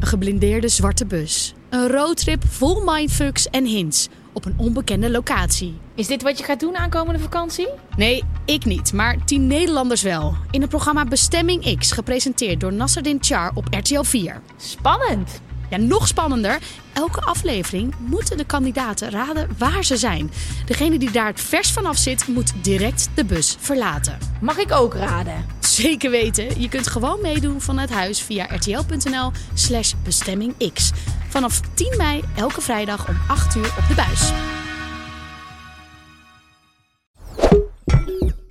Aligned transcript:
Geblindeerde 0.00 0.68
zwarte 0.68 1.06
bus. 1.06 1.54
Een 1.70 1.88
roadtrip 1.88 2.42
vol 2.46 2.82
mindfucks 2.84 3.48
en 3.48 3.64
hints 3.64 4.08
op 4.32 4.44
een 4.44 4.54
onbekende 4.56 5.10
locatie. 5.10 5.78
Is 5.94 6.06
dit 6.06 6.22
wat 6.22 6.38
je 6.38 6.44
gaat 6.44 6.60
doen 6.60 6.76
aankomende 6.76 7.18
vakantie? 7.18 7.68
Nee, 7.96 8.24
ik 8.44 8.64
niet, 8.64 8.92
maar 8.92 9.24
tien 9.24 9.46
Nederlanders 9.46 10.02
wel. 10.02 10.34
In 10.50 10.60
het 10.60 10.70
programma 10.70 11.04
Bestemming 11.04 11.78
X, 11.78 11.92
gepresenteerd 11.92 12.60
door 12.60 12.72
Nasserdin 12.72 13.18
Char 13.20 13.50
op 13.54 13.66
RTL 13.70 14.02
4. 14.02 14.40
Spannend. 14.56 15.40
Ja, 15.70 15.76
nog 15.76 16.06
spannender. 16.08 16.58
Elke 16.92 17.20
aflevering 17.20 17.94
moeten 17.98 18.36
de 18.36 18.44
kandidaten 18.44 19.10
raden 19.10 19.48
waar 19.58 19.84
ze 19.84 19.96
zijn. 19.96 20.30
Degene 20.66 20.98
die 20.98 21.10
daar 21.10 21.26
het 21.26 21.40
vers 21.40 21.72
vanaf 21.72 21.96
zit, 21.96 22.26
moet 22.26 22.52
direct 22.62 23.08
de 23.14 23.24
bus 23.24 23.56
verlaten. 23.60 24.18
Mag 24.40 24.58
ik 24.58 24.72
ook 24.72 24.94
raden? 24.94 25.46
Zeker 25.60 26.10
weten. 26.10 26.60
Je 26.60 26.68
kunt 26.68 26.86
gewoon 26.86 27.20
meedoen 27.20 27.60
vanuit 27.60 27.90
huis 27.90 28.20
via 28.22 28.44
rtl.nl 28.44 29.32
slash 29.54 29.92
bestemmingx. 30.04 30.90
Vanaf 31.28 31.60
10 31.74 31.94
mei 31.96 32.22
elke 32.36 32.60
vrijdag 32.60 33.08
om 33.08 33.16
8 33.28 33.56
uur 33.56 33.74
op 33.78 33.88
de 33.88 33.94
buis. 33.94 34.30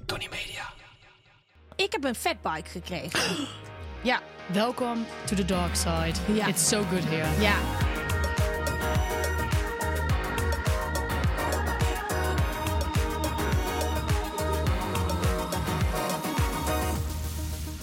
Tony 0.06 0.28
Media. 0.30 0.74
Ik 1.76 1.92
heb 1.92 2.04
een 2.04 2.16
fatbike 2.16 2.70
gekregen. 2.70 3.20
ja, 4.04 4.22
Welkom 4.54 5.06
to 5.26 5.36
the 5.36 5.46
dark 5.46 5.76
side. 5.76 6.14
Ja. 6.34 6.48
It's 6.48 6.68
so 6.68 6.84
good 6.84 7.04
here. 7.06 7.42
ja. 7.42 7.56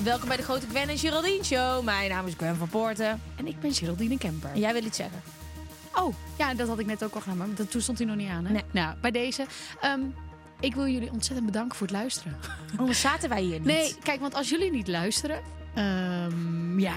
Welkom 0.02 0.28
bij 0.28 0.36
de 0.36 0.42
Grote 0.42 0.66
Gwen 0.68 0.88
en 0.88 0.98
Geraldine 0.98 1.44
Show. 1.44 1.84
Mijn 1.84 2.10
naam 2.10 2.26
is 2.26 2.34
Gwen 2.36 2.56
van 2.56 2.68
Poorten. 2.68 3.20
En 3.36 3.46
ik 3.46 3.60
ben 3.60 3.72
Geraldine 3.74 4.18
Kemper. 4.18 4.50
En 4.50 4.60
jij 4.60 4.72
wil 4.72 4.84
iets 4.84 4.96
zeggen? 4.96 5.22
Oh, 5.94 6.14
ja, 6.38 6.54
dat 6.54 6.68
had 6.68 6.78
ik 6.78 6.86
net 6.86 7.04
ook 7.04 7.14
al 7.14 7.20
gedaan, 7.20 7.36
maar 7.36 7.46
dat, 7.54 7.70
toen 7.70 7.80
stond 7.80 7.98
hij 7.98 8.06
nog 8.06 8.16
niet 8.16 8.28
aan. 8.28 8.44
Hè? 8.44 8.52
Nee. 8.52 8.62
Nou, 8.70 8.94
bij 9.00 9.10
deze. 9.10 9.46
ehm, 9.80 10.00
ik 10.60 10.74
wil 10.74 10.86
jullie 10.88 11.10
ontzettend 11.12 11.46
bedanken 11.46 11.76
voor 11.76 11.86
het 11.86 11.96
luisteren. 11.96 12.36
Anders 12.76 13.00
zaten 13.00 13.28
wij 13.28 13.40
hier 13.42 13.58
niet. 13.58 13.64
Nee, 13.64 13.94
kijk, 14.02 14.20
want 14.20 14.34
als 14.34 14.48
jullie 14.48 14.70
niet 14.70 14.88
luisteren, 14.88 15.42
ehm, 15.74 16.78
ja, 16.78 16.94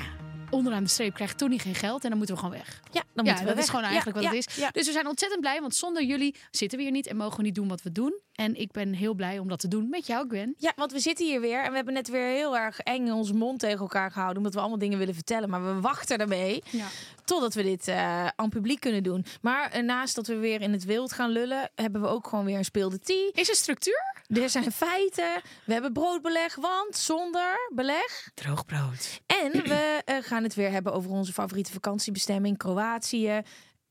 onderaan 0.50 0.84
de 0.84 0.90
streep 0.90 1.14
krijgt 1.14 1.38
Tony 1.38 1.58
geen 1.58 1.76
geld 1.76 2.04
en 2.04 2.10
dan 2.10 2.18
moeten 2.18 2.36
we 2.36 2.42
gewoon 2.42 2.58
weg. 2.58 2.82
Ja, 2.92 3.04
dan 3.18 3.26
ja, 3.26 3.32
moeten 3.32 3.40
we 3.50 3.56
dat 3.56 3.56
weg. 3.56 3.64
is 3.64 3.70
gewoon 3.70 3.82
Ja, 3.86 3.90
eigenlijk 3.90 4.18
wat 4.18 4.34
het 4.36 4.48
is. 4.48 4.72
Dus 4.72 4.86
we 4.86 4.92
zijn 4.92 5.08
ontzettend 5.08 5.42
blij, 5.42 5.62
want 5.62 5.76
zonder 5.76 6.04
jullie 6.04 6.36
zitten 6.52 6.78
we 6.78 6.84
hier 6.84 6.94
niet 6.94 7.08
en 7.08 7.18
mogen 7.18 7.38
we 7.38 7.44
niet 7.44 7.56
doen 7.56 7.68
wat 7.68 7.82
we 7.82 7.92
doen. 7.92 8.20
En 8.34 8.56
ik 8.56 8.72
ben 8.72 8.94
heel 8.94 9.14
blij 9.14 9.40
om 9.40 9.48
dat 9.48 9.60
te 9.60 9.68
doen 9.68 9.90
met 9.90 10.08
jou, 10.08 10.28
Gwen. 10.28 10.56
Ja, 10.58 10.74
want 10.76 10.92
we 10.92 11.00
zitten 11.00 11.26
hier 11.26 11.42
weer 11.42 11.64
en 11.64 11.70
we 11.70 11.76
hebben 11.76 11.94
net 11.94 12.10
weer 12.10 12.28
heel 12.28 12.58
erg 12.58 12.80
eng 12.80 13.10
onze 13.12 13.34
mond 13.34 13.60
tegen 13.60 13.80
elkaar 13.80 14.12
gehouden. 14.12 14.38
Omdat 14.38 14.54
we 14.54 14.60
allemaal 14.60 14.78
dingen 14.78 14.98
willen 14.98 15.14
vertellen. 15.14 15.50
Maar 15.50 15.66
we 15.76 15.82
wachten 15.82 16.18
ermee 16.18 16.64
Ja. 16.70 16.86
totdat 17.26 17.54
we 17.54 17.64
dit 17.64 17.88
eh 17.88 18.28
aan 18.36 18.50
publiek 18.50 18.80
kunnen 18.80 19.04
doen. 19.04 19.26
Maar 19.42 19.72
eh, 19.72 19.84
naast 19.84 20.16
dat 20.16 20.28
we 20.28 20.36
weer 20.36 20.62
in 20.62 20.72
het 20.72 20.86
wild 20.86 21.14
gaan 21.14 21.30
lullen, 21.30 21.70
hebben 21.76 22.02
we 22.02 22.08
ook 22.08 22.28
gewoon 22.28 22.46
weer 22.46 22.58
een 22.58 22.66
speelde 22.66 23.00
tea. 23.00 23.30
Is 23.34 23.50
er 23.50 23.56
structuur? 23.56 24.16
Er 24.28 24.50
zijn 24.50 24.72
feiten. 24.72 25.42
We 25.66 25.74
hebben 25.74 25.94
broodbeleg, 25.94 26.56
want 26.56 26.96
zonder 26.98 27.70
beleg. 27.74 28.30
Droog 28.34 28.66
brood. 28.66 29.20
En 29.26 29.52
we 29.52 30.02
eh, 30.06 30.16
gaan 30.22 30.44
het 30.44 30.54
weer 30.56 30.72
hebben 30.72 30.94
over 30.94 31.12
onze 31.12 31.34
favoriete 31.34 31.72
vakantiebestemming, 31.72 32.58
Kroatië. 32.58 33.07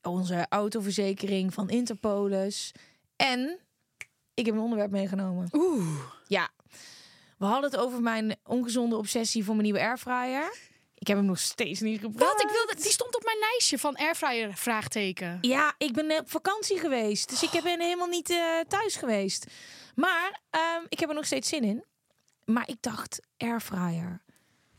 Onze 0.03 0.47
autoverzekering 0.49 1.55
van 1.55 1.69
Interpolis. 1.69 2.73
En 3.17 3.59
ik 4.35 4.47
heb 4.47 4.55
een 4.55 4.61
onderwerp 4.61 4.91
meegenomen. 4.91 5.49
Oeh. 5.53 6.01
Ja, 6.27 6.51
we 7.39 7.45
hadden 7.45 7.71
het 7.71 7.81
over 7.81 8.01
mijn 8.01 8.37
ongezonde 8.45 8.97
obsessie 8.97 9.45
voor 9.45 9.55
mijn 9.55 9.67
nieuwe 9.67 9.81
airfryer. 9.81 10.55
Ik 10.95 11.07
heb 11.07 11.17
hem 11.17 11.27
nog 11.27 11.39
steeds 11.39 11.81
niet 11.81 12.01
gebruikt. 12.01 12.33
Wat? 12.33 12.43
Ik 12.43 12.57
wilde, 12.57 12.83
die 12.83 12.91
stond 12.91 13.17
op 13.17 13.25
mijn 13.25 13.39
lijstje 13.39 13.79
van 13.79 13.97
airfryer 13.97 14.55
vraagteken. 14.55 15.39
Ja, 15.41 15.75
ik 15.79 15.93
ben 15.93 16.19
op 16.19 16.31
vakantie 16.31 16.79
geweest. 16.79 17.29
Dus 17.29 17.43
ik 17.43 17.63
ben 17.63 17.81
helemaal 17.81 18.07
niet 18.07 18.31
eh, 18.31 18.61
thuis 18.69 18.97
geweest. 18.97 19.47
Maar 19.95 20.41
ehm, 20.51 20.85
ik 20.89 21.01
heb 21.01 21.09
er 21.09 21.15
nog 21.15 21.27
steeds 21.27 21.49
zin 21.49 21.65
in. 21.65 21.85
Maar 22.45 22.69
ik 22.69 22.77
dacht, 22.81 23.21
airfryer. 23.37 24.23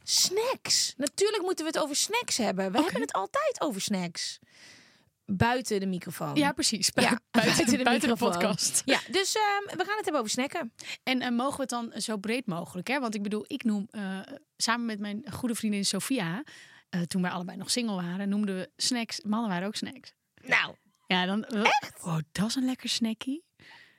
Snacks. 0.09 0.94
Natuurlijk 0.97 1.44
moeten 1.44 1.66
we 1.66 1.72
het 1.72 1.79
over 1.81 1.95
snacks 1.95 2.38
hebben. 2.38 2.72
We 2.72 2.81
hebben 2.81 3.01
het 3.01 3.13
altijd 3.13 3.62
over 3.62 3.81
snacks. 3.81 4.40
Buiten 5.25 5.79
de 5.79 5.85
microfoon. 5.85 6.35
Ja, 6.35 6.51
precies. 6.51 6.91
Ja, 6.94 6.94
buiten, 6.94 7.22
buiten, 7.31 7.66
de, 7.78 7.84
buiten 7.84 8.09
de 8.09 8.13
microfoon. 8.13 8.31
podcast. 8.31 8.81
Ja, 8.85 9.00
dus 9.12 9.35
ehm, 9.35 9.78
we 9.78 9.84
gaan 9.85 9.96
het 9.96 10.03
hebben 10.03 10.19
over 10.19 10.29
snacken. 10.29 10.73
En 11.03 11.22
eh, 11.22 11.29
mogen 11.31 11.56
we 11.56 11.62
het 11.62 11.69
dan 11.69 11.94
zo 12.01 12.17
breed 12.17 12.46
mogelijk? 12.46 12.88
Hè? 12.88 13.00
Want 13.00 13.16
ik 13.16 13.23
bedoel, 13.23 13.44
ik 13.47 13.63
noem 13.63 13.88
eh, 13.91 14.19
samen 14.57 14.85
met 14.85 15.00
mijn 15.00 15.23
goede 15.31 15.56
vriendin 15.56 15.85
Sophia, 15.85 16.44
eh, 16.90 17.01
toen 17.01 17.22
wij 17.22 17.31
allebei 17.31 17.57
nog 17.57 17.72
single 17.72 17.96
waren, 17.96 18.29
noemden 18.29 18.56
we 18.56 18.69
snacks. 18.78 19.22
Mannen 19.22 19.50
waren 19.50 19.67
ook 19.67 19.75
snacks. 19.75 20.13
Nou, 20.41 20.75
Ja, 21.07 21.25
dan. 21.25 21.46
Echt? 21.46 22.03
Oh, 22.03 22.17
dat 22.31 22.47
is 22.47 22.56
een 22.56 22.66
lekker 22.66 22.90
snackie. 22.90 23.44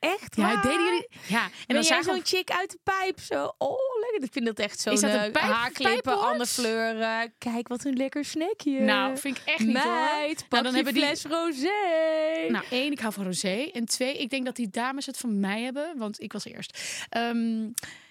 Echt 0.00 0.36
Ja, 0.36 0.42
waar? 0.42 0.62
deden 0.62 0.84
jullie? 0.84 1.08
Ja, 1.26 1.42
en 1.44 1.50
Ben 1.66 1.76
dan 1.76 1.76
jij 1.76 1.82
zagen 1.84 2.04
zo'n 2.04 2.20
chick 2.24 2.50
uit 2.50 2.70
de 2.70 2.78
pijp? 2.82 3.20
Zo, 3.20 3.54
oh 3.58 3.78
lekker. 4.00 4.22
Ik 4.22 4.32
vind 4.32 4.46
dat 4.46 4.58
echt 4.58 4.80
zo'n 4.80 4.94
dat 4.94 5.02
een 5.02 5.32
eh, 5.32 5.42
haarklippen, 5.42 6.02
pijpwoord? 6.02 6.26
ander 6.32 6.46
fleuren. 6.46 7.32
Kijk, 7.38 7.68
wat 7.68 7.84
een 7.84 7.96
lekker 7.96 8.24
snackje. 8.24 8.80
Nou, 8.80 9.16
vind 9.18 9.36
ik 9.36 9.42
echt 9.44 9.58
niet 9.58 9.78
hoor. 9.78 9.92
Meid, 9.92 10.36
pak 10.36 10.50
Nou, 10.50 10.62
dan 10.62 10.74
hebben 10.74 10.94
die- 10.94 11.02
fles 11.02 11.24
rosé. 11.24 12.48
Nou, 12.48 12.64
één, 12.70 12.92
ik 12.92 12.98
hou 13.00 13.12
van 13.12 13.24
rosé. 13.24 13.68
En 13.72 13.84
twee, 13.84 14.18
ik 14.18 14.30
denk 14.30 14.44
dat 14.44 14.56
die 14.56 14.68
dames 14.70 15.06
het 15.06 15.16
van 15.18 15.40
mij 15.40 15.62
hebben, 15.62 15.92
want 15.96 16.20
ik 16.20 16.32
was 16.32 16.44
eerst. 16.44 16.78
Ehm, 17.08 17.68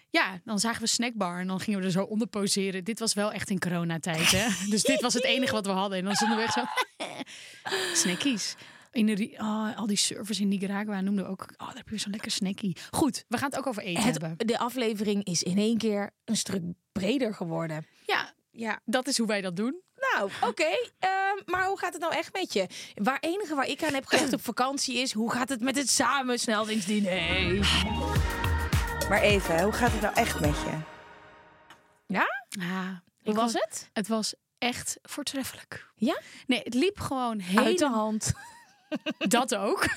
ja, 0.10 0.40
dan 0.44 0.60
zagen 0.60 0.82
we 0.82 0.88
snackbar 0.88 1.40
en 1.40 1.48
dan 1.48 1.60
gingen 1.60 1.80
we 1.80 1.86
er 1.86 1.92
zo 1.92 2.04
onder 2.04 2.28
poseren. 2.28 2.84
Dit 2.84 3.00
was 3.00 3.14
wel 3.14 3.32
echt 3.32 3.50
in 3.50 3.60
coronatijd, 3.60 4.32
hè? 4.32 4.48
Dus 4.70 4.84
dit 4.84 5.02
was 5.02 5.14
het 5.14 5.24
enige 5.24 5.52
wat 5.54 5.66
we 5.66 5.72
hadden. 5.72 5.98
En 5.98 6.04
dan 6.06 6.16
stonden 6.16 6.38
we 6.38 6.44
echt 6.44 6.54
zo... 6.54 6.64
Snackies. 8.02 8.56
In 8.98 9.36
oh, 9.42 9.78
al 9.78 9.88
die 9.88 9.98
servers 9.98 10.40
in 10.40 10.48
Nicaragua 10.48 11.02
noemden 11.02 11.28
ook... 11.28 11.42
Oh, 11.42 11.68
daar 11.68 11.76
heb 11.76 11.84
je 11.86 11.90
weer 11.90 12.00
zo'n 12.00 12.12
lekker 12.12 12.32
snackie. 12.32 12.78
Goed, 12.92 13.26
we 13.28 13.38
gaan 13.38 13.50
het 13.50 13.58
ook 13.60 13.68
over 13.68 13.84
eten 13.84 14.04
Het- 14.04 14.22
hebben. 14.22 14.48
de 14.48 14.58
aflevering 14.60 15.24
is 15.26 15.44
in 15.44 15.58
één 15.58 15.78
keer 15.78 16.10
een 16.26 16.38
stuk 16.38 16.62
breder 16.92 17.34
geworden. 17.34 17.86
Ja, 18.06 18.34
Ja, 18.52 18.80
dat 18.86 19.08
is 19.08 19.18
hoe 19.18 19.28
wij 19.28 19.42
dat 19.42 19.56
doen. 19.56 19.82
nou, 20.14 20.30
oké. 20.42 20.68
ehm, 21.00 21.12
maar 21.46 21.66
hoe 21.66 21.80
gaat 21.80 21.94
het 21.94 22.02
nou 22.02 22.14
echt 22.14 22.34
met 22.34 22.54
je? 22.54 22.68
Waar 22.96 23.18
enige 23.20 23.56
waar 23.56 23.68
ik 23.68 23.84
aan 23.84 23.94
heb 23.94 24.06
gelegd 24.06 24.34
op 24.34 24.44
vakantie 24.44 24.98
is... 24.98 25.14
hoe 25.14 25.32
gaat 25.32 25.50
het 25.50 25.62
met 25.62 25.76
het 25.76 25.90
samen 25.90 26.40
sneldienstdiner? 26.40 27.54
Maar 29.10 29.22
even, 29.22 29.62
hoe 29.64 29.72
gaat 29.74 29.92
het 29.92 30.02
nou 30.02 30.16
echt 30.16 30.40
met 30.40 30.56
je? 30.56 30.78
Ja? 32.08 32.28
Ah, 32.60 32.88
Hoe 32.88 33.34
ik 33.34 33.36
was 33.36 33.54
het? 33.54 33.90
Het 33.94 34.08
was 34.08 34.34
echt 34.58 34.98
voortreffelijk. 35.02 35.92
Ja? 35.96 36.20
Nee, 36.48 36.62
het 36.64 36.74
liep 36.74 37.00
gewoon 37.00 37.42
Uit 37.42 37.54
de 37.56 37.60
helemaal... 37.60 37.94
hand. 37.94 38.34
Dat 39.18 39.56
ook. 39.56 39.88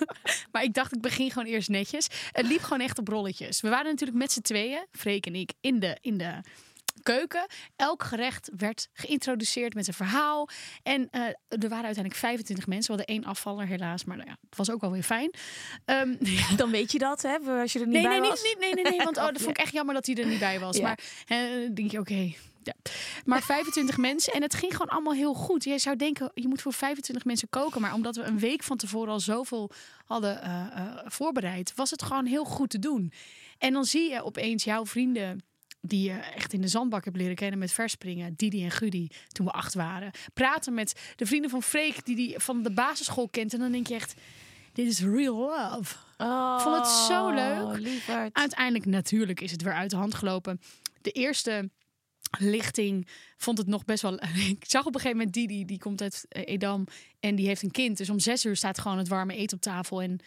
maar 0.52 0.62
ik 0.62 0.74
dacht, 0.74 0.92
ik 0.92 1.00
begin 1.00 1.30
gewoon 1.30 1.48
eerst 1.48 1.68
netjes. 1.68 2.06
Het 2.32 2.46
liep 2.46 2.62
gewoon 2.62 2.80
echt 2.80 2.98
op 2.98 3.08
rolletjes. 3.08 3.60
We 3.60 3.68
waren 3.68 3.90
natuurlijk 3.90 4.18
met 4.18 4.32
z'n 4.32 4.40
tweeën, 4.40 4.86
Freek 4.92 5.26
en 5.26 5.34
ik, 5.34 5.52
in 5.60 5.80
de, 5.80 5.98
in 6.00 6.18
de 6.18 6.40
keuken. 7.02 7.46
Elk 7.76 8.02
gerecht 8.02 8.50
werd 8.56 8.88
geïntroduceerd 8.92 9.74
met 9.74 9.86
een 9.86 9.94
verhaal. 9.94 10.48
En 10.82 11.08
eh, 11.10 11.22
er 11.48 11.68
waren 11.68 11.84
uiteindelijk 11.84 12.14
25 12.14 12.66
mensen. 12.66 12.92
We 12.92 12.98
hadden 12.98 13.16
één 13.16 13.24
afvaller 13.24 13.66
helaas, 13.66 14.04
maar 14.04 14.16
nou 14.16 14.28
ja, 14.28 14.36
het 14.48 14.56
was 14.56 14.70
ook 14.70 14.80
wel 14.80 14.90
weer 14.90 15.02
fijn. 15.02 15.30
Ehm, 15.84 16.14
Dan 16.56 16.70
weet 16.70 16.92
je 16.92 16.98
dat, 16.98 17.22
hè? 17.22 17.36
Als 17.60 17.72
je 17.72 17.78
er 17.78 17.86
niet 17.86 17.94
nee, 17.94 18.02
bij 18.02 18.18
nee, 18.18 18.28
was. 18.28 18.42
niet, 18.42 18.56
nee, 18.58 18.74
nee, 18.74 18.84
nee, 18.84 18.98
want 18.98 19.16
oh, 19.16 19.26
dat 19.32 19.42
vond 19.42 19.58
ik 19.58 19.62
echt 19.62 19.72
jammer 19.72 19.94
dat 19.94 20.06
hij 20.06 20.14
er 20.14 20.26
niet 20.26 20.38
bij 20.38 20.60
was. 20.60 20.76
Ja. 20.76 20.82
Maar 20.82 20.98
dan 21.26 21.74
denk 21.74 21.90
je, 21.90 21.98
oké. 21.98 22.34
Ja. 22.62 22.74
Maar 23.24 23.42
25 23.42 23.96
mensen 24.08 24.32
en 24.32 24.42
het 24.42 24.54
ging 24.54 24.72
gewoon 24.72 24.88
allemaal 24.88 25.14
heel 25.14 25.34
goed. 25.34 25.64
Je 25.64 25.78
zou 25.78 25.96
denken, 25.96 26.30
je 26.34 26.48
moet 26.48 26.62
voor 26.62 26.72
25 26.72 27.24
mensen 27.24 27.48
koken. 27.48 27.80
Maar 27.80 27.94
omdat 27.94 28.16
we 28.16 28.22
een 28.22 28.38
week 28.38 28.62
van 28.62 28.76
tevoren 28.76 29.12
al 29.12 29.20
zoveel 29.20 29.70
hadden 30.04 30.42
eh, 30.42 30.66
eh, 30.74 30.98
voorbereid, 31.04 31.72
was 31.74 31.90
het 31.90 32.02
gewoon 32.02 32.26
heel 32.26 32.44
goed 32.44 32.70
te 32.70 32.78
doen. 32.78 33.12
En 33.58 33.72
dan 33.72 33.84
zie 33.84 34.10
je 34.10 34.24
opeens 34.24 34.64
jouw 34.64 34.86
vrienden 34.86 35.44
die 35.80 36.02
je 36.02 36.18
echt 36.18 36.52
in 36.52 36.60
de 36.60 36.68
zandbak 36.68 37.04
hebt 37.04 37.16
leren 37.16 37.34
kennen 37.34 37.58
met 37.58 37.72
verspringen. 37.72 38.34
Didi 38.36 38.64
en 38.64 38.70
Gudi, 38.70 39.08
toen 39.28 39.46
we 39.46 39.52
acht 39.52 39.74
waren. 39.74 40.10
Praten 40.34 40.74
met 40.74 41.12
de 41.16 41.26
vrienden 41.26 41.50
van 41.50 41.62
Freek, 41.62 42.04
die 42.04 42.16
die 42.16 42.38
van 42.38 42.62
de 42.62 42.72
basisschool 42.72 43.28
kent. 43.28 43.52
En 43.52 43.58
dan 43.58 43.72
denk 43.72 43.86
je 43.86 43.94
echt, 43.94 44.14
dit 44.72 44.86
is 44.86 45.00
real 45.00 45.36
love. 45.36 45.94
Oh, 46.18 46.60
vond 46.60 46.76
het 46.76 46.86
zo 46.86 47.30
leuk. 47.30 47.78
lieverd. 47.78 48.34
Uiteindelijk 48.34 48.86
natuurlijk 48.86 49.40
is 49.40 49.50
het 49.50 49.62
weer 49.62 49.74
uit 49.74 49.90
de 49.90 49.96
hand 49.96 50.14
gelopen. 50.14 50.60
De 51.00 51.10
eerste 51.10 51.70
lichting 52.38 53.08
vond 53.36 53.58
het 53.58 53.66
nog 53.66 53.84
best 53.84 54.02
wel. 54.02 54.14
Ik 54.56 54.64
zag 54.66 54.86
op 54.86 54.94
een 54.94 55.00
gegeven 55.00 55.16
moment 55.16 55.34
Didi, 55.34 55.64
die 55.64 55.78
komt 55.78 56.02
uit 56.02 56.24
eh, 56.28 56.42
Edam 56.46 56.86
en 57.20 57.34
die 57.34 57.46
heeft 57.46 57.62
een 57.62 57.70
kind. 57.70 57.96
Dus 57.96 58.10
om 58.10 58.18
zes 58.18 58.44
uur 58.44 58.56
staat 58.56 58.78
gewoon 58.78 58.98
het 58.98 59.08
warme 59.08 59.34
eten 59.34 59.56
op 59.56 59.62
tafel 59.62 60.02
en 60.02 60.18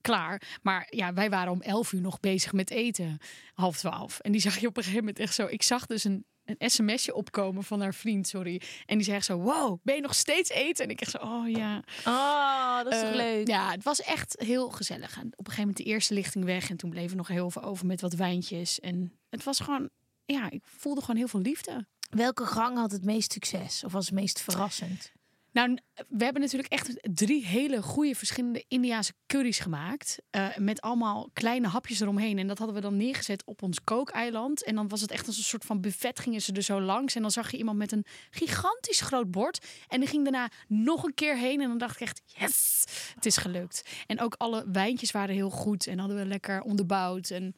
klaar. 0.00 0.42
Maar 0.62 0.86
ja, 0.90 1.12
wij 1.12 1.30
waren 1.30 1.52
om 1.52 1.62
elf 1.62 1.92
uur 1.92 2.00
nog 2.00 2.20
bezig 2.20 2.52
met 2.52 2.70
eten, 2.70 3.18
half 3.54 3.76
twaalf. 3.76 4.18
En 4.18 4.32
die 4.32 4.40
zag 4.40 4.58
je 4.58 4.66
op 4.66 4.76
een 4.76 4.82
gegeven 4.82 5.04
moment 5.04 5.22
echt 5.22 5.34
zo. 5.34 5.46
Ik 5.46 5.62
zag 5.62 5.86
dus 5.86 6.04
een, 6.04 6.24
een 6.44 6.70
sms'je 6.70 7.14
opkomen 7.14 7.64
van 7.64 7.80
haar 7.80 7.94
vriend, 7.94 8.28
sorry. 8.28 8.60
En 8.86 8.96
die 8.96 9.06
zegt 9.06 9.24
zo, 9.24 9.38
wow, 9.38 9.80
ben 9.82 9.94
je 9.94 10.00
nog 10.00 10.14
steeds 10.14 10.50
eten? 10.50 10.84
En 10.84 10.90
ik 10.90 11.00
echt 11.00 11.10
zo, 11.10 11.18
oh 11.18 11.48
ja. 11.50 11.82
Oh, 12.04 12.82
dat 12.84 12.92
is 12.92 13.00
toch 13.00 13.08
Eh, 13.10 13.16
leuk? 13.16 13.48
Ja, 13.48 13.70
het 13.70 13.82
was 13.82 14.02
echt 14.02 14.34
heel 14.38 14.68
gezellig. 14.70 15.16
En 15.16 15.26
op 15.26 15.38
een 15.38 15.44
gegeven 15.44 15.60
moment 15.60 15.76
de 15.76 15.84
eerste 15.84 16.14
lichting 16.14 16.44
weg. 16.44 16.70
En 16.70 16.76
toen 16.76 16.90
bleef 16.90 17.10
er 17.10 17.16
nog 17.16 17.28
heel 17.28 17.50
veel 17.50 17.62
over 17.62 17.86
met 17.86 18.00
wat 18.00 18.12
wijntjes. 18.14 18.80
En 18.80 19.12
het 19.30 19.44
was 19.44 19.60
gewoon, 19.60 19.88
ja, 20.26 20.50
ik 20.50 20.62
voelde 20.64 21.00
gewoon 21.00 21.16
heel 21.16 21.28
veel 21.28 21.40
liefde. 21.40 21.86
Welke 22.10 22.46
gang 22.46 22.76
had 22.76 22.92
het 22.92 23.04
meest 23.04 23.32
succes? 23.32 23.84
Of 23.84 23.92
was 23.92 24.06
het 24.06 24.14
meest 24.14 24.40
verrassend? 24.40 25.12
Nou, 25.56 25.78
we 26.08 26.24
hebben 26.24 26.42
natuurlijk 26.42 26.72
echt 26.72 26.98
drie 27.02 27.46
hele 27.46 27.82
goede 27.82 28.14
verschillende 28.14 28.64
Indiaanse 28.68 29.12
curry's 29.26 29.58
gemaakt. 29.58 30.18
eh, 30.30 30.56
met 30.56 30.80
allemaal 30.80 31.30
kleine 31.32 31.68
hapjes 31.68 32.00
eromheen. 32.00 32.38
En 32.38 32.46
dat 32.46 32.58
hadden 32.58 32.76
we 32.76 32.82
dan 32.82 32.96
neergezet 32.96 33.44
op 33.44 33.62
ons 33.62 33.84
kookeiland. 33.84 34.64
En 34.64 34.74
dan 34.74 34.88
was 34.88 35.00
het 35.00 35.10
echt 35.10 35.26
als 35.26 35.36
een 35.36 35.42
soort 35.42 35.64
van 35.64 35.80
buffet 35.80 36.18
gingen 36.18 36.42
ze 36.42 36.52
er 36.52 36.62
zo 36.62 36.80
langs. 36.80 37.14
En 37.14 37.22
dan 37.22 37.30
zag 37.30 37.50
je 37.50 37.56
iemand 37.56 37.78
met 37.78 37.92
een 37.92 38.04
gigantisch 38.30 39.00
groot 39.00 39.30
bord. 39.30 39.66
En 39.88 40.00
die 40.00 40.08
ging 40.08 40.22
daarna 40.22 40.50
nog 40.68 41.04
een 41.04 41.14
keer 41.14 41.36
heen. 41.36 41.60
En 41.60 41.68
dan 41.68 41.78
dacht 41.78 41.94
ik 41.94 42.06
echt, 42.06 42.22
yes, 42.26 42.84
het 43.14 43.26
is 43.26 43.36
gelukt. 43.36 43.82
En 44.06 44.20
ook 44.20 44.34
alle 44.34 44.64
wijntjes 44.72 45.10
waren 45.10 45.34
heel 45.34 45.50
goed. 45.50 45.86
En 45.86 45.98
hadden 45.98 46.16
we 46.16 46.26
lekker 46.26 46.60
onderbouwd. 46.60 47.30
En 47.30 47.54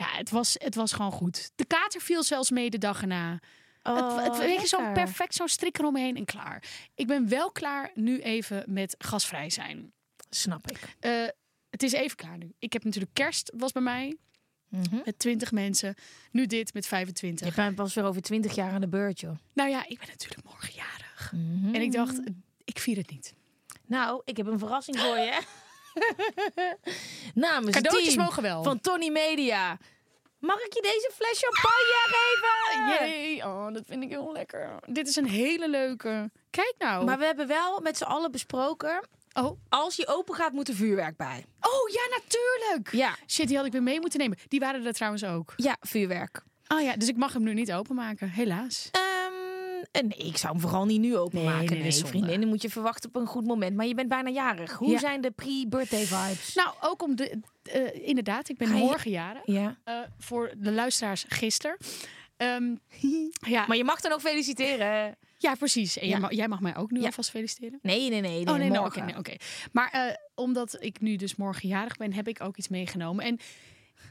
ja, 0.00 0.16
het 0.16 0.30
was, 0.30 0.54
het 0.58 0.74
was 0.74 0.92
gewoon 0.92 1.12
goed. 1.12 1.50
De 1.54 1.64
kater 1.64 2.00
viel 2.00 2.22
zelfs 2.22 2.50
mee 2.50 2.70
de 2.70 2.78
dag 2.78 3.00
erna. 3.00 3.40
het, 3.82 4.24
het, 4.24 4.38
weet 4.38 4.60
je, 4.60 4.66
zo 4.66 4.76
Oh, 4.76 4.92
perfect, 4.92 5.34
zo'n 5.34 5.48
strik 5.48 5.78
eromheen 5.78 6.16
en 6.16 6.24
klaar. 6.24 6.62
Ik 6.94 7.06
ben 7.06 7.28
wel 7.28 7.52
klaar 7.52 7.90
nu 7.94 8.20
even 8.20 8.64
met 8.66 8.94
gasvrij 8.98 9.50
zijn. 9.50 9.92
Snap 10.30 10.70
ik. 10.70 10.96
Eh, 11.00 11.26
het 11.70 11.82
is 11.82 11.92
even 11.92 12.16
klaar 12.16 12.38
nu. 12.38 12.52
Ik 12.58 12.72
heb 12.72 12.84
natuurlijk 12.84 13.14
kerst, 13.14 13.52
was 13.56 13.72
bij 13.72 13.82
mij, 13.82 14.16
met 15.04 15.18
20 15.18 15.52
mensen. 15.52 15.94
Nu 16.30 16.46
dit 16.46 16.74
met 16.74 16.86
25. 16.86 17.48
Je 17.48 17.54
bent 17.54 17.74
pas 17.74 17.94
weer 17.94 18.04
over 18.04 18.22
twintig 18.22 18.54
jaar 18.54 18.72
aan 18.72 18.80
de 18.80 18.88
beurt, 18.88 19.20
joh. 19.20 19.36
Nou 19.52 19.70
ja, 19.70 19.88
ik 19.88 19.98
ben 19.98 20.08
natuurlijk 20.08 20.44
morgen 20.44 20.74
jarig. 20.74 21.32
En 21.72 21.82
ik 21.82 21.92
dacht, 21.92 22.20
ik 22.64 22.78
vier 22.78 22.96
het 22.96 23.10
niet. 23.10 23.34
Nou, 23.86 24.22
ik 24.24 24.36
heb 24.36 24.46
een 24.46 24.58
verrassing 24.58 24.98
voor 24.98 25.18
je. 25.18 25.40
Namens 27.34 27.74
Cadeautjes 27.76 28.14
team 28.14 28.24
mogen 28.24 28.42
wel. 28.42 28.62
van 28.62 28.80
Tony 28.80 29.08
Media. 29.08 29.78
Mag 30.38 30.60
ik 30.64 30.74
je 30.74 30.82
deze 30.82 31.10
fles 31.14 31.38
champagne 31.42 32.06
geven? 32.06 33.06
Jee, 33.08 33.44
oh, 33.44 33.72
dat 33.72 33.82
vind 33.86 34.02
ik 34.02 34.08
heel 34.08 34.32
lekker. 34.32 34.70
Dit 34.86 35.08
is 35.08 35.16
een 35.16 35.28
hele 35.28 35.68
leuke. 35.68 36.30
Kijk 36.50 36.74
nou. 36.78 37.04
Maar 37.04 37.18
we 37.18 37.24
hebben 37.24 37.46
wel 37.46 37.80
met 37.80 37.96
z'n 37.96 38.04
allen 38.04 38.30
besproken... 38.30 39.08
Oh. 39.32 39.60
Als 39.68 39.96
die 39.96 40.06
open 40.08 40.34
gaat, 40.34 40.52
moet 40.52 40.68
er 40.68 40.74
vuurwerk 40.74 41.16
bij. 41.16 41.44
oh, 41.60 41.88
ja, 41.92 42.16
natuurlijk. 42.16 42.92
Ja, 42.92 43.16
Shit, 43.26 43.48
die 43.48 43.56
had 43.56 43.66
ik 43.66 43.72
weer 43.72 43.82
mee 43.82 44.00
moeten 44.00 44.18
nemen. 44.18 44.38
Die 44.48 44.60
waren 44.60 44.86
er 44.86 44.92
trouwens 44.92 45.24
ook. 45.24 45.52
ja 45.56 45.76
vuurwerk. 45.80 46.42
Oh 46.68 46.80
ja, 46.82 46.96
dus 46.96 47.08
ik 47.08 47.16
mag 47.16 47.32
hem 47.32 47.42
nu 47.42 47.54
niet 47.54 47.72
openmaken, 47.72 48.28
helaas. 48.28 48.88
Eh, 48.92 49.00
nee, 49.92 50.26
ik 50.28 50.36
zou 50.36 50.52
hem 50.52 50.60
vooral 50.62 50.84
niet 50.84 51.00
nu 51.00 51.16
openmaken. 51.16 51.72
Nee, 51.72 51.82
Nee, 51.82 51.92
vriendin, 51.92 52.40
dan 52.40 52.48
moet 52.48 52.62
je 52.62 52.70
verwachten 52.70 53.08
op 53.08 53.16
een 53.20 53.26
goed 53.26 53.46
moment. 53.46 53.76
Maar 53.76 53.86
je 53.86 53.94
bent 53.94 54.08
bijna 54.08 54.30
jarig. 54.30 54.72
Hoe 54.72 54.90
Ja. 54.90 54.98
zijn 54.98 55.20
de 55.20 55.30
pre-birthday 55.30 56.04
vibes? 56.04 56.54
Nou, 56.54 56.74
ook 56.80 57.02
om 57.02 57.16
de... 57.16 57.40
eh, 57.62 58.08
inderdaad, 58.08 58.48
ik 58.48 58.56
ben 58.58 58.68
je- 58.68 58.74
morgen 58.74 59.10
jarig. 59.10 59.42
ja. 59.44 59.78
Eh, 59.84 59.98
voor 60.18 60.52
de 60.58 60.72
luisteraars 60.72 61.24
gisteren. 61.28 61.76
Ehm, 62.36 62.74
ja, 63.54 63.64
Maar 63.66 63.76
je 63.76 63.84
mag 63.84 64.00
dan 64.00 64.12
ook 64.12 64.20
feliciteren. 64.20 65.16
ja, 65.38 65.54
precies. 65.54 65.98
En 65.98 66.04
Ja. 66.06 66.10
jij, 66.12 66.20
mag, 66.20 66.32
jij 66.32 66.48
mag 66.48 66.60
mij 66.60 66.76
ook 66.76 66.90
nu 66.90 67.00
Ja. 67.00 67.06
alvast 67.06 67.30
feliciteren. 67.30 67.78
Nee, 67.82 68.10
nee, 68.10 68.20
nee. 68.20 68.20
nee 68.44 68.46
oh 68.46 68.54
nee, 68.54 68.70
nou, 68.70 68.86
oké. 68.86 69.00
nee, 69.00 69.16
oké. 69.18 69.34
Maar 69.72 69.90
eh, 69.90 70.14
omdat 70.34 70.76
ik 70.80 71.00
nu 71.00 71.16
dus 71.16 71.36
morgen 71.36 71.68
jarig 71.68 71.96
ben, 71.96 72.12
heb 72.12 72.28
ik 72.28 72.42
ook 72.42 72.56
iets 72.56 72.68
meegenomen. 72.68 73.24
En 73.24 73.38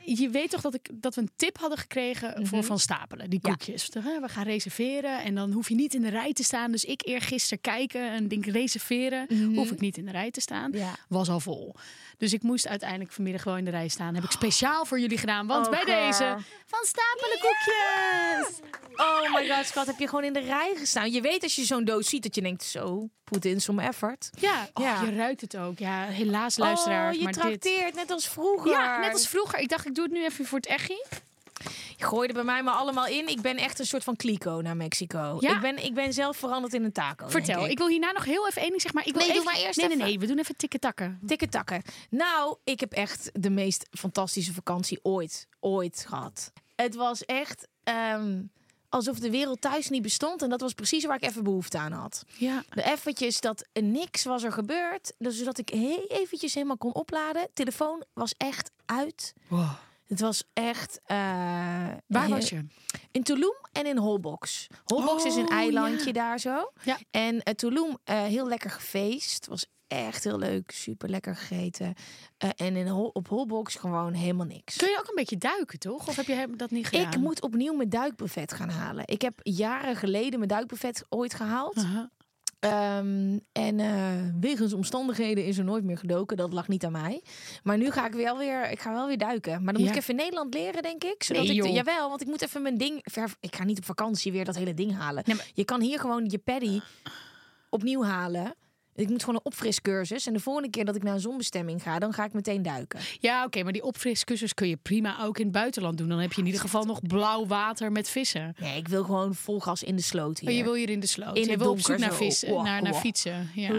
je 0.06 0.30
weet 0.30 0.50
toch 0.50 0.62
dat, 0.62 0.74
ik, 0.74 0.90
dat 0.94 1.16
we 1.16 1.22
een 1.22 1.32
tip 1.36 1.58
hadden 1.58 1.78
gekregen 1.78 2.48
voor 2.48 2.64
Van 2.64 2.80
Stapelen, 2.80 3.30
die 3.30 3.40
Mhm. 3.40 3.48
Ja. 3.50 3.56
koekjes. 3.56 3.90
We 3.94 4.22
gaan 4.28 4.44
reserveren 4.44 5.24
en 5.24 5.36
dan 5.36 5.52
hoef 5.52 5.70
je 5.70 5.76
niet 5.76 5.94
in 5.94 6.02
de 6.02 6.10
rij 6.10 6.34
te 6.34 6.44
staan. 6.44 6.72
Dus 6.72 6.86
ik 6.86 7.02
eergisteren 7.06 7.62
kijken 7.62 8.12
en 8.12 8.28
denk 8.28 8.46
reserveren, 8.46 9.28
hoef 9.56 9.72
ik 9.72 9.80
niet 9.80 9.98
in 9.98 10.06
de 10.06 10.12
rij 10.12 10.32
te 10.32 10.42
staan. 10.42 10.70
Mhm. 10.70 10.80
Ja. 10.80 10.96
Was 11.08 11.30
al 11.30 11.40
vol. 11.40 11.76
Dus 12.18 12.34
ik 12.34 12.42
moest 12.44 12.68
uiteindelijk 12.68 13.12
vanmiddag 13.12 13.42
gewoon 13.42 13.58
in 13.58 13.66
de 13.66 13.72
rij 13.72 13.88
staan. 13.88 14.16
Heb 14.16 14.24
ik 14.24 14.32
speciaal 14.32 14.86
voor 14.86 15.00
jullie 15.00 15.18
gedaan. 15.18 15.48
Want 15.48 15.66
Oh, 15.66 15.72
bij 15.72 15.82
girl. 15.84 16.06
deze 16.06 16.38
Van 16.66 16.80
Stapelen 16.86 17.40
koekjes. 17.40 18.60
Oh 18.96 19.34
my 19.34 19.50
god, 19.56 19.66
schat, 19.66 19.86
heb 19.86 20.00
je 20.00 20.08
gewoon 20.08 20.24
in 20.24 20.34
de 20.34 20.40
rij 20.40 20.74
gestaan? 20.78 21.12
Je 21.12 21.22
weet 21.22 21.44
als 21.44 21.56
je 21.56 21.64
zo'n 21.66 21.84
doos 21.86 22.10
ziet 22.10 22.24
dat 22.24 22.36
je 22.36 22.42
denkt, 22.42 22.64
zo, 22.64 23.10
put 23.24 23.46
in 23.46 23.62
some 23.62 23.82
effort. 23.82 24.30
Ja, 24.40 24.70
oh, 24.74 24.84
Ja. 24.84 25.02
je 25.04 25.16
ruikt 25.16 25.42
het 25.42 25.58
ook. 25.58 25.80
Ja, 25.80 26.04
helaas 26.06 26.58
luisteraars, 26.58 27.14
oh, 27.14 27.18
je 27.18 27.24
maar 27.24 27.34
dit... 27.34 27.42
trakteert, 27.42 27.96
net 27.96 28.12
als 28.12 28.28
vroeger. 28.28 28.72
Ja, 28.72 29.00
net 29.00 29.12
als 29.14 29.28
vroeger. 29.28 29.60
Ik 29.60 29.70
dacht, 29.70 29.79
ik 29.86 29.96
doe 29.96 30.04
het 30.04 30.14
nu 30.14 30.24
even 30.24 30.46
voor 30.46 30.58
het 30.58 30.68
echi. 30.68 31.04
Je 31.98 32.06
gooide 32.06 32.34
bij 32.34 32.44
mij 32.44 32.64
maar 32.64 32.74
allemaal 32.74 33.08
in. 33.08 33.28
Ik 33.28 33.42
ben 33.42 33.58
echt 33.58 33.80
een 33.80 33.86
soort 33.86 34.04
van 34.04 34.16
kliko 34.16 34.62
naar 34.62 34.78
Mexico. 34.78 35.38
Ja. 35.40 35.56
Ik, 35.56 35.62
ben, 35.62 35.84
ik 35.84 35.94
ben 35.94 36.14
zelf 36.14 36.38
veranderd 36.38 36.74
in 36.74 36.84
een 36.84 36.92
taco. 36.92 37.28
Vertel, 37.28 37.68
ik. 37.68 37.78
wil 37.78 37.88
hierna 37.88 38.12
nog 38.12 38.26
heel 38.26 38.48
even 38.48 38.62
één 38.62 38.70
ding 38.70 38.82
zeggen, 38.82 39.00
maar 39.00 39.10
ik 39.10 39.16
wil 39.16 39.28
Nee, 39.28 39.34
doe 39.34 39.42
even... 39.42 39.54
maar 39.54 39.68
eerst 39.68 39.80
nee, 39.80 39.88
nee, 39.88 39.98
nee, 39.98 40.20
we 40.20 40.26
doen 40.26 40.38
even 40.38 40.56
tikken 40.56 40.80
takken. 40.80 41.20
Dikke 41.22 41.50
takken. 41.50 41.82
Nou, 42.10 42.58
ik 42.64 42.80
heb 42.80 42.92
echt 42.92 43.30
de 43.34 43.50
meest 43.50 43.88
fantastische 43.92 44.54
vakantie 44.54 45.00
ooit, 45.02 45.48
ooit 45.60 46.06
gehad. 46.08 46.52
Het 46.76 46.96
was 46.96 47.26
echt 47.26 47.68
ehm, 47.84 48.42
alsof 48.90 49.20
de 49.20 49.30
wereld 49.30 49.62
thuis 49.62 49.90
niet 49.90 50.02
bestond. 50.02 50.42
En 50.42 50.50
dat 50.50 50.62
was 50.62 50.74
precies 50.74 51.06
waar 51.06 51.16
ik 51.16 51.24
even 51.30 51.44
behoefte 51.44 51.78
aan 51.78 51.92
had. 51.92 52.24
Ja. 52.38 52.64
De 52.70 52.84
eventjes 52.84 53.40
dat 53.40 53.68
niks 53.74 54.24
was 54.24 54.44
er 54.44 54.52
gebeurd. 54.52 55.14
Dus 55.18 55.38
zodat 55.38 55.58
ik 55.58 55.70
heel 55.70 56.06
eventjes 56.08 56.54
helemaal 56.54 56.78
kon 56.78 56.94
opladen. 56.94 57.48
Telefoon 57.54 58.04
was 58.14 58.34
echt 58.38 58.72
uit. 58.86 59.34
Het 60.10 60.20
was 60.20 60.44
echt... 60.54 61.00
eh, 61.06 61.18
Waar 62.08 62.30
was 62.30 62.50
je? 62.50 62.66
In 63.12 63.24
Tulum 63.24 63.56
en 63.72 63.86
in 63.86 63.98
Holbox. 63.98 64.68
Holbox 64.84 65.26
is 65.26 65.36
een 65.36 65.46
Oh, 65.48 65.54
eilandje 65.54 66.06
ja. 66.06 66.12
daar 66.12 66.40
zo. 66.40 66.72
Ja. 66.84 66.98
En 67.12 67.34
uh, 67.36 67.42
Tulum 67.42 67.98
eh, 68.04 68.24
heel 68.24 68.48
lekker 68.48 68.70
gefeest. 68.70 69.48
Was 69.48 69.66
echt 69.88 70.24
heel 70.24 70.38
leuk. 70.40 70.72
Super 70.72 71.10
lekker 71.10 71.36
gegeten. 71.36 71.94
En 72.56 72.76
in 72.76 72.92
op 72.92 73.28
Holbox 73.28 73.76
gewoon 73.76 74.14
helemaal 74.14 74.46
niks. 74.46 74.76
Kun 74.76 74.90
je 74.90 74.98
ook 75.00 75.08
een 75.08 75.16
beetje 75.16 75.38
duiken, 75.38 75.80
toch? 75.80 76.08
Of 76.08 76.16
heb 76.16 76.26
je 76.26 76.48
dat 76.56 76.72
niet 76.72 76.88
gedaan? 76.88 77.12
Ik 77.14 77.18
moet 77.20 77.42
opnieuw 77.42 77.74
mijn 77.74 77.90
duikbuffet 77.90 78.54
gaan 78.54 78.70
halen. 78.70 79.04
Ik 79.08 79.22
heb 79.22 79.40
jaren 79.44 79.96
geleden 79.96 80.38
mijn 80.40 80.50
duikbuffet 80.52 81.06
ooit 81.10 81.34
gehaald. 81.34 81.86
Ehm, 82.60 83.38
en 83.52 83.80
eh, 83.80 84.12
wegens 84.40 84.74
omstandigheden 84.74 85.46
is 85.46 85.58
er 85.58 85.64
nooit 85.64 85.84
meer 85.84 85.98
gedoken. 85.98 86.38
Dat 86.38 86.54
lag 86.54 86.68
niet 86.68 86.86
aan 86.86 86.92
mij. 86.92 87.24
Maar 87.64 87.78
nu 87.78 87.92
ga 87.92 88.06
ik 88.08 88.14
wel 88.14 88.38
weer, 88.38 88.72
ik 88.72 88.80
ga 88.80 88.94
wel 88.94 89.08
weer 89.08 89.18
duiken. 89.18 89.64
Maar 89.64 89.74
dan 89.74 89.82
moet 89.82 89.92
Ja. 89.92 89.96
ik 89.96 90.02
even 90.02 90.10
in 90.10 90.20
Nederland 90.24 90.54
leren, 90.54 90.82
denk 90.82 91.04
ik. 91.04 91.24
Zodat 91.24 91.44
Nee, 91.48 91.56
ik 91.56 91.66
jawel, 91.66 92.10
want 92.10 92.22
ik 92.22 92.28
moet 92.28 92.42
even 92.42 92.62
mijn 92.62 92.78
ding. 92.78 93.00
Ver, 93.04 93.34
ik 93.40 93.56
ga 93.56 93.64
niet 93.64 93.78
op 93.78 93.86
vakantie 93.86 94.32
weer 94.32 94.46
dat 94.46 94.56
hele 94.56 94.74
ding 94.74 94.96
halen. 94.98 95.24
Nee, 95.26 95.36
maar- 95.36 95.50
Je 95.54 95.66
kan 95.66 95.82
hier 95.82 96.00
gewoon 96.00 96.26
je 96.30 96.38
paddy 96.38 96.80
opnieuw 97.70 98.04
halen. 98.04 98.56
Ik 99.00 99.10
moet 99.10 99.20
gewoon 99.20 99.36
een 99.36 99.46
opfriscursus. 99.46 100.28
En 100.28 100.34
de 100.34 100.40
volgende 100.40 100.70
keer 100.70 100.86
dat 100.86 100.96
ik 100.96 101.04
naar 101.04 101.14
een 101.14 101.20
zonbestemming 101.20 101.84
ga, 101.84 102.00
dan 102.00 102.14
ga 102.14 102.24
ik 102.24 102.34
meteen 102.34 102.62
duiken. 102.62 103.00
Ja, 103.20 103.46
oké, 103.46 103.64
maar 103.64 103.74
die 103.74 103.84
opfriscursus 103.84 104.54
kun 104.54 104.68
je 104.68 104.78
prima 104.78 105.24
ook 105.24 105.38
in 105.38 105.44
het 105.44 105.54
buitenland 105.54 105.98
doen. 105.98 106.10
Dan 106.10 106.20
heb 106.20 106.34
je 106.34 106.40
in 106.40 106.46
ieder 106.46 106.62
geval 106.62 106.84
nog 106.84 107.02
blauw 107.02 107.46
water 107.46 107.92
met 107.92 108.10
vissen. 108.10 108.56
Nee, 108.60 108.78
ik 108.78 108.88
wil 108.88 109.04
gewoon 109.04 109.36
vol 109.36 109.60
gas 109.60 109.84
in 109.84 109.96
de 109.96 110.02
sloot 110.02 110.40
hier. 110.40 110.50
Oh, 110.50 110.56
je 110.56 110.64
wil 110.64 110.74
hier 110.74 110.90
in 110.90 111.00
de 111.00 111.08
sloot. 111.08 111.38
In 111.38 111.50
je 111.50 111.58
wil 111.58 111.72
op 111.72 111.80
zoek 111.80 111.98
naar, 111.98 112.18
Wow, 112.18 112.64
naar, 112.64 112.82
naar 112.82 112.92
wow. 112.92 113.02
fietsen. 113.02 113.50
Ja. 113.56 113.70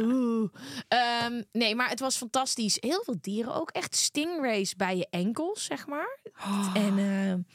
Ehm, 0.89 1.43
nee, 1.53 1.75
maar 1.75 1.89
het 1.89 2.01
was 2.01 2.17
fantastisch. 2.17 2.77
Heel 2.81 3.03
veel 3.05 3.17
dieren 3.21 3.55
ook. 3.55 3.71
Echt 3.71 3.97
stingrays 3.97 4.77
bij 4.77 4.97
je 4.97 5.07
enkels, 5.11 5.65
zeg 5.65 5.87
maar. 5.87 6.19
En 6.75 6.99
eh, 6.99 7.55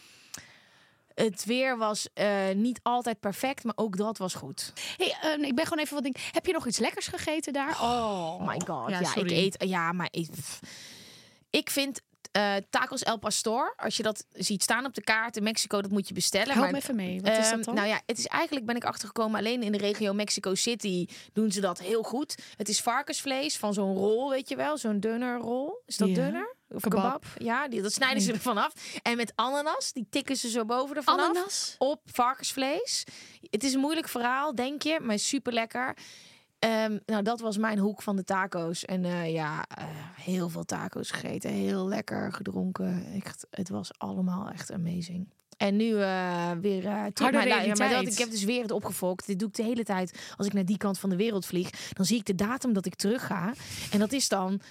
het 1.15 1.45
weer 1.45 1.77
was 1.77 2.07
eh, 2.13 2.29
niet 2.55 2.79
altijd 2.83 3.19
perfect, 3.19 3.63
maar 3.63 3.73
ook 3.77 3.97
dat 3.97 4.17
was 4.17 4.33
goed. 4.33 4.73
Hey, 4.97 5.15
eh, 5.21 5.43
ik 5.47 5.55
ben 5.55 5.63
gewoon 5.65 5.83
even 5.83 5.93
wat 5.93 6.03
ding. 6.03 6.15
Heb 6.31 6.45
je 6.45 6.53
nog 6.53 6.67
iets 6.67 6.77
lekkers 6.79 7.07
gegeten 7.07 7.53
daar? 7.53 7.69
Oh, 7.81 8.33
Oh 8.39 8.47
my 8.47 8.61
god. 8.67 8.89
Ja, 8.89 8.99
Ja, 8.99 9.15
ik 9.15 9.31
eet. 9.31 9.55
Ja, 9.67 9.91
maar 9.91 10.07
ik, 10.11 10.29
ik 11.49 11.69
vind 11.69 12.01
eh, 12.35 12.55
tacos 12.69 13.03
El 13.03 13.17
Pastor, 13.17 13.73
als 13.77 13.97
je 13.97 14.03
dat 14.03 14.25
ziet 14.31 14.63
staan 14.63 14.85
op 14.85 14.93
de 14.93 15.01
kaart 15.01 15.37
in 15.37 15.43
Mexico, 15.43 15.81
dat 15.81 15.91
moet 15.91 16.07
je 16.07 16.13
bestellen. 16.13 16.47
Help 16.47 16.59
maar, 16.59 16.71
me 16.71 16.77
even 16.77 16.95
mee. 16.95 17.21
Wat 17.21 17.31
is 17.31 17.37
Ehm, 17.37 17.55
dat 17.55 17.63
dan? 17.65 17.75
Nou 17.75 17.87
ja, 17.87 18.01
het 18.05 18.17
is 18.17 18.25
eigenlijk 18.27 18.65
ben 18.65 18.75
ik 18.75 18.83
achtergekomen 18.85 19.39
alleen 19.39 19.63
in 19.63 19.71
de 19.71 19.77
regio 19.77 20.13
Mexico 20.13 20.55
City 20.55 21.07
doen 21.33 21.51
ze 21.51 21.61
dat 21.61 21.79
heel 21.79 22.03
goed. 22.03 22.35
Het 22.57 22.69
is 22.69 22.81
varkensvlees 22.81 23.57
van 23.57 23.73
zo'n 23.73 23.95
rol, 23.97 24.29
weet 24.29 24.49
je 24.49 24.55
wel, 24.55 24.77
zo'n 24.77 24.99
dunnerrol. 24.99 25.81
Is 25.85 25.97
dat 25.97 26.07
Ja. 26.07 26.13
dunner? 26.15 26.53
Of 26.69 26.81
Kebab. 26.81 27.01
kebab? 27.03 27.25
Ja, 27.37 27.67
die, 27.67 27.81
dat 27.81 27.93
snijden 27.93 28.21
ze 28.21 28.31
ervan 28.33 28.57
af. 28.57 28.73
En 29.01 29.17
met 29.17 29.31
ananas, 29.35 29.93
die 29.93 30.07
tikken 30.09 30.35
ze 30.35 30.49
zo 30.49 30.65
boven 30.65 30.95
ervan 30.95 31.19
af 31.19 31.29
Ananas? 31.29 31.75
op 31.77 32.01
varkensvlees. 32.05 33.03
Het 33.49 33.63
is 33.63 33.73
een 33.73 33.79
moeilijk 33.79 34.07
verhaal, 34.07 34.55
denk 34.55 34.81
je, 34.81 34.99
maar 35.01 35.19
super 35.19 35.53
lekker. 35.53 35.97
Nou, 37.05 37.23
dat 37.23 37.39
was 37.39 37.57
mijn 37.57 37.77
hoek 37.77 38.01
van 38.01 38.15
de 38.15 38.23
taco's. 38.23 38.85
En 38.85 39.05
eh, 39.05 39.33
ja, 39.33 39.65
eh, 39.67 39.85
heel 40.15 40.49
veel 40.49 40.63
taco's 40.63 41.11
gegeten. 41.11 41.49
Heel 41.49 41.87
lekker 41.87 42.33
gedronken. 42.33 43.05
Echt, 43.13 43.47
het 43.49 43.69
was 43.69 43.91
allemaal 43.97 44.49
echt 44.49 44.71
amazing. 44.71 45.29
En 45.57 45.75
nu 45.75 46.01
eh, 46.01 46.51
weer 46.61 46.81
terug. 47.13 47.31
Nou, 47.31 47.47
ja, 47.47 47.55
maar 47.55 47.57
realiteit. 47.57 47.91
dat, 48.03 48.13
ik 48.13 48.17
heb 48.17 48.29
dus 48.29 48.43
weer 48.43 48.61
het 48.61 48.71
opgefokt. 48.71 49.27
Dit 49.27 49.39
doe 49.39 49.47
ik 49.47 49.55
de 49.55 49.63
hele 49.63 49.83
tijd. 49.83 50.33
Als 50.37 50.47
ik 50.47 50.53
naar 50.53 50.65
die 50.65 50.77
kant 50.77 50.99
van 50.99 51.09
de 51.09 51.15
wereld 51.15 51.45
vlieg, 51.45 51.69
dan 51.93 52.05
zie 52.05 52.17
ik 52.17 52.25
de 52.25 52.35
datum 52.35 52.73
dat 52.73 52.85
ik 52.85 52.95
terug 52.95 53.25
ga. 53.25 53.53
En 53.91 53.99
dat 53.99 54.11
is 54.11 54.27
dan 54.27 54.61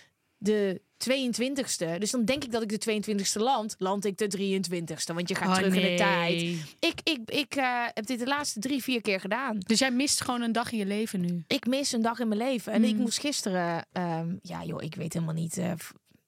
de 0.44 0.80
22ste. 1.10 1.98
Dus 1.98 2.10
dan 2.10 2.24
denk 2.24 2.44
ik 2.44 2.52
dat 2.52 2.62
ik 2.62 2.80
de 2.84 3.02
22ste 3.02 3.40
land, 3.42 3.74
land 3.78 4.04
ik 4.04 4.18
de 4.18 4.26
23ste. 4.38 5.14
Want 5.14 5.28
je 5.28 5.34
gaat 5.34 5.48
Oh, 5.48 5.54
terug 5.54 5.74
in 5.74 5.80
de 5.82 5.94
tijd. 5.94 6.40
Ik, 6.80 7.00
ik, 7.02 7.18
ik 7.30 7.54
eh, 7.56 7.84
heb 7.94 8.06
dit 8.06 8.18
de 8.18 8.26
laatste 8.26 8.60
drie, 8.60 8.82
vier 8.82 9.00
keer 9.00 9.20
gedaan. 9.20 9.58
Dus 9.58 9.78
jij 9.78 9.90
mist 9.90 10.20
gewoon 10.20 10.42
een 10.42 10.52
dag 10.52 10.72
in 10.72 10.78
je 10.78 10.86
leven 10.86 11.20
nu. 11.20 11.44
Ik 11.46 11.66
mis 11.66 11.92
een 11.92 12.02
dag 12.02 12.18
in 12.18 12.28
mijn 12.28 12.40
leven. 12.40 12.72
En 12.72 12.84
ik 12.84 12.94
Mm. 12.94 13.00
moest 13.00 13.18
gisteren... 13.18 13.86
ehm, 13.92 14.34
ja 14.42 14.64
joh, 14.64 14.82
ik 14.82 14.94
weet 14.94 15.12
helemaal 15.12 15.34
niet... 15.34 15.58
eh, 15.58 15.72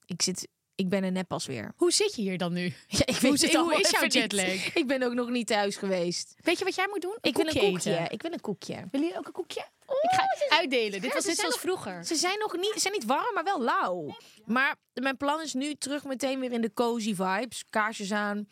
ik, 0.05 0.21
zit, 0.21 0.47
ik 0.77 0.89
ben 0.89 1.03
er 1.03 1.11
net 1.11 1.27
pas 1.27 1.45
weer. 1.45 1.73
Hoe 1.75 1.91
zit 1.91 2.15
je 2.15 2.21
hier 2.21 2.37
dan 2.37 2.53
nu? 2.53 2.63
Ja, 2.87 3.05
ik 3.05 3.15
Hoe 3.15 3.29
weet 3.29 3.41
het 3.41 3.53
hoe 3.55 3.79
is 3.79 3.89
jouw 3.89 4.07
jetlag? 4.07 4.73
Ik 4.73 4.87
ben 4.87 5.03
ook 5.03 5.13
nog 5.13 5.29
niet 5.29 5.47
thuis 5.47 5.75
geweest. 5.75 6.35
Weet 6.41 6.59
je 6.59 6.65
wat 6.65 6.75
jij 6.75 6.87
moet 6.89 7.01
doen? 7.01 7.17
Ik 7.21 7.35
wil 7.35 7.45
een 7.47 7.71
koekje. 7.71 7.97
eten. 7.97 8.11
Ik 8.11 8.21
wil 8.21 8.31
een 8.31 8.41
koekje. 8.41 8.87
Wil 8.91 9.01
je 9.01 9.17
ook 9.17 9.25
een 9.27 9.31
koekje? 9.33 9.65
ik 10.01 10.09
ga 10.19 10.57
uitdelen. 10.57 11.01
Dit 11.01 11.13
was 11.13 11.25
net 11.25 11.35
zoals 11.35 11.53
nog- 11.53 11.61
vroeger. 11.63 12.05
Ze 12.05 12.15
zijn 12.15 12.39
nog 12.39 12.55
niet, 12.57 12.73
zijn 12.75 12.93
niet 12.93 13.05
warm, 13.05 13.33
maar 13.33 13.43
wel 13.43 13.61
lauw. 13.61 14.17
Maar 14.45 14.75
mijn 14.93 15.17
plan 15.17 15.41
is 15.41 15.53
nu 15.53 15.75
terug 15.75 16.03
meteen 16.03 16.39
weer 16.39 16.51
in 16.51 16.61
de 16.61 16.73
cozy 16.73 17.15
vibes. 17.15 17.63
Kaarsjes 17.69 18.11
aan, 18.11 18.47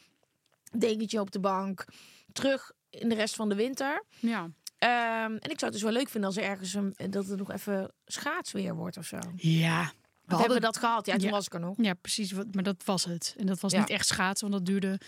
dekentje 0.78 1.20
op 1.20 1.32
de 1.32 1.40
bank. 1.40 1.86
Terug 2.34 2.72
in 2.90 3.10
de 3.10 3.16
rest 3.16 3.36
van 3.36 3.50
de 3.50 3.56
winter. 3.56 4.04
Ja. 4.20 4.50
Ehm, 4.78 5.32
en 5.36 5.50
ik 5.50 5.60
zou 5.60 5.62
het 5.64 5.74
dus 5.74 5.82
wel 5.82 5.92
leuk 5.92 6.10
vinden 6.10 6.30
als 6.30 6.38
er 6.38 6.44
ergens 6.44 6.74
een, 6.74 6.96
dat 7.10 7.26
het 7.28 7.38
nog 7.40 7.52
even 7.52 7.92
schaatsweer 8.06 8.76
wordt 8.76 8.98
of 8.98 9.06
zo. 9.06 9.18
Ja. 9.36 9.92
Wat 10.26 10.40
hebben 10.40 10.58
we 10.58 10.64
dat 10.64 10.78
gehad? 10.78 11.06
Ja, 11.06 11.14
toen 11.16 11.24
Ja. 11.26 11.30
was 11.32 11.46
ik 11.46 11.54
er 11.54 11.60
nog. 11.60 11.76
Ja, 11.82 11.94
precies. 11.94 12.32
wat- 12.32 12.54
Maar 12.54 12.64
dat 12.64 12.84
was 12.86 13.06
het. 13.06 13.34
En 13.38 13.46
dat 13.46 13.60
was 13.60 13.72
Ja. 13.72 13.80
niet 13.80 13.90
echt 13.90 14.08
schaatsen, 14.08 14.50
want 14.50 14.66
dat 14.66 14.74
duurde 14.74 15.00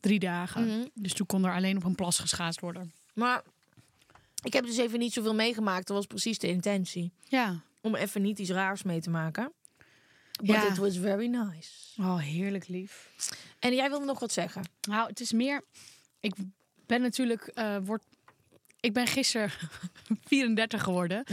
drie 0.00 0.18
dagen. 0.18 0.66
Mhm. 0.66 0.86
Dus 0.94 1.12
toen 1.12 1.26
kon 1.26 1.44
er 1.44 1.54
alleen 1.54 1.76
op 1.76 1.84
een 1.84 1.94
plas 1.94 2.18
geschaatst 2.18 2.60
worden. 2.60 2.92
Maar 3.14 3.42
ik 4.42 4.52
heb 4.52 4.64
dus 4.64 4.76
even 4.76 4.98
niet 4.98 5.12
zoveel 5.12 5.34
meegemaakt. 5.34 5.86
Dat 5.86 5.96
was 5.96 6.06
precies 6.06 6.38
de 6.38 6.48
intentie. 6.48 7.12
Ja. 7.28 7.60
Om 7.80 7.94
even 7.94 8.22
niet 8.22 8.38
iets 8.38 8.50
raars 8.50 8.82
mee 8.82 9.00
te 9.00 9.10
maken. 9.10 9.52
But 10.38 10.46
Ja. 10.46 10.68
it 10.70 10.76
was 10.76 10.98
very 10.98 11.26
nice. 11.26 11.70
Oh, 12.02 12.18
heerlijk 12.18 12.68
lief. 12.68 13.08
En 13.58 13.74
jij 13.74 13.88
wilde 13.88 14.04
nog 14.04 14.18
wat 14.20 14.32
zeggen? 14.32 14.62
Nou, 14.88 15.08
het 15.08 15.20
is 15.20 15.32
meer... 15.32 15.64
Ik 16.20 16.34
ben 16.86 17.00
natuurlijk... 17.00 17.42
eh 17.46 17.76
word... 17.84 18.02
Ik 18.80 18.92
ben 18.92 19.06
gisteren 19.06 19.50
34 20.28 20.82
geworden. 20.82 21.24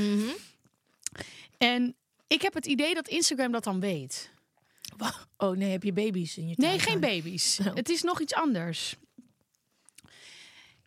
En 1.57 1.95
ik 2.31 2.41
heb 2.41 2.53
het 2.53 2.65
idee 2.65 2.93
dat 2.93 3.07
Instagram 3.07 3.51
dat 3.51 3.63
dan 3.63 3.79
weet. 3.79 4.31
Oh 5.37 5.57
nee, 5.57 5.71
heb 5.71 5.83
je 5.83 5.93
baby's 5.93 6.37
in 6.37 6.47
je 6.47 6.53
Nee, 6.57 6.67
tuin 6.69 6.79
geen 6.79 6.99
baby's. 6.99 7.57
Het 7.81 7.89
is 7.89 8.01
nog 8.01 8.21
iets 8.21 8.33
anders. 8.33 8.95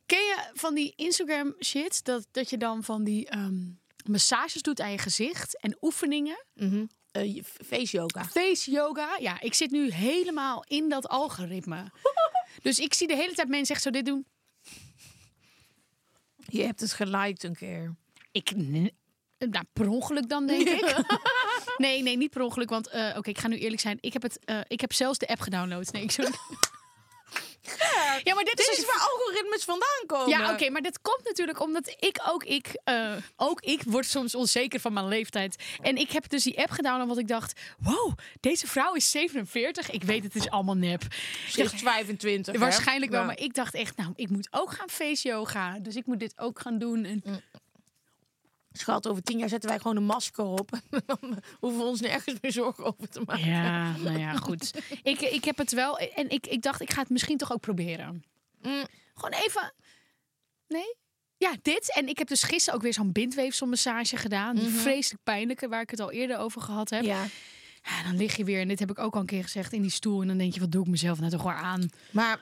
Ken 0.07 0.19
je 0.19 0.51
van 0.55 0.75
die 0.75 0.93
Instagram 0.97 1.55
shit? 1.61 2.05
Dat, 2.05 2.27
dat 2.31 2.51
je 2.51 2.57
dan 2.57 2.85
van 2.85 3.05
die 3.05 3.29
ehm, 3.29 3.63
massages 4.05 4.63
doet 4.63 4.81
aan 4.81 4.91
je 4.91 4.99
gezicht 4.99 5.61
en 5.61 5.77
oefeningen. 5.81 6.45
Je- 7.13 7.45
face 7.45 7.97
yoga. 7.97 8.25
Face 8.25 8.71
yoga. 8.71 9.17
Ja, 9.21 9.41
ik 9.41 9.55
zit 9.55 9.71
nu 9.71 9.91
helemaal 9.91 10.65
in 10.69 10.89
dat 10.89 11.09
algoritme. 11.09 11.91
dus 12.63 12.79
ik 12.79 12.95
zie 12.95 13.07
de 13.07 13.17
hele 13.17 13.35
tijd 13.35 13.49
mensen 13.49 13.75
echt 13.75 13.85
zo 13.85 13.91
dit 13.91 14.07
doen. 14.07 14.27
Je 16.37 16.63
hebt 16.63 16.81
het 16.81 16.93
geliked 16.93 17.43
een 17.43 17.55
keer. 17.57 17.95
Ik, 18.33 18.57
nee, 18.57 18.95
nou, 19.39 19.65
per 19.73 19.89
ongeluk 19.89 20.29
dan, 20.29 20.47
denk 20.47 20.69
ik. 20.69 20.97
nee, 21.77 22.03
nee, 22.03 22.17
niet 22.17 22.31
per 22.31 22.43
ongeluk. 22.43 22.69
Want, 22.71 22.89
eh, 22.89 23.15
oké, 23.17 23.31
ik 23.31 23.39
ga 23.39 23.49
nu 23.49 23.59
eerlijk 23.59 23.81
zijn. 23.81 23.99
Ik 24.01 24.13
heb, 24.13 24.23
het, 24.23 24.39
eh, 24.45 24.59
ik 24.67 24.81
heb 24.81 24.93
zelfs 24.93 25.19
de 25.19 25.27
app 25.29 25.41
gedownload. 25.41 25.93
Nee, 25.93 26.03
ik 26.03 26.11
zo... 26.11 26.23
ja, 28.25 28.35
maar 28.35 28.45
dit, 28.45 28.57
Dit 28.57 28.69
is 28.73 28.79
is 28.79 28.87
waar 28.87 29.09
algoritmes 29.13 29.65
vandaan 29.65 30.07
komen. 30.07 30.29
Ja, 30.29 30.53
oké, 30.53 30.71
maar 30.71 30.83
dat 30.83 31.01
komt 31.01 31.25
natuurlijk 31.25 31.61
omdat 31.61 31.89
ik 31.99 32.21
ook 32.29 32.45
ik, 32.45 32.81
eh, 32.85 33.13
ook 33.37 33.61
ik 33.61 33.83
word 33.83 34.07
soms 34.07 34.35
onzeker 34.35 34.81
van 34.81 34.93
mijn 34.93 35.09
leeftijd. 35.09 35.63
En 35.83 35.97
ik 35.97 36.11
heb 36.11 36.29
dus 36.29 36.43
die 36.43 36.59
app 36.59 36.71
gedownload, 36.71 37.07
want 37.07 37.19
ik 37.19 37.29
dacht, 37.29 37.61
wow, 37.79 38.13
deze 38.41 38.67
vrouw 38.67 38.95
is 38.95 39.11
47. 39.11 39.91
Ik 39.91 40.03
weet, 40.03 40.23
het 40.23 40.35
is 40.35 40.51
allemaal 40.51 40.77
nep. 40.77 41.03
Ze 41.49 41.63
is 41.63 41.71
25. 41.71 42.55
hè? 42.55 42.61
Waarschijnlijk 42.61 43.11
wel, 43.11 43.21
Ja. 43.21 43.27
maar 43.27 43.39
ik 43.39 43.55
dacht 43.55 43.75
echt, 43.75 43.97
nou, 43.97 44.13
ik 44.17 44.31
moet 44.31 44.49
ook 44.51 44.73
gaan 44.73 44.89
face 44.89 45.29
yoga. 45.29 45.79
Dus 45.79 45.97
ik 45.97 46.07
moet 46.07 46.21
dit 46.21 46.39
ook 46.39 46.61
gaan 46.61 46.79
doen. 46.79 47.05
En, 47.05 47.23
Schat, 48.79 49.09
over 49.09 49.23
tien 49.23 49.39
jaar 49.39 49.49
zetten 49.49 49.69
wij 49.69 49.79
gewoon 49.79 49.97
een 49.97 50.05
masker 50.05 50.45
op. 50.45 50.71
Dan 51.07 51.39
hoeven 51.61 51.81
we 51.81 51.87
ons 51.87 52.01
nergens 52.01 52.37
meer 52.41 52.53
zorgen 52.53 52.85
over 52.85 53.09
te 53.09 53.23
maken. 53.27 53.45
ja, 53.47 53.97
nou 53.97 54.19
ja, 54.19 54.33
goed. 54.33 54.71
ik, 55.03 55.21
ik 55.21 55.45
heb 55.45 55.59
het 55.59 55.73
wel, 55.73 55.99
en 55.99 56.31
ik, 56.31 56.47
ik 56.47 56.63
dacht, 56.63 56.81
ik 56.81 56.93
ga 56.93 57.01
het 57.01 57.11
misschien 57.11 57.37
toch 57.37 57.53
ook 57.53 57.61
proberen. 57.61 58.25
Mm. 58.63 58.87
Gewoon 59.15 59.41
even, 59.41 59.73
nee? 60.69 60.95
Ja, 61.37 61.57
dit. 61.63 61.95
En 61.95 62.09
ik 62.09 62.19
heb 62.19 62.29
dus 62.29 62.43
gisteren 62.43 62.75
ook 62.75 62.83
weer 62.83 62.93
zo'n 62.93 63.13
bindweefselmassage 63.13 64.17
gedaan. 64.17 64.57
Die 64.57 64.69
vreselijk 64.69 65.23
pijnlijke, 65.25 65.69
waar 65.69 65.81
ik 65.81 65.91
het 65.91 66.01
al 66.01 66.11
eerder 66.11 66.39
over 66.39 66.61
gehad 66.61 66.91
heb. 66.91 67.05
Ja. 67.05 67.25
Ja, 67.83 68.03
dan 68.03 68.17
lig 68.17 68.37
je 68.37 68.45
weer, 68.45 68.61
en 68.61 68.69
dit 68.69 68.79
heb 68.79 68.91
ik 68.91 68.99
ook 68.99 69.15
al 69.15 69.21
een 69.21 69.27
keer 69.27 69.43
gezegd, 69.43 69.73
in 69.73 69.83
die 69.83 69.91
stoel. 69.91 70.21
En 70.21 70.27
dan 70.29 70.39
denk 70.39 70.55
je, 70.55 70.61
wat 70.61 70.73
doe 70.73 70.85
ik 70.85 70.91
mezelf 70.91 71.19
nou 71.19 71.31
toch 71.31 71.43
weer 71.43 71.55
aan? 71.55 71.89
Maar 72.11 72.41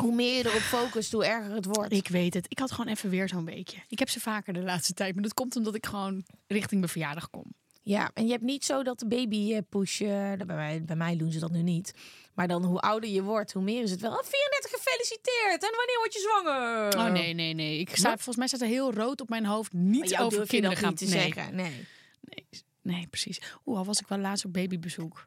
hoe 0.00 0.14
meer 0.14 0.36
je 0.36 0.46
erop 0.46 0.60
focust, 0.60 1.12
hoe 1.12 1.24
erger 1.24 1.54
het 1.54 1.64
wordt. 1.64 1.92
Ik 1.92 2.08
weet 2.08 2.34
het. 2.34 2.46
Ik 2.48 2.58
had 2.58 2.70
gewoon 2.72 2.92
even 2.92 3.10
weer 3.10 3.28
zo'n 3.28 3.44
weekje. 3.44 3.76
Ik 3.88 3.98
heb 3.98 4.08
ze 4.08 4.20
vaker 4.20 4.52
de 4.52 4.62
laatste 4.62 4.94
tijd. 4.94 5.14
Maar 5.14 5.22
dat 5.22 5.34
komt 5.34 5.56
omdat 5.56 5.74
ik 5.74 5.86
gewoon 5.86 6.24
richting 6.46 6.80
mijn 6.80 6.92
verjaardag 6.92 7.30
kom. 7.30 7.44
Ja, 7.82 8.10
en 8.14 8.24
je 8.24 8.30
hebt 8.30 8.44
niet 8.44 8.64
zo 8.64 8.82
dat 8.82 8.98
de 8.98 9.06
baby 9.06 9.60
push, 9.60 10.00
eh, 10.00 10.08
bij, 10.08 10.56
mij, 10.56 10.82
bij 10.84 10.96
mij 10.96 11.16
doen 11.16 11.32
ze 11.32 11.38
dat 11.38 11.50
nu 11.50 11.62
niet. 11.62 11.94
Maar 12.34 12.48
dan 12.48 12.64
hoe 12.64 12.80
ouder 12.80 13.10
je 13.10 13.22
wordt, 13.22 13.52
hoe 13.52 13.62
meer 13.62 13.82
is 13.82 13.90
het 13.90 14.00
wel. 14.00 14.10
Oh, 14.10 14.22
34 14.22 14.70
gefeliciteerd. 14.70 15.62
En 15.62 15.76
wanneer 15.76 15.96
word 15.98 16.12
je 16.12 16.20
zwanger? 16.20 16.98
Oh 17.06 17.12
nee, 17.12 17.34
nee, 17.34 17.54
nee. 17.54 17.78
Ik 17.78 17.96
sta, 17.96 18.08
volgens 18.08 18.36
mij 18.36 18.46
staat 18.46 18.60
er 18.60 18.66
heel 18.66 18.92
rood 18.92 19.20
op 19.20 19.28
mijn 19.28 19.46
hoofd. 19.46 19.72
Niet 19.72 20.16
over 20.18 20.46
kinderen 20.46 20.76
gaan 20.76 20.94
te 20.94 21.04
nee, 21.04 21.20
zeggen. 21.20 21.54
Nee. 21.54 21.86
Nee, 22.20 22.46
nee, 22.82 23.06
precies. 23.06 23.40
Oeh, 23.66 23.78
al 23.78 23.84
was 23.84 24.00
ik 24.00 24.08
wel 24.08 24.18
laatst 24.18 24.44
op 24.44 24.52
babybezoek. 24.52 25.26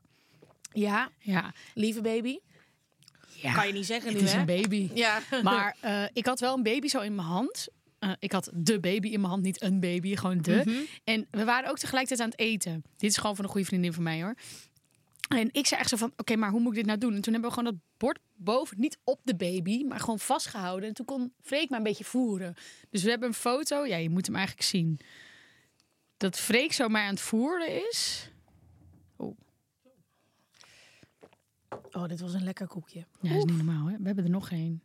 Ja, 0.72 1.10
Ja. 1.20 1.53
lieve 1.74 2.01
baby. 2.01 2.39
Ja. 3.44 3.54
Kan 3.54 3.68
je 3.68 3.74
niet 3.74 3.86
zeggen 3.86 4.10
Het 4.10 4.20
nu, 4.20 4.26
is 4.26 4.34
hè? 4.34 4.40
een 4.40 4.46
baby. 4.46 4.90
Ja. 4.94 5.22
Maar 5.44 5.76
eh, 5.80 6.04
ik 6.14 6.26
had 6.26 6.40
wel 6.40 6.56
een 6.56 6.64
baby 6.64 6.88
zo 6.88 7.00
in 7.00 7.16
mijn 7.16 7.28
hand. 7.28 7.68
Eh, 8.00 8.12
ik 8.20 8.32
had 8.32 8.50
de 8.54 8.80
baby 8.80 9.08
in 9.08 9.20
mijn 9.20 9.32
hand, 9.32 9.44
niet 9.44 9.62
een 9.62 9.80
baby, 9.80 10.16
gewoon 10.16 10.42
de. 10.42 10.62
Mhm. 10.66 10.76
En 11.04 11.28
we 11.32 11.44
waren 11.44 11.70
ook 11.70 11.78
tegelijkertijd 11.78 12.22
aan 12.22 12.30
het 12.30 12.40
eten. 12.40 12.84
Dit 12.98 13.10
is 13.10 13.18
gewoon 13.18 13.36
van 13.36 13.46
een 13.46 13.52
goede 13.52 13.68
vriendin 13.68 13.94
van 13.94 14.04
mij 14.04 14.22
hoor. 14.22 14.36
En 15.28 15.50
ik 15.52 15.68
zei 15.68 15.80
echt 15.80 15.90
zo 15.90 15.98
van, 15.98 16.14
oké, 16.18 16.36
maar 16.36 16.50
hoe 16.50 16.60
moet 16.60 16.70
ik 16.72 16.78
dit 16.78 16.86
nou 16.86 16.98
doen? 16.98 17.14
En 17.14 17.22
toen 17.22 17.34
hebben 17.34 17.52
we 17.52 17.58
gewoon 17.58 17.74
dat 17.74 17.82
bord 17.98 18.20
boven, 18.36 18.80
niet 18.80 18.98
op 19.04 19.20
de 19.24 19.36
baby, 19.36 19.84
maar 19.84 20.00
gewoon 20.00 20.20
vastgehouden. 20.20 20.90
En 20.90 20.96
toen 20.96 21.06
kon 21.06 21.34
Freek 21.42 21.70
me 21.70 21.78
een 21.78 21.84
beetje 21.84 22.04
voeren. 22.04 22.56
Dus 22.90 23.04
we 23.04 23.10
hebben 23.10 23.28
een 23.28 23.34
foto, 23.34 23.86
ja, 23.86 23.96
je 23.96 24.10
moet 24.10 24.26
hem 24.26 24.36
eigenlijk 24.36 24.68
zien. 24.68 25.00
Dat 26.18 26.40
Freek 26.40 26.74
zo 26.74 26.88
mij 26.88 27.04
aan 27.04 27.14
het 27.14 27.22
voeren 27.22 27.88
is. 27.90 28.30
Oh, 31.94 32.08
dit 32.08 32.20
was 32.20 32.34
een 32.34 32.44
lekker 32.44 32.68
koekje. 32.68 33.00
Ja, 33.22 33.30
dat 33.30 33.38
is 33.38 33.44
niet 33.44 33.66
normaal 33.66 33.86
hè. 33.88 33.98
We 33.98 34.06
hebben 34.06 34.24
er 34.24 34.30
nog 34.30 34.48
geen. 34.48 34.82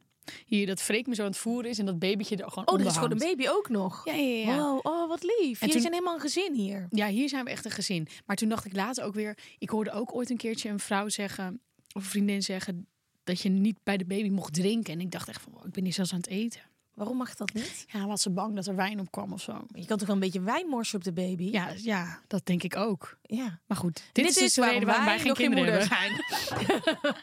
Hier, 0.47 0.67
dat 0.67 0.83
Freek 0.83 1.07
me 1.07 1.15
zo 1.15 1.23
aan 1.23 1.29
het 1.29 1.37
voeren 1.37 1.71
is 1.71 1.79
en 1.79 1.87
dat 1.87 1.99
babytje 1.99 2.37
er 2.37 2.49
gewoon 2.49 2.69
Oh, 2.69 2.77
dit 2.77 2.87
is 2.87 2.95
gewoon 2.95 3.11
een 3.11 3.19
baby 3.19 3.49
ook 3.49 3.69
nog. 3.69 4.05
Ja, 4.05 4.13
ja, 4.13 4.47
ja. 4.53 4.57
Wow, 4.57 4.79
oh, 4.87 5.09
wat 5.09 5.23
lief. 5.23 5.33
En 5.39 5.43
Jullie 5.67 5.73
toen- 5.73 5.81
zijn 5.81 5.93
helemaal 5.93 6.15
een 6.15 6.21
gezin 6.21 6.55
hier. 6.55 6.87
Ja, 6.91 7.07
hier 7.07 7.29
zijn 7.29 7.45
we 7.45 7.51
echt 7.51 7.65
een 7.65 7.71
gezin. 7.71 8.09
Maar 8.27 8.37
toen 8.37 8.49
dacht 8.49 8.65
ik 8.65 8.73
later 8.77 9.05
ook 9.05 9.15
weer... 9.15 9.39
Ik 9.59 9.69
hoorde 9.71 9.91
ook 9.91 10.15
ooit 10.15 10.31
een 10.31 10.37
keertje 10.37 10.69
een 10.69 10.79
vrouw 10.79 11.09
zeggen... 11.09 11.61
of 11.95 12.03
een 12.03 12.11
vriendin 12.11 12.43
zeggen... 12.43 12.87
dat 13.25 13.41
je 13.41 13.49
niet 13.49 13.77
bij 13.83 13.97
de 13.97 14.05
baby 14.05 14.29
mocht 14.29 14.55
drinken. 14.55 14.93
En 14.93 15.01
ik 15.01 15.11
dacht 15.11 15.29
echt 15.29 15.43
van... 15.43 15.53
ik 15.67 15.73
ben 15.73 15.83
niet 15.83 15.95
zelfs 15.95 16.13
aan 16.13 16.19
het 16.19 16.29
eten. 16.29 16.61
Waarom 16.99 17.17
mag 17.17 17.35
dat 17.35 17.53
niet? 17.53 17.85
Ja, 17.93 18.07
was 18.07 18.23
ze 18.23 18.31
bang 18.31 18.55
dat 18.55 18.67
er 18.67 18.77
wijn 18.77 19.01
op 19.01 19.11
kwam 19.11 19.33
of 19.33 19.41
zo. 19.41 19.67
Je 19.75 19.87
kan 19.87 19.99
toch 19.99 20.07
wel 20.07 20.17
een 20.17 20.23
beetje 20.23 20.41
wijn 20.41 20.67
morsen 20.67 20.99
op 20.99 21.05
de 21.05 21.13
baby? 21.13 21.51
Ja, 21.51 21.69
ja 21.77 22.21
dat 22.27 22.47
denk 22.47 22.63
ik 22.63 22.77
ook. 22.77 23.17
ja. 23.23 23.59
Maar 23.67 23.77
goed, 23.77 24.03
dit, 24.13 24.27
is 24.27 24.35
dus 24.35 24.55
de 24.55 24.65
reden 24.65 24.87
waarom 24.87 25.05
wij 25.05 25.19
geen 25.19 25.35
kinderen 25.35 25.65
moeder 25.65 25.89
hebben. 25.89 26.27
zijn. 26.49 27.15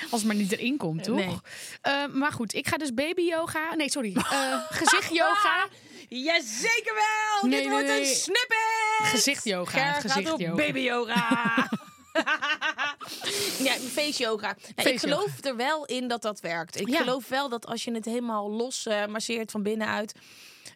Als 0.10 0.20
het 0.20 0.24
maar 0.24 0.34
niet 0.34 0.52
erin 0.52 0.76
komt, 0.76 1.02
toch? 1.02 1.16
Nee. 1.16 1.38
Eh, 1.80 2.06
maar 2.06 2.32
goed, 2.32 2.54
ik 2.54 2.66
ga 2.68 2.76
dus 2.76 2.94
baby 2.94 3.22
yoga... 3.22 3.74
Nee, 3.74 3.90
sorry. 3.90 4.14
eh 4.16 4.54
gezicht 4.68 5.14
yoga. 5.14 5.68
Jazeker 6.08 6.94
wel! 6.94 7.50
Nee, 7.50 7.60
Dit 7.60 7.60
nee, 7.60 7.78
wordt 7.78 7.88
een 7.98 8.06
snippet! 8.06 8.56
Gezicht 9.02 9.44
yoga. 9.44 9.92
Ger 9.92 10.00
Gezicht 10.10 10.32
op 10.32 10.40
yoga. 10.40 10.54
baby 10.54 10.80
yoga. 10.80 11.68
ja, 13.66 13.72
face 13.72 14.22
yoga. 14.22 14.46
Nou, 14.46 14.58
Face 14.74 14.88
ik 14.88 14.98
geloof 14.98 15.44
er 15.44 15.56
wel 15.56 15.84
in 15.84 16.08
dat 16.08 16.22
dat 16.22 16.40
werkt. 16.40 16.80
Ik 16.80 16.88
Ja. 16.88 16.98
geloof 16.98 17.28
wel 17.28 17.48
dat 17.48 17.66
als 17.66 17.84
je 17.84 17.92
het 17.92 18.04
helemaal 18.04 18.50
los 18.50 18.86
eh, 18.86 19.06
masseert 19.06 19.50
van 19.50 19.62
binnenuit. 19.62 20.12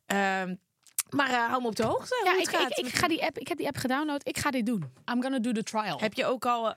ehm 0.07 0.55
maar 1.11 1.31
eh, 1.31 1.47
hou 1.49 1.63
me 1.63 1.69
op 1.69 1.77
de 1.77 1.83
hoogte 1.83 2.21
Ja, 2.25 2.33
ik, 2.39 2.71
ik, 2.71 2.87
ik, 2.87 2.95
ga 2.95 3.09
die 3.09 3.23
app, 3.23 3.39
ik 3.39 3.49
heb 3.49 3.57
die 3.59 3.67
app 3.67 3.77
gedownload. 3.77 4.29
Ik 4.29 4.39
ga 4.39 4.51
dit 4.51 4.67
doen. 4.67 4.93
I'm 5.13 5.23
gonna 5.23 5.39
do 5.39 5.53
the 5.53 5.63
trial. 5.63 6.01
Heb 6.01 6.15
je 6.15 6.25
ook 6.27 6.47
al 6.47 6.69
eh, 6.69 6.75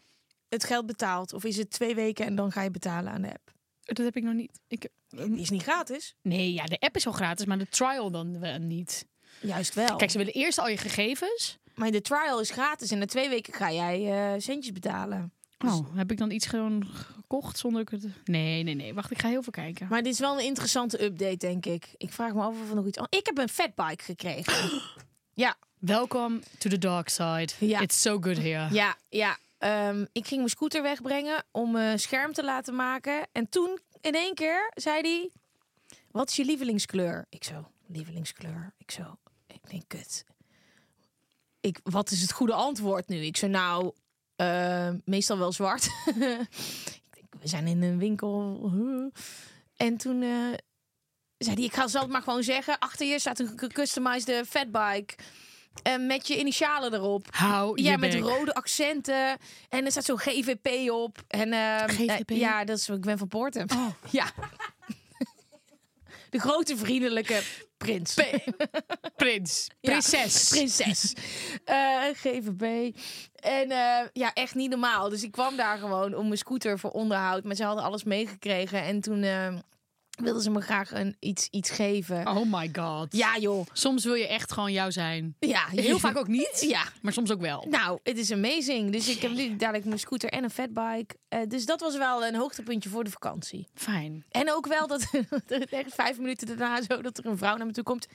het 0.49 0.63
geld 0.63 0.85
betaald? 0.85 1.33
Of 1.33 1.43
is 1.43 1.57
het 1.57 1.69
twee 1.71 1.95
weken 1.95 2.25
en 2.25 2.35
dan 2.35 2.51
ga 2.51 2.61
je 2.61 2.71
betalen 2.71 3.13
aan 3.13 3.21
de 3.21 3.27
app? 3.29 3.51
Dat 3.83 3.97
heb 4.05 4.15
ik 4.15 4.23
nog 4.23 4.33
niet. 4.33 4.59
Ik, 4.67 4.87
Die 5.09 5.39
is 5.39 5.49
niet 5.49 5.61
gratis. 5.63 6.15
Nee, 6.21 6.53
ja, 6.53 6.63
de 6.65 6.79
app 6.79 6.95
is 6.95 7.05
al 7.07 7.11
gratis, 7.11 7.45
maar 7.45 7.57
de 7.57 7.67
trial 7.69 8.11
dan 8.11 8.39
wel 8.39 8.57
niet. 8.57 9.05
Juist 9.41 9.73
wel. 9.73 9.95
Kijk, 9.95 10.11
ze 10.11 10.17
willen 10.17 10.33
eerst 10.33 10.59
al 10.59 10.67
je 10.67 10.77
gegevens. 10.77 11.57
Maar 11.75 11.91
de 11.91 12.01
trial 12.01 12.39
is 12.39 12.49
gratis 12.49 12.91
en 12.91 12.97
na 12.97 13.05
twee 13.05 13.29
weken 13.29 13.53
ga 13.53 13.71
jij 13.71 14.11
eh, 14.11 14.39
centjes 14.41 14.73
betalen. 14.73 15.33
Oh, 15.65 15.95
heb 15.95 16.11
ik 16.11 16.17
dan 16.17 16.31
iets 16.31 16.45
gewoon 16.45 16.85
gekocht 16.93 17.57
zonder 17.57 17.81
ik 17.81 17.89
het... 17.89 18.05
Nee, 18.25 18.63
nee, 18.63 18.73
nee. 18.73 18.93
Wacht, 18.93 19.11
ik 19.11 19.21
ga 19.21 19.27
heel 19.27 19.43
veel 19.43 19.51
kijken. 19.51 19.87
Maar 19.89 20.03
dit 20.03 20.13
is 20.13 20.19
wel 20.19 20.37
een 20.37 20.45
interessante 20.45 21.03
update, 21.03 21.37
denk 21.37 21.65
ik. 21.65 21.89
Ik 21.97 22.13
vraag 22.13 22.33
me 22.33 22.41
af 22.41 22.61
of 22.61 22.69
er 22.69 22.75
nog 22.75 22.85
iets... 22.85 22.97
Oh, 22.97 23.05
ik 23.09 23.25
heb 23.25 23.37
een 23.37 23.49
fatbike 23.49 24.03
gekregen. 24.03 24.81
ja, 25.33 25.55
Welcome 25.79 26.39
to 26.57 26.69
the 26.69 26.77
dark 26.77 27.09
side. 27.09 27.49
Ja. 27.59 27.79
It's 27.79 28.01
so 28.01 28.17
good 28.21 28.37
here. 28.37 28.73
ja, 28.73 28.95
ja. 29.09 29.37
Ehm, 29.57 30.05
ik 30.11 30.25
ging 30.27 30.37
mijn 30.37 30.49
scooter 30.49 30.81
wegbrengen 30.81 31.43
om 31.51 31.97
scherm 31.97 32.33
te 32.33 32.43
laten 32.43 32.75
maken. 32.75 33.27
En 33.31 33.49
toen, 33.49 33.79
in 34.01 34.13
één 34.13 34.33
keer, 34.33 34.71
zei 34.73 35.01
hij... 35.01 35.29
Wat 36.11 36.29
is 36.29 36.35
je 36.35 36.45
lievelingskleur? 36.45 37.25
Ik 37.29 37.43
zo, 37.43 37.67
lievelingskleur? 37.87 38.73
Ik 38.77 38.91
zo, 38.91 39.17
ik 39.47 39.69
denk, 39.69 39.83
kut. 39.87 40.25
Ik, 41.63 41.79
wat 41.83 42.11
is 42.11 42.21
het 42.21 42.31
goede 42.31 42.53
antwoord 42.53 43.07
nu? 43.07 43.17
Ik 43.17 43.37
zo, 43.37 43.47
nou, 43.47 43.91
eh, 44.35 44.89
meestal 45.05 45.37
wel 45.37 45.51
zwart. 45.51 45.87
We 47.41 47.47
zijn 47.49 47.67
in 47.67 47.81
een 47.83 47.97
winkel. 47.97 48.71
En 49.75 49.97
toen 49.97 50.21
eh, 50.21 50.29
zei 51.37 51.55
hij, 51.55 51.63
ik 51.63 51.73
ga 51.73 51.87
het 51.87 52.07
maar 52.07 52.21
gewoon 52.21 52.43
zeggen. 52.43 52.79
Achter 52.79 53.07
je 53.07 53.19
staat 53.19 53.39
een 53.39 53.53
gecustomized 53.55 54.47
fatbike. 54.47 55.15
eh 55.83 55.97
met 56.07 56.27
je 56.27 56.39
initialen 56.39 56.93
erop. 56.93 57.27
Hou 57.31 57.81
Ja, 57.81 57.97
met 57.97 58.11
bek. 58.11 58.21
rode 58.21 58.53
accenten. 58.53 59.37
En 59.69 59.85
er 59.85 59.91
staat 59.91 60.05
zo'n 60.05 60.19
GVP 60.19 60.89
op. 60.91 61.23
En, 61.27 61.53
eh, 61.53 61.83
GVP? 61.87 62.29
eh, 62.29 62.37
ja, 62.39 62.63
dat 62.63 62.77
is 62.77 62.89
ik 62.89 63.01
ben 63.01 63.17
van 63.17 63.27
Poorten. 63.27 63.69
Oh. 63.71 63.87
Ja. 64.11 64.31
De 66.29 66.39
grote 66.39 66.77
vriendelijke 66.77 67.41
prins. 67.83 68.15
Prins. 69.15 69.69
Ja, 69.79 69.89
Prinses. 69.91 70.49
Prinses. 70.49 71.13
Eh, 71.65 72.03
GVP. 72.13 72.95
En 73.35 73.71
eh, 73.71 74.07
ja, 74.13 74.33
echt 74.33 74.55
niet 74.55 74.69
normaal. 74.69 75.09
Dus 75.09 75.23
ik 75.23 75.31
kwam 75.31 75.55
daar 75.55 75.77
gewoon 75.77 76.15
om 76.15 76.25
mijn 76.25 76.37
scooter 76.37 76.79
voor 76.79 76.89
onderhoud. 76.89 77.43
Maar 77.43 77.55
ze 77.55 77.63
hadden 77.63 77.83
alles 77.83 78.03
meegekregen. 78.03 78.81
En 78.83 79.01
toen 79.01 79.23
eh, 79.23 79.53
wilden 80.21 80.41
ze 80.41 80.49
me 80.49 80.61
graag 80.61 80.91
een, 80.91 81.15
iets, 81.19 81.47
iets 81.51 81.69
geven. 81.69 82.27
Oh 82.27 82.53
my 82.53 82.69
god. 82.73 83.15
Ja, 83.15 83.37
joh. 83.37 83.65
Soms 83.73 84.03
wil 84.03 84.13
je 84.13 84.27
echt 84.27 84.51
gewoon 84.51 84.71
jou 84.71 84.91
zijn. 84.91 85.35
Ja, 85.39 85.65
Heel 85.67 85.99
vaak 85.99 86.17
ook 86.17 86.27
niet. 86.27 86.61
Ja. 86.73 86.83
Maar 87.01 87.13
soms 87.13 87.31
ook 87.31 87.41
wel. 87.41 87.65
Nou, 87.69 87.99
het 88.03 88.17
is 88.17 88.31
amazing. 88.31 88.91
Dus 88.91 89.07
ik 89.07 89.21
heb 89.21 89.31
nu 89.31 89.55
dadelijk 89.55 89.85
mijn 89.85 89.99
scooter 89.99 90.29
en 90.29 90.43
een 90.43 90.49
fatbike. 90.49 91.15
Eh 91.27 91.39
dus 91.47 91.65
dat 91.65 91.79
was 91.79 91.97
wel 91.97 92.25
een 92.25 92.35
hoogtepuntje 92.35 92.89
voor 92.89 93.03
de 93.03 93.11
vakantie. 93.11 93.67
Fijn. 93.73 94.25
En 94.29 94.51
ook 94.53 94.67
wel 94.67 94.87
dat 94.87 95.07
dat 95.45 95.61
echt 95.69 95.93
vijf 95.93 96.17
minuten 96.17 96.47
daarna 96.47 96.81
zo 96.81 97.01
dat 97.01 97.17
er 97.17 97.25
een 97.25 97.37
vrouw 97.37 97.57
naar 97.57 97.65
me 97.65 97.73
toe 97.73 97.83
komt. 97.83 98.07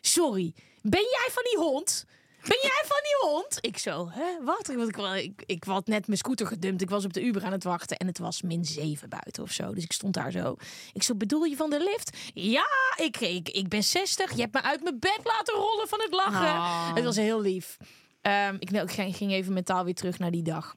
Sorry, 0.00 0.54
ben 0.82 1.00
jij 1.00 1.28
van 1.30 1.42
die 1.42 1.58
hond? 1.58 2.04
Ben 2.48 2.58
jij 2.62 2.82
van 2.86 3.00
die 3.02 3.30
hond? 3.30 3.58
Ik 3.60 3.78
zo, 3.78 4.08
hè, 4.10 4.44
wat? 4.44 4.68
Ik, 4.68 4.96
ik, 5.16 5.42
ik 5.46 5.64
had 5.64 5.86
net 5.86 6.06
mijn 6.06 6.18
scooter 6.18 6.46
gedumpt. 6.46 6.82
Ik 6.82 6.90
was 6.90 7.04
op 7.04 7.12
de 7.12 7.22
Uber 7.24 7.44
aan 7.44 7.52
het 7.52 7.64
wachten 7.64 7.96
en 7.96 8.06
het 8.06 8.18
was 8.18 8.42
min 8.42 8.64
7 8.64 9.08
buiten 9.08 9.42
of 9.42 9.50
zo. 9.52 9.74
Dus 9.74 9.84
ik 9.84 9.92
stond 9.92 10.14
daar 10.14 10.30
zo. 10.30 10.56
Ik 10.92 11.02
zo, 11.02 11.14
bedoel 11.14 11.44
je 11.44 11.56
van 11.56 11.70
de 11.70 11.82
lift? 11.82 12.16
Ja, 12.34 12.66
ik, 12.96 13.16
ik, 13.20 13.48
ik 13.48 13.68
ben 13.68 13.82
60. 13.84 14.32
Je 14.34 14.40
hebt 14.40 14.52
me 14.54 14.62
uit 14.62 14.82
mijn 14.82 14.98
bed 14.98 15.20
laten 15.24 15.54
rollen 15.54 15.88
van 15.88 16.00
het 16.00 16.12
lachen. 16.12 16.48
Ah. 16.54 16.94
Het 16.94 17.04
was 17.04 17.16
heel 17.16 17.40
lief. 17.40 17.76
Ehm, 18.20 18.56
ik, 18.58 18.70
nou, 18.70 18.84
ik 18.84 18.92
ging- 18.92 19.16
ging 19.16 19.32
even 19.32 19.52
mentaal 19.52 19.84
weer 19.84 19.94
terug 19.94 20.18
naar 20.18 20.30
die 20.30 20.42
dag. 20.42 20.74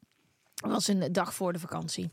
Het 0.55 0.71
was 0.71 0.87
een 0.87 1.11
dag 1.11 1.33
voor 1.33 1.53
de 1.53 1.59
vakantie. 1.59 2.11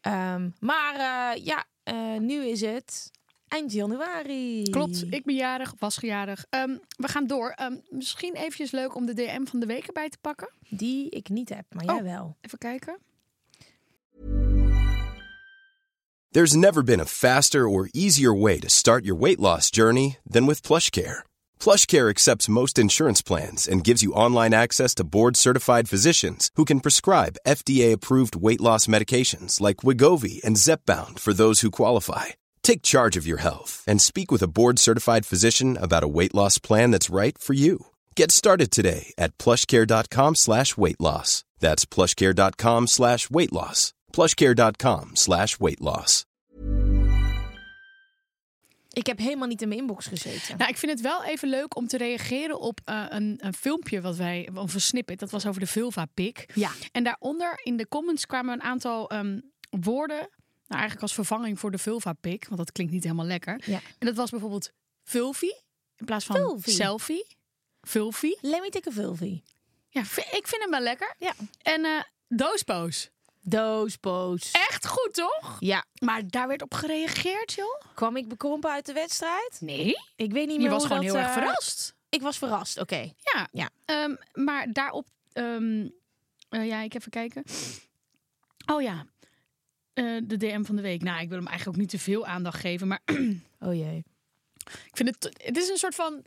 Ehm, 0.00 0.50
maar 0.60 0.94
eh, 0.94 1.44
ja, 1.44 1.64
eh, 1.82 2.18
nu 2.18 2.44
is 2.46 2.60
het 2.60 3.10
eind 3.48 3.72
januari. 3.72 4.62
Klopt, 4.62 5.04
ik 5.10 5.24
ben 5.24 5.34
jarig, 5.34 5.74
was 5.78 5.96
gejarig. 5.96 6.44
Ehm, 6.50 6.76
we 6.96 7.08
gaan 7.08 7.26
door. 7.26 7.50
Ehm, 7.50 7.76
misschien 7.88 8.34
eventjes 8.34 8.70
leuk 8.70 8.94
om 8.94 9.06
de 9.06 9.14
DM 9.14 9.44
van 9.44 9.60
de 9.60 9.66
week 9.66 9.86
erbij 9.86 10.08
te 10.08 10.18
pakken. 10.20 10.50
Die 10.68 11.08
ik 11.10 11.28
niet 11.28 11.48
heb, 11.48 11.64
maar 11.70 11.84
Oh. 11.84 11.94
jij 11.94 12.02
wel. 12.04 12.36
Even 12.40 12.58
kijken. 12.58 12.98
There's 16.30 16.54
never 16.54 16.82
been 16.84 17.00
a 17.00 17.06
faster 17.06 17.66
or 17.66 17.88
easier 17.92 18.32
way 18.40 18.58
to 18.58 18.68
start 18.68 19.04
your 19.04 19.20
weight 19.20 19.38
loss 19.40 19.70
journey 19.70 20.18
than 20.30 20.46
with 20.46 20.60
PlushCare. 20.62 21.24
PlushCare 21.58 22.08
accepts 22.08 22.48
most 22.48 22.78
insurance 22.78 23.22
plans 23.22 23.66
and 23.66 23.84
gives 23.86 24.02
you 24.02 24.12
online 24.14 24.54
access 24.54 24.94
to 24.94 25.04
board-certified 25.04 25.88
physicians 25.88 26.50
who 26.54 26.64
can 26.64 26.80
prescribe 26.80 27.38
FDA-approved 27.46 28.36
weight 28.36 28.60
loss 28.60 28.86
medications 28.86 29.58
like 29.60 29.80
Wigovi 29.82 30.40
and 30.44 30.56
Zepbound 30.58 31.18
for 31.18 31.32
those 31.34 31.62
who 31.62 31.70
qualify. 31.70 32.26
Take 32.62 32.82
charge 32.82 33.16
of 33.16 33.26
your 33.26 33.38
health 33.38 33.82
and 33.86 34.00
speak 34.00 34.30
with 34.30 34.42
a 34.42 34.48
board-certified 34.48 35.26
physician 35.26 35.76
about 35.76 36.04
a 36.04 36.08
weight 36.08 36.34
loss 36.34 36.58
plan 36.58 36.92
that's 36.92 37.10
right 37.10 37.36
for 37.38 37.54
you. 37.54 37.86
Get 38.14 38.30
started 38.30 38.70
today 38.70 39.12
at 39.16 39.36
plushcare.com 39.38 40.34
slash 40.34 40.76
weight 40.76 41.00
loss. 41.00 41.44
That's 41.60 41.86
plushcare.com 41.86 42.86
slash 42.86 43.30
weight 43.30 43.52
loss. 43.52 43.92
plushcare.com 44.12 45.16
slash 45.16 45.58
weight 45.58 45.80
loss. 45.80 46.24
Ik 48.98 49.06
heb 49.06 49.18
helemaal 49.18 49.48
niet 49.48 49.62
in 49.62 49.68
mijn 49.68 49.80
inbox 49.80 50.06
gezeten. 50.06 50.56
Nou, 50.56 50.70
ik 50.70 50.76
vind 50.76 50.92
het 50.92 51.00
wel 51.00 51.24
even 51.24 51.48
leuk 51.48 51.76
om 51.76 51.86
te 51.86 51.96
reageren 51.96 52.60
op 52.60 52.80
eh, 52.84 53.04
een, 53.08 53.38
een 53.42 53.54
filmpje 53.54 54.00
wat 54.00 54.16
wij, 54.16 54.48
of 54.54 54.74
een 54.74 54.80
snippet, 54.80 55.18
dat 55.18 55.30
was 55.30 55.46
over 55.46 55.60
de 55.60 55.66
vulva-pik. 55.66 56.50
Ja. 56.54 56.70
En 56.92 57.04
daaronder 57.04 57.60
in 57.62 57.76
de 57.76 57.88
comments 57.88 58.26
kwamen 58.26 58.52
een 58.52 58.62
aantal 58.62 59.10
ehm, 59.10 59.40
woorden, 59.70 60.28
nou 60.68 60.80
eigenlijk 60.80 61.02
als 61.02 61.14
vervanging 61.14 61.58
voor 61.58 61.70
de 61.70 61.78
vulva-pik, 61.78 62.44
want 62.44 62.58
dat 62.58 62.72
klinkt 62.72 62.92
niet 62.92 63.02
helemaal 63.02 63.26
lekker. 63.26 63.60
Ja. 63.64 63.80
En 63.98 64.06
dat 64.06 64.16
was 64.16 64.30
bijvoorbeeld 64.30 64.72
vulvie 65.04 65.62
in 65.96 66.06
plaats 66.06 66.24
van 66.24 66.60
selfie. 66.60 67.26
Vulvie. 67.80 68.38
Let 68.40 68.60
me 68.60 68.68
take 68.68 68.88
a 68.88 68.92
vulvie. 68.92 69.42
Ja, 69.88 70.00
ik 70.30 70.46
vind 70.46 70.62
hem 70.62 70.70
wel 70.70 70.80
lekker. 70.80 71.14
Ja. 71.18 71.34
En 71.62 71.84
eh 71.84 72.00
doospoos. 72.28 73.10
Doospoos. 73.40 74.50
Echt 74.50 74.86
goed, 74.86 75.14
toch? 75.14 75.56
Ja. 75.60 75.84
Maar 76.00 76.22
daar 76.26 76.48
werd 76.48 76.62
op 76.62 76.74
gereageerd, 76.74 77.52
joh? 77.52 77.80
Kwam 77.94 78.16
ik 78.16 78.28
bekrompen 78.28 78.70
uit 78.70 78.86
de 78.86 78.92
wedstrijd? 78.92 79.56
Nee. 79.60 79.96
Ik 80.16 80.32
weet 80.32 80.46
niet 80.46 80.56
meer 80.56 80.66
Je 80.66 80.72
was 80.72 80.78
hoe 80.78 80.88
gewoon 80.88 81.04
dat, 81.06 81.14
heel 81.14 81.22
erg 81.24 81.36
eh, 81.36 81.42
verrast. 81.42 81.94
Ik 82.08 82.20
was 82.22 82.38
verrast, 82.38 82.80
oké. 82.80 83.12
Ja. 83.18 83.48
Ja. 83.52 83.70
Ehm, 83.84 84.14
maar 84.32 84.72
daarop... 84.72 85.06
ehm, 85.32 85.88
eh, 86.48 86.66
ja, 86.66 86.80
ik 86.80 86.94
even 86.94 87.10
kijken. 87.10 87.44
Oh 88.66 88.82
ja. 88.82 89.06
Eh, 89.98 90.16
de 90.24 90.36
DM 90.36 90.62
van 90.62 90.76
de 90.76 90.82
week. 90.82 91.02
Nou, 91.02 91.20
ik 91.20 91.28
wil 91.28 91.38
hem 91.38 91.46
eigenlijk 91.46 91.76
ook 91.76 91.82
niet 91.82 91.90
te 91.90 91.98
veel 91.98 92.26
aandacht 92.26 92.60
geven. 92.60 92.88
Maar 92.88 93.00
Oh 93.66 93.74
jee. 93.74 94.04
ik 94.64 94.90
vind 94.92 95.08
het... 95.08 95.38
Het 95.42 95.56
is 95.56 95.68
een 95.68 95.76
soort 95.76 95.94
van... 95.94 96.24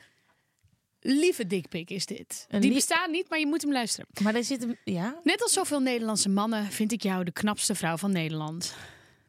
Lieve 1.04 1.48
dikpik 1.48 1.90
is 1.90 2.06
dit. 2.06 2.46
Een 2.50 2.62
Die 2.62 2.74
bestaat 2.74 3.10
niet, 3.10 3.30
maar 3.30 3.40
je 3.40 3.48
moet 3.48 3.62
hem 3.62 3.72
luisteren. 3.72 4.10
Maar 4.24 4.34
daar 4.34 4.44
zit 4.44 4.64
een... 4.64 4.78
Ja? 4.84 5.20
Net 5.24 5.42
als 5.42 5.54
zoveel 5.54 5.80
Nederlandse 5.80 6.30
mannen 6.30 6.66
vind 6.66 6.92
ik 6.92 7.04
jou 7.04 7.24
de 7.24 7.32
knapste 7.32 7.76
vrouw 7.76 7.98
van 7.98 8.12
Nederland. 8.12 8.76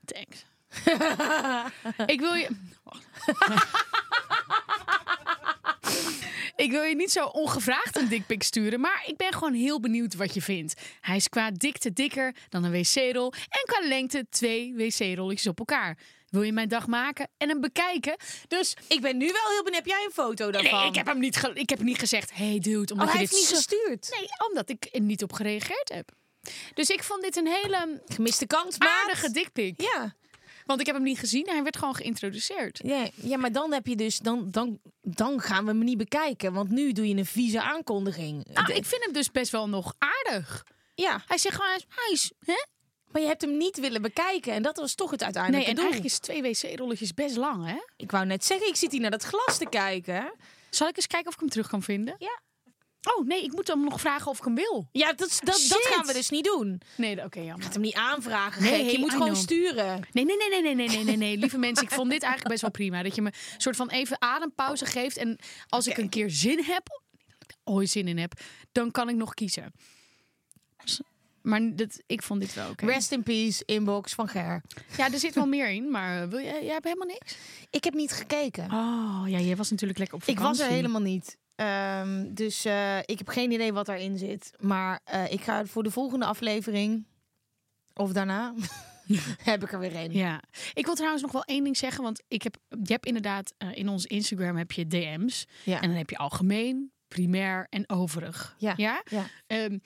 Thanks. 0.04 0.44
ik 2.14 2.20
wil 2.20 2.34
je. 2.34 2.48
Ik 6.62 6.70
wil 6.70 6.82
je 6.82 6.94
niet 6.94 7.10
zo 7.12 7.24
ongevraagd 7.24 7.96
een 7.96 8.08
dikpik 8.08 8.42
sturen, 8.42 8.80
maar 8.80 9.02
ik 9.06 9.16
ben 9.16 9.32
gewoon 9.32 9.52
heel 9.54 9.80
benieuwd 9.80 10.14
wat 10.14 10.34
je 10.34 10.42
vindt. 10.42 10.80
Hij 11.00 11.16
is 11.16 11.28
qua 11.28 11.50
dikte 11.50 11.92
dikker 11.92 12.34
dan 12.48 12.64
een 12.64 12.70
wc-rol 12.72 13.32
en 13.32 13.62
qua 13.64 13.86
lengte 13.88 14.26
twee 14.30 14.74
wc-rolletjes 14.76 15.46
op 15.46 15.58
elkaar. 15.58 15.98
Wil 16.28 16.42
je 16.42 16.52
mijn 16.52 16.68
dag 16.68 16.86
maken 16.86 17.28
en 17.38 17.48
hem 17.48 17.60
bekijken? 17.60 18.16
Dus 18.48 18.76
Ik 18.88 19.00
ben 19.00 19.16
nu 19.16 19.26
wel 19.26 19.48
heel 19.50 19.62
benieuwd. 19.62 19.74
Heb 19.84 19.86
jij 19.86 20.04
een 20.04 20.12
foto 20.12 20.50
daarvan? 20.50 20.78
nee, 20.78 20.88
ik 20.88 20.94
heb 20.94 21.06
hem 21.06 21.18
niet, 21.18 21.36
ge- 21.36 21.52
ik 21.54 21.68
heb 21.70 21.80
niet 21.80 21.98
gezegd. 21.98 22.30
Hey 22.34 22.58
dude, 22.58 22.92
omdat 22.92 23.06
Oh, 23.08 23.12
je 23.12 23.18
hij 23.18 23.26
dit 23.26 23.30
heeft 23.30 23.32
niet 23.50 23.58
gestuurd. 23.58 24.16
Nee, 24.18 24.28
omdat 24.48 24.68
ik 24.68 24.88
er 24.92 25.00
niet 25.00 25.22
op 25.22 25.32
gereageerd 25.32 25.88
heb. 25.94 26.10
Dus 26.74 26.88
ik 26.90 27.02
vond 27.02 27.22
dit 27.22 27.36
een 27.36 27.46
hele 27.46 28.02
Gemiste 28.06 28.46
kans, 28.46 28.78
aardige 28.78 29.30
dikpik. 29.30 29.80
Ja. 29.80 30.14
Want 30.66 30.80
ik 30.80 30.86
heb 30.86 30.94
hem 30.94 31.04
niet 31.04 31.18
gezien. 31.18 31.48
Hij 31.48 31.62
werd 31.62 31.76
gewoon 31.76 31.94
geïntroduceerd. 31.94 32.80
Ja, 32.84 33.08
ja, 33.14 33.36
maar 33.36 33.52
dan 33.52 33.72
heb 33.72 33.86
je 33.86 33.96
dus... 33.96 34.18
Dan, 34.18 34.50
dan, 34.50 34.78
dan 35.02 35.40
gaan 35.40 35.64
we 35.64 35.70
hem 35.70 35.84
niet 35.84 35.98
bekijken. 35.98 36.52
Want 36.52 36.70
nu 36.70 36.92
doe 36.92 37.08
je 37.08 37.16
een 37.16 37.26
vieze 37.26 37.62
aankondiging. 37.62 38.44
De- 38.44 38.74
ik 38.74 38.84
vind 38.84 39.04
hem 39.04 39.12
dus 39.12 39.30
best 39.30 39.50
wel 39.52 39.68
nog 39.68 39.94
aardig. 39.98 40.66
Ja, 40.94 41.22
Hij 41.26 41.38
zegt 41.38 41.54
gewoon, 41.54 41.80
hij 41.88 42.12
is... 42.12 42.32
Hè? 42.44 42.64
maar 43.12 43.20
je 43.22 43.26
hebt 43.28 43.42
hem 43.42 43.56
niet 43.56 43.78
willen 43.80 44.02
bekijken. 44.02 44.52
En 44.52 44.62
dat 44.62 44.76
was 44.76 44.94
toch 44.94 45.10
het 45.10 45.20
Nee, 45.20 45.24
uiteindelijke 45.28 45.68
en 45.70 45.74
doel. 45.76 45.84
eigenlijk 45.84 46.12
is 46.14 46.18
twee 46.20 46.42
wc-rolletjes 46.72 47.14
best 47.14 47.36
lang, 47.36 47.66
hè? 47.66 47.78
Ik 47.96 48.10
wou 48.10 48.26
net 48.26 48.44
zeggen, 48.44 48.68
ik 48.68 48.76
zit 48.76 48.92
hier 48.92 49.00
naar 49.00 49.10
dat 49.10 49.22
glas 49.22 49.58
te 49.58 49.66
kijken. 49.68 50.32
Zal 50.70 50.88
ik 50.88 50.96
eens 50.96 51.06
kijken 51.06 51.28
of 51.28 51.34
ik 51.34 51.40
hem 51.40 51.48
terug 51.48 51.68
kan 51.68 51.82
vinden? 51.82 52.14
Ja. 52.18 52.40
Oh, 53.16 53.26
nee, 53.26 53.42
ik 53.44 53.52
moet 53.52 53.68
hem 53.68 53.84
nog 53.84 54.00
vragen 54.00 54.30
of 54.30 54.38
ik 54.38 54.44
hem 54.44 54.54
wil. 54.54 54.88
Ja, 54.92 55.06
dat, 55.12 55.18
dat, 55.44 55.66
dat 55.68 55.82
gaan 55.90 56.06
we 56.06 56.12
dus 56.12 56.30
niet 56.30 56.44
doen. 56.44 56.80
Nee, 56.96 57.24
oké, 57.24 57.40
jammer. 57.40 57.62
Gaat 57.64 57.72
hem 57.72 57.82
niet 57.82 57.94
aanvragen, 57.94 58.62
Nee, 58.62 58.82
gek. 58.84 58.90
Je 58.90 58.98
moet 58.98 59.08
I 59.08 59.12
gewoon 59.12 59.28
know. 59.28 59.42
sturen. 59.42 60.00
Nee, 60.12 60.24
nee, 60.24 60.36
nee, 60.36 60.48
nee, 60.48 60.62
nee, 60.62 60.74
nee, 60.74 60.88
nee, 60.88 61.04
nee, 61.04 61.16
nee. 61.16 61.36
Lieve 61.36 61.58
mensen, 61.58 61.84
ik 61.84 61.92
vond 61.92 62.10
dit 62.10 62.22
eigenlijk 62.22 62.50
best 62.50 62.60
wel 62.62 62.70
prima. 62.70 63.02
Dat 63.02 63.14
je 63.14 63.22
me 63.22 63.28
een 63.54 63.60
soort 63.60 63.76
van 63.76 63.88
even 63.90 64.22
adempauze 64.22 64.86
geeft. 64.86 65.16
En 65.16 65.38
als 65.68 65.86
ik 65.86 65.96
een 65.96 66.08
keer 66.08 66.30
zin 66.30 66.62
heb, 66.64 67.00
ik 67.38 67.50
er 67.50 67.56
ooit 67.72 67.90
zin 67.90 68.08
in 68.08 68.18
heb, 68.18 68.40
dan 68.72 68.90
kan 68.90 69.08
ik 69.08 69.16
nog 69.16 69.34
kiezen. 69.34 69.72
Maar 71.42 71.76
dat, 71.76 72.02
ik 72.06 72.22
vond 72.22 72.40
dit 72.40 72.54
wel 72.54 72.70
oké. 72.70 72.86
Rest 72.86 73.12
in 73.12 73.22
peace, 73.22 73.62
inbox 73.64 74.12
van 74.14 74.28
Ger. 74.28 74.62
Ja, 74.96 75.12
er 75.12 75.18
zit 75.18 75.34
wel 75.34 75.46
meer 75.46 75.68
in, 75.68 75.90
maar 75.90 76.28
wil 76.28 76.40
jij, 76.40 76.64
jij 76.64 76.72
hebt 76.72 76.84
helemaal 76.84 77.06
niks? 77.06 77.36
Ik 77.70 77.84
heb 77.84 77.94
niet 77.94 78.12
gekeken. 78.12 78.64
Oh, 78.64 79.22
ja, 79.26 79.38
jij 79.38 79.56
was 79.56 79.70
natuurlijk 79.70 79.98
lekker 79.98 80.16
op 80.16 80.22
ik 80.24 80.34
vakantie. 80.36 80.58
was 80.62 80.68
er 80.68 80.74
helemaal 80.74 81.00
niet. 81.00 81.36
Ehm, 81.54 82.34
dus 82.34 82.64
eh, 82.64 82.98
ik 82.98 83.18
heb 83.18 83.28
geen 83.28 83.50
idee 83.52 83.72
wat 83.72 83.86
daarin 83.86 84.18
zit. 84.18 84.52
Maar 84.60 85.00
eh, 85.04 85.32
ik 85.32 85.40
ga 85.40 85.64
voor 85.64 85.82
de 85.82 85.90
volgende 85.90 86.24
aflevering 86.24 87.04
Of 87.94 88.12
daarna 88.12 88.54
heb 89.50 89.62
ik 89.62 89.72
er 89.72 89.78
weer 89.78 89.96
een. 89.96 90.12
Ja, 90.12 90.42
ik 90.74 90.84
wil 90.86 90.94
trouwens 90.94 91.22
nog 91.22 91.32
wel 91.32 91.44
één 91.44 91.64
ding 91.64 91.76
zeggen, 91.76 92.02
want 92.02 92.22
ik 92.28 92.42
heb, 92.42 92.56
je 92.68 92.92
hebt 92.92 93.06
inderdaad 93.06 93.54
eh, 93.58 93.68
in 93.76 93.88
ons 93.88 94.06
Instagram 94.06 94.56
heb 94.56 94.72
je 94.72 94.86
DM's 94.86 95.46
Ja. 95.64 95.80
en 95.80 95.88
dan 95.88 95.98
heb 95.98 96.10
je 96.10 96.16
algemeen, 96.16 96.92
primair 97.08 97.66
en 97.70 97.88
overig. 97.90 98.54
Ja. 98.58 98.74
ja? 98.76 99.02
Ja. 99.10 99.26
Ehm, 99.46 99.78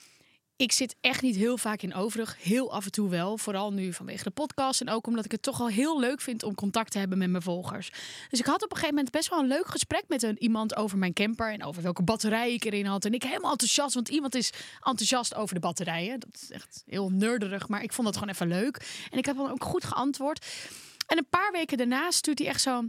ik 0.57 0.71
zit 0.71 0.95
echt 1.01 1.21
niet 1.21 1.35
heel 1.35 1.57
vaak 1.57 1.81
in 1.81 1.93
overig, 1.93 2.37
heel 2.39 2.71
af 2.71 2.85
en 2.85 2.91
toe 2.91 3.09
wel, 3.09 3.37
vooral 3.37 3.73
nu 3.73 3.93
vanwege 3.93 4.23
de 4.23 4.29
podcast 4.29 4.81
en 4.81 4.89
ook 4.89 5.07
omdat 5.07 5.25
ik 5.25 5.31
het 5.31 5.41
toch 5.41 5.61
al 5.61 5.67
heel 5.67 5.99
leuk 5.99 6.21
vind 6.21 6.43
om 6.43 6.55
contact 6.55 6.91
te 6.91 6.99
hebben 6.99 7.17
met 7.17 7.29
mijn 7.29 7.43
volgers. 7.43 7.91
Dus 8.29 8.39
ik 8.39 8.45
had 8.45 8.63
op 8.63 8.71
een 8.71 8.75
gegeven 8.75 8.95
moment 8.95 9.13
best 9.13 9.29
wel 9.29 9.39
een 9.39 9.47
leuk 9.47 9.67
gesprek 9.67 10.03
met 10.07 10.23
een, 10.23 10.43
iemand 10.43 10.75
over 10.75 10.97
mijn 10.97 11.13
camper 11.13 11.51
en 11.51 11.63
over 11.63 11.81
welke 11.81 12.03
batterij 12.03 12.53
ik 12.53 12.63
erin 12.63 12.85
had. 12.85 13.05
En 13.05 13.13
ik 13.13 13.23
helemaal 13.23 13.51
enthousiast, 13.51 13.93
want 13.93 14.09
iemand 14.09 14.35
is 14.35 14.51
enthousiast 14.73 15.35
over 15.35 15.55
de 15.55 15.61
batterijen. 15.61 16.19
Dat 16.19 16.39
is 16.41 16.51
echt 16.51 16.83
heel 16.85 17.09
nerderig, 17.09 17.67
maar 17.67 17.83
ik 17.83 17.93
vond 17.93 18.07
dat 18.07 18.17
gewoon 18.17 18.33
even 18.33 18.47
leuk. 18.47 19.05
En 19.11 19.17
ik 19.17 19.25
heb 19.25 19.35
dan 19.35 19.51
ook 19.51 19.63
goed 19.63 19.83
geantwoord. 19.83 20.45
En 21.07 21.17
een 21.17 21.29
paar 21.29 21.51
weken 21.51 21.77
daarna 21.77 22.11
stuurt 22.11 22.39
hij 22.39 22.47
echt 22.47 22.61
zo 22.61 22.83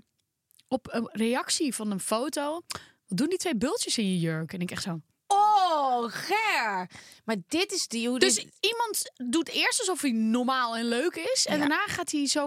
op 0.68 0.88
een 0.90 1.08
reactie 1.12 1.74
van 1.74 1.90
een 1.90 2.00
foto. 2.00 2.62
Wat 3.06 3.18
doen 3.18 3.28
die 3.28 3.38
twee 3.38 3.56
bultjes 3.56 3.98
in 3.98 4.08
je 4.08 4.18
jurk? 4.18 4.52
En 4.52 4.60
ik 4.60 4.70
echt 4.70 4.82
zo. 4.82 5.00
Oh, 5.28 6.04
Ger. 6.12 6.90
Maar 7.24 7.36
dit 7.48 7.72
is 7.72 7.88
die... 7.88 8.08
Hoe 8.08 8.18
Dus 8.18 8.34
dit- 8.34 8.52
iemand 8.60 9.10
doet 9.32 9.48
eerst 9.48 9.78
alsof 9.80 10.00
hij 10.00 10.10
normaal 10.10 10.76
en 10.76 10.84
leuk 10.84 11.14
is. 11.16 11.46
En 11.46 11.52
Ja. 11.52 11.58
daarna 11.58 11.86
gaat 11.86 12.10
hij 12.10 12.26
zo 12.26 12.46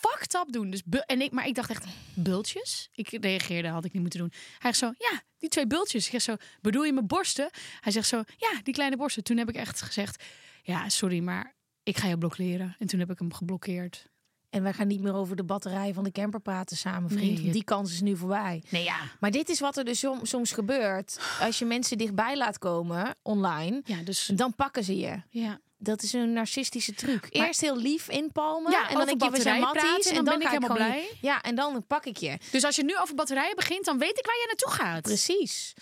fucked 0.00 0.34
up 0.34 0.52
doen. 0.52 0.70
Dus 0.70 0.82
en 1.06 1.20
ik, 1.20 1.32
maar 1.32 1.46
ik 1.46 1.54
dacht 1.54 1.70
echt, 1.70 1.84
bultjes? 2.14 2.88
Ik 2.94 3.08
reageerde, 3.10 3.68
had 3.68 3.84
ik 3.84 3.92
niet 3.92 4.02
moeten 4.02 4.20
doen. 4.20 4.32
Hij 4.58 4.72
zegt 4.72 4.76
zo, 4.78 5.06
ja, 5.10 5.22
die 5.38 5.48
twee 5.48 5.66
bultjes. 5.66 6.04
Ik 6.04 6.10
zeg 6.10 6.22
zo, 6.22 6.36
bedoel 6.60 6.82
je 6.84 6.92
mijn 6.92 7.06
borsten? 7.06 7.50
Hij 7.80 7.92
zegt 7.92 8.08
zo, 8.08 8.22
ja, 8.36 8.60
die 8.62 8.74
kleine 8.74 8.96
borsten. 8.96 9.24
Toen 9.24 9.36
heb 9.36 9.48
ik 9.48 9.54
echt 9.56 9.82
gezegd, 9.82 10.22
ja, 10.62 10.88
sorry, 10.88 11.18
maar 11.20 11.54
ik 11.82 11.96
ga 11.98 12.08
je 12.08 12.18
blokkeren. 12.18 12.76
En 12.78 12.86
toen 12.86 13.00
heb 13.00 13.10
ik 13.10 13.18
hem 13.18 13.32
geblokkeerd. 13.32 14.06
En 14.52 14.62
wij 14.62 14.72
gaan 14.72 14.86
niet 14.86 15.00
meer 15.02 15.14
over 15.14 15.36
de 15.36 15.44
batterij 15.44 15.94
van 15.94 16.04
de 16.04 16.12
camper 16.12 16.40
praten 16.40 16.76
samen, 16.76 17.08
vriend. 17.10 17.22
Nee, 17.24 17.32
want 17.34 17.46
je- 17.46 17.52
Die 17.52 17.64
kans 17.64 17.92
is 17.92 18.00
nu 18.00 18.16
voorbij. 18.16 18.62
Nee, 18.68 18.84
ja. 18.84 18.96
Maar 19.20 19.30
dit 19.30 19.48
is 19.48 19.60
wat 19.60 19.76
er 19.76 19.84
dus 19.84 19.98
som- 19.98 20.24
soms 20.26 20.52
gebeurt. 20.52 21.20
Als 21.40 21.58
je 21.58 21.64
mensen 21.64 21.98
dichtbij 21.98 22.36
laat 22.36 22.58
komen, 22.58 23.14
online, 23.22 23.80
Ja, 23.84 24.02
dus... 24.02 24.30
dan 24.34 24.54
pakken 24.54 24.84
ze 24.84 24.96
je. 24.98 25.22
Ja. 25.30 25.58
Dat 25.78 26.02
is 26.02 26.12
een 26.12 26.32
narcistische 26.32 26.94
truc. 26.94 27.20
Maar- 27.36 27.46
Eerst 27.46 27.60
heel 27.60 27.76
lief 27.76 28.08
inpalmen. 28.08 28.70
Ja, 28.72 28.88
en 28.88 28.96
dan 28.96 29.06
denk 29.06 29.22
je, 29.22 29.30
we 29.30 29.40
zijn 29.40 29.60
matties. 29.60 30.06
en 30.06 30.14
dan 30.14 30.24
ben 30.24 30.40
ik 30.40 30.48
helemaal 30.48 30.76
blij. 30.76 31.08
Ja, 31.20 31.40
en 31.42 31.54
dan 31.54 31.84
pak 31.86 32.04
ik 32.04 32.16
je. 32.16 32.38
Dus 32.50 32.64
als 32.64 32.76
je 32.76 32.84
nu 32.84 32.98
over 32.98 33.14
batterijen 33.14 33.56
begint, 33.56 33.84
dan 33.84 33.98
weet 33.98 34.18
ik 34.18 34.26
waar 34.26 34.34
je 34.34 34.44
naartoe 34.46 34.84
gaat. 34.86 35.02
Precies. 35.02 35.74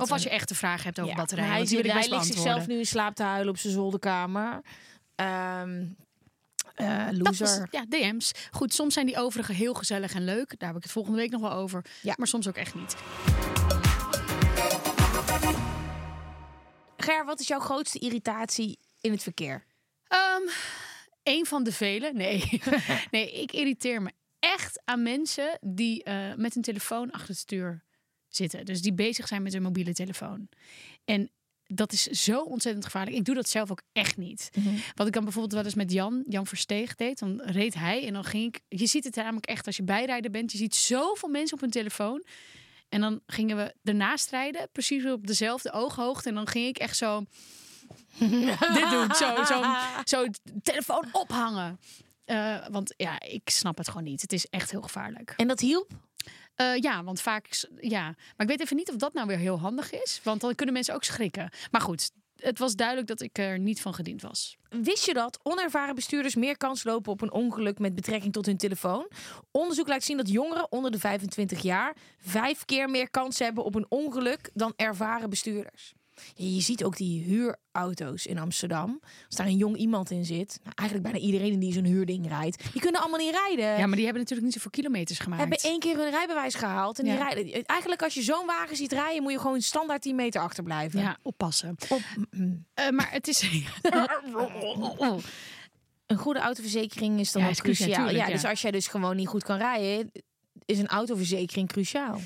Of 0.00 0.12
als 0.12 0.22
je 0.22 0.30
echt 0.30 0.50
een 0.50 0.56
vraag 0.56 0.82
hebt 0.82 0.98
over 0.98 1.10
Ja, 1.12 1.16
batterijen. 1.18 1.50
hij, 1.68 1.92
hij 1.92 2.08
ligt 2.08 2.26
zichzelf 2.26 2.66
nu 2.66 2.78
in 2.78 2.86
slaap 2.86 3.14
te 3.14 3.22
huilen 3.22 3.48
op 3.48 3.58
zijn 3.58 3.72
zolderkamer. 3.72 4.60
Ehm 5.14 5.84
Dat 6.78 7.16
loser. 7.16 7.62
is, 7.62 7.68
ja, 7.70 7.84
DM's. 7.88 8.32
Goed, 8.50 8.74
soms 8.74 8.94
zijn 8.94 9.06
die 9.06 9.18
overige 9.18 9.52
heel 9.52 9.74
gezellig 9.74 10.14
en 10.14 10.24
leuk. 10.24 10.58
Daar 10.58 10.68
heb 10.68 10.76
ik 10.76 10.82
het 10.82 10.92
volgende 10.92 11.18
week 11.18 11.30
nog 11.30 11.40
wel 11.40 11.52
over. 11.52 11.84
Ja. 12.02 12.14
Maar 12.16 12.26
soms 12.26 12.48
ook 12.48 12.56
echt 12.56 12.74
niet. 12.74 12.96
Ger, 16.96 17.24
wat 17.24 17.40
is 17.40 17.48
jouw 17.48 17.60
grootste 17.60 17.98
irritatie 17.98 18.78
in 19.00 19.10
het 19.10 19.22
verkeer? 19.22 19.64
Ehm 20.08 20.42
een 21.28 21.46
van 21.46 21.64
de 21.64 21.72
vele. 21.72 22.12
Nee. 22.12 22.60
nee, 23.10 23.32
ik 23.32 23.52
irriteer 23.52 24.02
me 24.02 24.10
echt 24.38 24.80
aan 24.84 25.02
mensen 25.02 25.58
die 25.60 26.02
eh, 26.02 26.34
met 26.36 26.56
een 26.56 26.62
telefoon 26.62 27.10
achter 27.10 27.28
het 27.28 27.38
stuur 27.38 27.84
zitten. 28.28 28.64
Dus 28.64 28.82
die 28.82 28.94
bezig 28.94 29.28
zijn 29.28 29.42
met 29.42 29.52
hun 29.52 29.62
mobiele 29.62 29.92
telefoon. 29.92 30.48
En 31.04 31.30
dat 31.68 31.92
is 31.92 32.02
zo 32.02 32.40
ontzettend 32.40 32.84
gevaarlijk. 32.84 33.16
Ik 33.16 33.24
doe 33.24 33.34
dat 33.34 33.48
zelf 33.48 33.70
ook 33.70 33.82
echt 33.92 34.16
niet. 34.16 34.50
Wat 34.94 35.06
ik 35.06 35.12
dan 35.12 35.22
bijvoorbeeld 35.22 35.54
wel 35.54 35.64
eens 35.64 35.74
met 35.74 35.92
Jan, 35.92 36.24
Jan 36.28 36.46
Versteeg 36.46 36.94
deed. 36.94 37.18
Dan 37.18 37.40
reed 37.44 37.74
hij 37.74 38.06
en 38.06 38.12
dan 38.12 38.24
ging 38.24 38.54
ik... 38.54 38.60
Je 38.68 38.86
ziet 38.86 39.04
het 39.04 39.14
namelijk 39.14 39.46
echt 39.46 39.66
als 39.66 39.76
je 39.76 39.82
bijrijder 39.82 40.30
bent. 40.30 40.52
Je 40.52 40.58
ziet 40.58 40.74
zoveel 40.74 41.28
mensen 41.28 41.54
op 41.54 41.60
hun 41.60 41.70
telefoon. 41.70 42.24
En 42.88 43.00
dan 43.00 43.20
gingen 43.26 43.56
we 43.56 43.74
ernaast 43.82 44.30
rijden. 44.30 44.68
Precies 44.72 45.06
op 45.06 45.26
dezelfde 45.26 45.72
ooghoogte. 45.72 46.28
En 46.28 46.34
dan 46.34 46.48
ging 46.48 46.66
ik 46.66 46.78
echt 46.78 46.96
zo... 46.96 47.24
dit 48.18 48.90
doen. 48.90 49.14
Zo, 49.14 49.44
zo, 49.44 49.62
zo 50.04 50.26
telefoon 50.62 51.08
ophangen. 51.12 51.78
Eh, 52.24 52.66
want 52.70 52.94
ja, 52.96 53.20
ik 53.20 53.50
snap 53.50 53.78
het 53.78 53.88
gewoon 53.88 54.04
niet. 54.04 54.20
Het 54.20 54.32
is 54.32 54.46
echt 54.46 54.70
heel 54.70 54.82
gevaarlijk. 54.82 55.34
En 55.36 55.48
dat 55.48 55.60
hielp? 55.60 55.90
Eh, 56.58 56.76
ja, 56.76 57.04
want 57.04 57.20
vaak... 57.20 57.66
Ja. 57.80 58.02
Maar 58.02 58.46
ik 58.46 58.48
weet 58.48 58.60
even 58.60 58.76
niet 58.76 58.90
of 58.90 58.96
dat 58.96 59.12
nou 59.12 59.26
weer 59.26 59.38
heel 59.38 59.58
handig 59.58 59.92
is. 59.92 60.20
Want 60.22 60.40
dan 60.40 60.54
kunnen 60.54 60.74
mensen 60.74 60.94
ook 60.94 61.04
schrikken. 61.04 61.50
Maar 61.70 61.80
goed, 61.80 62.10
het 62.36 62.58
was 62.58 62.74
duidelijk 62.74 63.06
dat 63.06 63.20
ik 63.20 63.38
er 63.38 63.58
niet 63.58 63.80
van 63.80 63.94
gediend 63.94 64.22
was. 64.22 64.56
Wist 64.68 65.06
je 65.06 65.14
dat 65.14 65.38
onervaren 65.42 65.94
bestuurders 65.94 66.34
meer 66.34 66.56
kans 66.56 66.84
lopen 66.84 67.12
op 67.12 67.20
een 67.20 67.32
ongeluk 67.32 67.78
met 67.78 67.94
betrekking 67.94 68.32
tot 68.32 68.46
hun 68.46 68.56
telefoon? 68.56 69.08
Onderzoek 69.50 69.88
laat 69.88 70.04
zien 70.04 70.16
dat 70.16 70.28
jongeren 70.28 70.72
onder 70.72 70.90
de 70.90 70.98
25 70.98 71.62
jaar 71.62 71.96
vijf 72.18 72.64
keer 72.64 72.90
meer 72.90 73.10
kans 73.10 73.38
hebben 73.38 73.64
op 73.64 73.74
een 73.74 73.86
ongeluk 73.88 74.50
dan 74.54 74.72
ervaren 74.76 75.30
bestuurders. 75.30 75.94
Je 76.34 76.60
ziet 76.60 76.84
ook 76.84 76.96
die 76.96 77.22
huurauto's 77.22 78.26
in 78.26 78.38
Amsterdam. 78.38 79.00
Als 79.26 79.36
daar 79.36 79.46
een 79.46 79.56
jong 79.56 79.76
iemand 79.76 80.10
in 80.10 80.24
zit, 80.24 80.58
nou, 80.62 80.72
eigenlijk 80.74 81.10
bijna 81.10 81.26
iedereen 81.26 81.58
die 81.58 81.72
zo'n 81.72 81.84
huurding 81.84 82.28
rijdt, 82.28 82.72
die 82.72 82.80
kunnen 82.80 83.00
allemaal 83.00 83.18
niet 83.18 83.34
rijden. 83.46 83.78
Ja, 83.78 83.86
maar 83.86 83.96
die 83.96 84.04
hebben 84.04 84.22
natuurlijk 84.22 84.42
niet 84.42 84.52
zoveel 84.52 84.70
kilometers 84.70 85.18
gemaakt. 85.18 85.40
hebben 85.40 85.58
één 85.58 85.78
keer 85.78 85.96
hun 85.96 86.10
rijbewijs 86.10 86.54
gehaald 86.54 86.98
en 86.98 87.04
die 87.04 87.16
rijden. 87.16 87.64
Eigenlijk 87.64 88.02
als 88.02 88.14
je 88.14 88.22
zo'n 88.22 88.46
wagen 88.46 88.76
ziet 88.76 88.92
rijden, 88.92 89.22
moet 89.22 89.32
je 89.32 89.38
gewoon 89.38 89.60
standaard 89.60 90.02
10 90.02 90.14
meter 90.16 90.40
achterblijven. 90.40 91.00
Ja, 91.00 91.18
oppassen. 91.22 91.76
Op, 91.88 92.00
Eh, 92.74 92.90
maar 92.90 93.10
het 93.10 93.28
is... 93.28 93.42
Een 96.06 96.16
goede 96.16 96.40
autoverzekering 96.40 97.20
is 97.20 97.32
dan 97.32 97.42
Ja, 97.42 97.48
ook 97.48 97.54
cruciaal, 97.54 98.10
ja, 98.10 98.26
ja. 98.26 98.26
dus 98.26 98.44
als 98.44 98.62
jij 98.62 98.70
dus 98.70 98.86
gewoon 98.86 99.16
niet 99.16 99.28
goed 99.28 99.42
kan 99.44 99.58
rijden, 99.58 100.12
is 100.64 100.78
een 100.78 100.86
autoverzekering 100.86 101.68
cruciaal. 101.68 102.20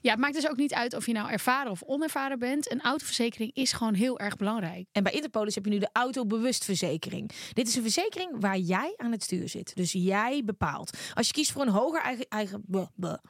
Ja, 0.00 0.10
het 0.10 0.20
maakt 0.20 0.34
dus 0.34 0.48
ook 0.48 0.56
niet 0.56 0.74
uit 0.74 0.94
of 0.94 1.06
je 1.06 1.12
nou 1.12 1.30
ervaren 1.30 1.70
of 1.70 1.82
onervaren 1.82 2.38
bent. 2.38 2.70
Een 2.70 2.80
autoverzekering 2.80 3.54
is 3.54 3.72
gewoon 3.72 3.94
heel 3.94 4.18
erg 4.18 4.36
belangrijk. 4.36 4.86
En 4.92 5.02
bij 5.02 5.12
Interpolis 5.12 5.54
heb 5.54 5.64
je 5.64 5.70
nu 5.70 5.78
de 5.78 5.88
autobewustverzekering. 5.92 7.30
Dit 7.52 7.68
is 7.68 7.76
een 7.76 7.82
verzekering 7.82 8.40
waar 8.40 8.58
jij 8.58 8.94
aan 8.96 9.12
het 9.12 9.22
stuur 9.22 9.48
zit. 9.48 9.76
Dus 9.76 9.92
jij 9.92 10.42
bepaalt. 10.44 10.98
Als 11.14 11.26
je 11.26 11.32
kiest 11.32 11.52
voor 11.52 11.62
een 11.62 11.68
hoger 11.68 12.00
eigen... 12.00 12.26
eigen. 12.28 12.64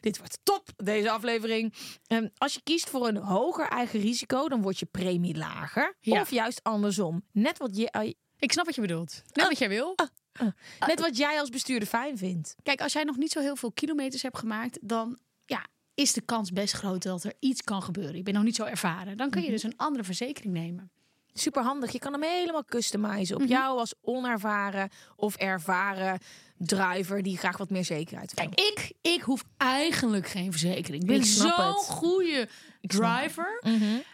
Dit 0.00 0.18
wordt 0.18 0.38
top, 0.42 0.68
deze 0.76 1.10
aflevering. 1.10 1.74
Ehm, 2.06 2.28
als 2.36 2.54
je 2.54 2.60
kiest 2.62 2.88
voor 2.90 3.08
een 3.08 3.16
hoger 3.16 3.68
eigen 3.68 4.00
risico, 4.00 4.48
dan 4.48 4.62
wordt 4.62 4.78
je 4.78 4.86
premie 4.86 5.36
lager. 5.36 5.96
Ja. 6.00 6.20
Of 6.20 6.30
juist 6.30 6.62
andersom. 6.62 7.24
Net 7.32 7.58
wat, 7.58 7.76
je, 7.76 7.90
eh, 7.90 8.12
Ik 8.38 8.52
snap 8.52 8.66
wat 8.66 8.74
je 8.74 8.80
bedoelt. 8.80 9.22
Net 9.32 9.48
wat 9.48 9.58
jij 9.58 9.68
wil. 9.68 9.94
net 10.86 11.00
wat 11.00 11.16
jij 11.16 11.40
als 11.40 11.48
bestuurder 11.48 11.88
fijn 11.88 12.18
vindt. 12.18 12.54
Kijk, 12.62 12.80
als 12.80 12.92
jij 12.92 13.04
nog 13.04 13.16
niet 13.16 13.32
zo 13.32 13.40
heel 13.40 13.56
veel 13.56 13.72
kilometers 13.72 14.22
hebt 14.22 14.38
gemaakt, 14.38 14.78
dan 14.82 15.18
is 15.98 16.12
de 16.12 16.20
kans 16.20 16.52
best 16.52 16.74
groot 16.74 17.02
dat 17.02 17.24
er 17.24 17.32
iets 17.38 17.62
kan 17.62 17.82
gebeuren. 17.82 18.16
Je 18.16 18.22
bent 18.22 18.36
nog 18.36 18.44
niet 18.44 18.56
zo 18.56 18.64
ervaren. 18.64 19.16
Dan 19.16 19.30
kun 19.30 19.42
je 19.42 19.50
dus 19.50 19.62
een 19.62 19.76
andere 19.76 20.04
verzekering 20.04 20.52
nemen. 20.52 20.90
Super 21.32 21.62
handig. 21.62 21.92
Je 21.92 21.98
kan 21.98 22.12
hem 22.12 22.22
helemaal 22.22 22.64
customizen 22.64 23.36
op 23.36 23.42
jou 23.42 23.78
als 23.78 23.94
onervaren 24.00 24.90
of 25.16 25.36
ervaren 25.36 26.18
driver 26.56 27.22
die 27.22 27.38
graag 27.38 27.56
wat 27.56 27.70
meer 27.70 27.84
zekerheid 27.84 28.34
wil. 28.34 28.44
Kijk, 28.44 28.60
ik, 28.60 28.92
ik 29.12 29.22
hoef 29.22 29.44
eigenlijk 29.56 30.28
geen 30.28 30.50
verzekering. 30.50 31.02
Ik 31.02 31.08
ben 31.08 31.16
Ik 31.16 31.24
zo'n 31.24 31.72
goede 31.72 32.48
driver. 32.80 33.62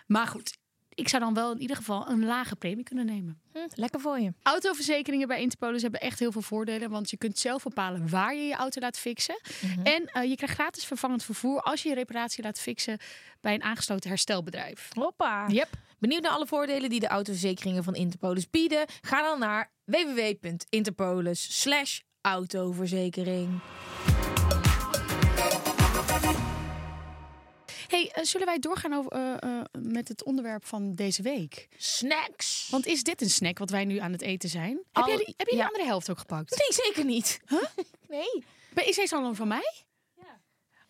Maar 0.06 0.26
goed, 0.26 0.58
ik 0.94 1.08
zou 1.08 1.22
dan 1.22 1.34
wel 1.34 1.52
in 1.52 1.60
ieder 1.60 1.76
geval 1.76 2.08
een 2.08 2.24
lage 2.24 2.56
premie 2.56 2.84
kunnen 2.84 3.06
nemen. 3.06 3.40
Hm, 3.52 3.58
lekker 3.74 4.00
voor 4.00 4.20
je. 4.20 4.32
Autoverzekeringen 4.42 5.28
bij 5.28 5.40
Interpolis 5.40 5.82
hebben 5.82 6.00
echt 6.00 6.18
heel 6.18 6.32
veel 6.32 6.42
voordelen. 6.42 6.90
Want 6.90 7.10
je 7.10 7.16
kunt 7.16 7.38
zelf 7.38 7.62
bepalen 7.62 8.08
waar 8.08 8.34
je 8.34 8.42
je 8.42 8.54
auto 8.54 8.80
laat 8.80 8.98
fixen. 8.98 9.40
En 9.82 10.06
eh, 10.06 10.28
je 10.28 10.36
krijgt 10.36 10.54
gratis 10.54 10.84
vervangend 10.84 11.24
vervoer 11.24 11.60
als 11.60 11.82
je 11.82 11.88
je 11.88 11.94
reparatie 11.94 12.42
laat 12.42 12.60
fixen 12.60 12.98
bij 13.40 13.54
een 13.54 13.62
aangesloten 13.62 14.08
herstelbedrijf. 14.10 14.90
Hoppa. 14.94 15.48
Yep. 15.48 15.68
Benieuwd 15.98 16.22
naar 16.22 16.32
alle 16.32 16.46
voordelen 16.46 16.90
die 16.90 17.00
de 17.00 17.08
autoverzekeringen 17.08 17.84
van 17.84 17.94
Interpolis 17.94 18.50
bieden? 18.50 18.86
Ga 19.00 19.22
dan 19.22 19.38
naar 19.38 19.72
www.interpolis 19.84 21.62
Hey, 28.12 28.22
eh, 28.22 28.24
zullen 28.28 28.46
wij 28.46 28.58
doorgaan 28.58 28.92
over, 28.92 29.12
eh, 29.12 29.34
eh, 29.42 29.64
met 29.78 30.08
het 30.08 30.24
onderwerp 30.24 30.64
van 30.64 30.94
deze 30.94 31.22
week? 31.22 31.68
Snacks. 31.76 32.68
Want 32.70 32.86
is 32.86 33.02
dit 33.02 33.20
een 33.20 33.30
snack 33.30 33.58
wat 33.58 33.70
wij 33.70 33.84
nu 33.84 33.98
aan 33.98 34.12
het 34.12 34.22
eten 34.22 34.48
zijn? 34.48 34.82
Al- 34.92 35.02
heb 35.02 35.14
jij, 35.16 35.24
die- 35.24 35.34
heb 35.36 35.46
je 35.48 35.54
de 35.56 35.60
ja. 35.62 35.66
andere 35.66 35.84
helft 35.84 36.10
ook 36.10 36.18
gepakt? 36.18 36.50
Nee, 36.58 36.84
zeker 36.84 37.04
niet. 37.04 37.40
Nee. 38.08 38.44
Ben- 38.72 38.86
Is 38.88 38.96
deze 38.96 39.16
al 39.16 39.34
van 39.34 39.48
mij? 39.48 39.72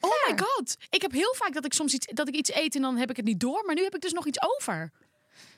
Oh 0.00 0.10
my 0.28 0.38
god. 0.38 0.76
Ik 0.90 1.02
heb 1.02 1.12
heel 1.12 1.34
vaak 1.34 1.52
dat 1.54 1.64
ik 1.64 1.72
soms 1.72 1.94
iets, 1.94 2.06
dat 2.06 2.28
ik 2.28 2.34
iets 2.34 2.52
eet 2.54 2.74
en 2.74 2.82
dan 2.82 2.96
heb 2.96 3.10
ik 3.10 3.16
het 3.16 3.24
niet 3.24 3.40
door. 3.40 3.62
Maar 3.66 3.74
nu 3.74 3.82
heb 3.82 3.94
ik 3.94 4.00
dus 4.00 4.12
nog 4.12 4.26
iets 4.26 4.38
over. 4.42 4.92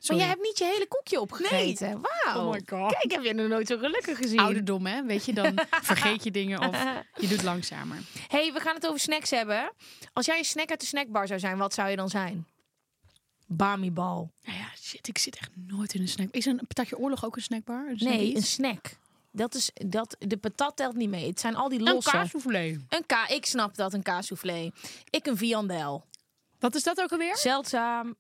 Maar 0.09 0.17
jij 0.17 0.27
hebt 0.27 0.43
niet 0.43 0.59
je 0.59 0.65
hele 0.65 0.87
koekje 0.89 1.21
opgegeten. 1.21 2.01
Wauw. 2.01 2.47
Oh 2.47 2.53
my 2.53 2.63
God. 2.67 2.93
Kijk, 2.93 3.13
heb 3.13 3.23
je 3.23 3.35
nog 3.35 3.49
nooit 3.49 3.67
zo 3.67 3.79
gelukkig 3.79 4.17
gezien. 4.17 4.39
Ouderdom, 4.39 4.87
hè? 4.87 5.03
Weet 5.05 5.25
je, 5.25 5.33
dan 5.33 5.55
vergeet 5.83 6.25
je 6.25 6.31
dingen 6.31 6.61
of 6.69 6.77
je 7.17 7.29
doet 7.29 7.43
langzamer. 7.43 7.97
hey, 8.29 8.53
we 8.53 8.61
gaan 8.61 8.75
het 8.75 8.87
over 8.87 9.01
snacks 9.01 9.31
hebben. 9.31 9.73
Als 10.13 10.27
jij 10.27 10.39
een 10.39 10.45
snack 10.45 10.71
uit 10.71 10.81
de 10.81 10.87
snackbar 10.87 11.27
zou 11.27 11.41
zijn, 11.41 11.59
wat 11.59 11.75
zou 11.75 11.89
je 11.91 11.97
dan 11.97 12.09
zijn? 12.09 12.47
Bamibal. 13.47 14.31
Nou 14.43 14.59
ja, 14.59 14.69
Shit, 14.81 15.09
ik 15.09 15.19
zit 15.19 15.37
echt 15.37 15.51
nooit 15.55 15.95
in 15.95 16.01
een 16.01 16.09
snack. 16.09 16.29
Is 16.31 16.47
een 16.47 16.61
patatje 16.67 16.99
oorlog 16.99 17.25
ook 17.25 17.37
een 17.37 17.43
snackbar? 17.43 17.87
Een 17.89 17.97
Nee, 18.01 18.37
een 18.37 18.43
snack. 18.43 18.97
Dat 19.31 19.55
is, 19.55 19.71
dat, 19.87 20.17
de 20.19 20.37
patat 20.37 20.77
telt 20.77 20.97
niet 20.97 21.09
mee. 21.09 21.27
Het 21.27 21.41
zijn 21.41 21.57
al 21.57 21.69
die 21.69 21.79
een 21.79 21.85
losse. 21.85 22.11
kaassoufflé. 22.11 22.81
Een 22.89 23.07
ka, 23.07 23.29
ik 23.29 23.47
snap 23.47 23.75
dat, 23.77 23.93
een 23.93 24.03
kaassoufflé. 24.03 24.71
Ik 25.11 25.27
een 25.27 25.37
viandel. 25.37 26.05
Wat 26.59 26.75
is 26.75 26.83
dat 26.83 27.01
ook 27.01 27.13
alweer? 27.13 27.37
Zeldzaam. 27.37 28.17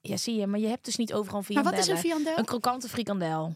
Ja, 0.00 0.16
zie 0.16 0.34
je, 0.36 0.46
maar 0.46 0.60
je 0.60 0.66
hebt 0.66 0.84
dus 0.84 0.96
niet 0.96 1.12
overal 1.12 1.42
Maar 1.48 1.62
wat 1.62 1.78
is 1.78 1.86
een 1.86 1.98
viandel? 1.98 2.38
Een 2.38 2.44
krokante 2.44 2.88
frikandel. 2.88 3.54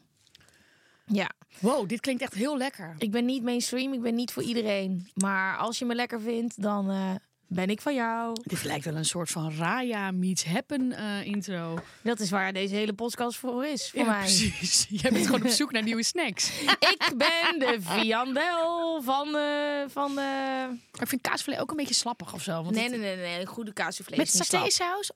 Ja, 1.07 1.31
Wow, 1.59 1.89
dit 1.89 2.01
klinkt 2.01 2.23
echt 2.23 2.35
heel 2.35 2.57
lekker. 2.57 2.95
ik 2.99 3.11
ben 3.11 3.25
niet 3.25 3.43
mainstream, 3.43 3.93
ik 3.93 4.01
ben 4.01 4.15
niet 4.15 4.33
voor 4.33 4.43
iedereen. 4.43 5.09
Maar 5.15 5.57
als 5.57 5.79
je 5.79 5.85
me 5.85 5.95
lekker 5.95 6.21
vindt, 6.21 6.63
dan 6.63 6.91
eh, 6.91 7.15
ben 7.47 7.69
ik 7.71 7.81
van 7.81 7.95
jou. 7.95 8.37
Dit 8.43 8.65
lijkt 8.65 8.85
wel 8.85 8.97
een 8.97 9.05
soort 9.05 9.31
van 9.31 9.53
Raya 9.53 10.11
meets 10.11 10.45
Happen 10.45 10.93
eh, 10.93 11.25
intro. 11.27 11.79
Dat 12.03 12.21
is 12.21 12.31
waar 12.31 12.53
deze 12.53 12.75
hele 12.75 12.93
podcast 12.93 13.37
voor 13.39 13.67
is, 13.67 13.91
voor 13.91 14.01
ja, 14.01 14.07
mij. 14.07 14.19
precies. 14.21 14.87
Jij 15.01 15.11
bent 15.11 15.27
gewoon 15.27 15.43
op 15.43 15.49
zoek 15.49 15.73
naar 15.73 15.83
nieuwe 15.83 16.03
snacks. 16.03 16.51
Ik 16.95 17.13
ben 17.17 17.59
de 17.59 17.77
viandel 17.81 19.03
van... 19.03 19.37
eh 19.37 19.83
van 19.89 20.15
Maar 20.15 20.71
ik 21.01 21.09
vind 21.09 21.21
kaasvlees 21.21 21.59
ook 21.59 21.71
een 21.71 21.77
beetje 21.77 21.95
slappig 21.95 22.33
of 22.35 22.43
zo. 22.43 22.53
Want 22.63 22.75
Nee, 22.75 22.83
het- 22.91 23.01
nee, 23.01 23.17
nee, 23.17 23.37
nee, 23.37 23.47
goede 23.47 23.73
kaassoufflé 23.73 24.17
Met 24.17 24.31
satésaus? 24.31 25.11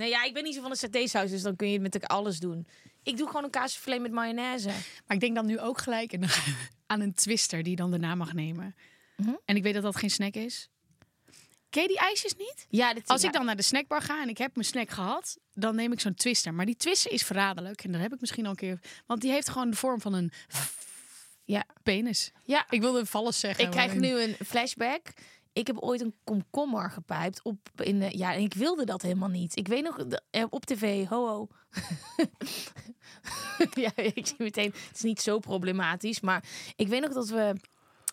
Nee, 0.00 0.08
ja, 0.10 0.24
ik 0.24 0.34
ben 0.34 0.42
niet 0.42 0.54
zo 0.54 0.60
van 0.60 0.70
de 0.70 0.76
satésaus, 0.76 1.30
dus 1.30 1.42
dan 1.42 1.56
kun 1.56 1.66
je 1.70 1.80
het 1.80 1.82
met 1.94 2.06
alles 2.08 2.38
doen. 2.38 2.66
Ik 3.02 3.16
doe 3.16 3.26
gewoon 3.26 3.44
een 3.44 3.50
kaassoufflé 3.50 3.98
met 3.98 4.12
mayonaise. 4.12 4.68
Maar 4.68 5.14
ik 5.16 5.20
denk 5.20 5.34
dan 5.34 5.46
nu 5.46 5.58
ook 5.60 5.78
gelijk 5.78 6.14
aan- 6.86 7.00
een 7.00 7.14
twister 7.14 7.62
die 7.62 7.76
dan 7.76 7.90
daarna 7.90 8.14
mag 8.14 8.32
nemen. 8.32 8.74
Mhm. 9.16 9.30
En 9.44 9.56
ik 9.56 9.62
weet 9.62 9.74
dat 9.74 9.82
dat 9.82 9.96
geen 9.96 10.10
snack 10.10 10.34
is. 10.34 10.68
Ken 11.70 11.82
je 11.82 11.88
die 11.88 11.98
ijsjes 11.98 12.34
niet? 12.36 12.66
Ja, 12.68 12.94
dit, 12.94 13.08
Als 13.08 13.20
ja. 13.22 13.26
ik 13.28 13.34
dan 13.34 13.44
naar 13.44 13.56
de 13.56 13.62
snackbar 13.62 14.02
ga 14.02 14.22
en 14.22 14.28
ik 14.28 14.38
heb 14.38 14.54
mijn 14.54 14.66
snack 14.66 14.90
gehad, 14.90 15.38
dan 15.54 15.74
neem 15.74 15.92
ik 15.92 16.00
zo'n 16.00 16.14
twister. 16.14 16.54
Maar 16.54 16.66
die 16.66 16.76
twister 16.76 17.12
is 17.12 17.22
verraderlijk. 17.22 17.84
En 17.84 17.92
dat 17.92 18.00
heb 18.00 18.12
ik 18.12 18.20
misschien 18.20 18.44
al 18.44 18.50
een 18.50 18.56
keer. 18.56 18.78
Want 19.06 19.20
die 19.20 19.30
heeft 19.30 19.48
gewoon 19.48 19.70
de 19.70 19.76
vorm 19.76 20.00
van 20.00 20.12
een 20.12 20.32
Ja. 21.44 21.64
penis. 21.82 22.32
Ja. 22.44 22.66
Ik 22.70 22.80
wilde 22.80 23.06
valles 23.06 23.40
zeggen. 23.40 23.64
Ik 23.64 23.70
krijg 23.70 23.94
nu 23.94 24.08
een 24.20 24.36
flashback. 24.46 25.02
Ik 25.52 25.66
heb 25.66 25.78
ooit 25.78 26.00
een 26.00 26.14
komkommer 26.24 26.90
gepijpt 26.90 27.42
op 27.42 27.58
in 27.76 28.10
ja, 28.10 28.34
en 28.34 28.40
ik 28.40 28.54
wilde 28.54 28.84
dat 28.84 29.02
helemaal 29.02 29.28
niet. 29.28 29.56
Ik 29.56 29.68
weet 29.68 29.82
nog 29.82 29.98
eh, 30.30 30.44
op 30.50 30.64
tv, 30.64 31.06
ho 31.06 31.26
ho. 31.26 31.48
ja, 33.84 33.96
ik 33.96 34.26
zie 34.26 34.36
meteen, 34.38 34.72
het 34.72 34.96
is 34.96 35.02
niet 35.02 35.20
zo 35.20 35.38
problematisch, 35.38 36.20
maar 36.20 36.44
ik 36.76 36.88
weet 36.88 37.00
nog 37.00 37.12
dat 37.12 37.28
we 37.28 37.54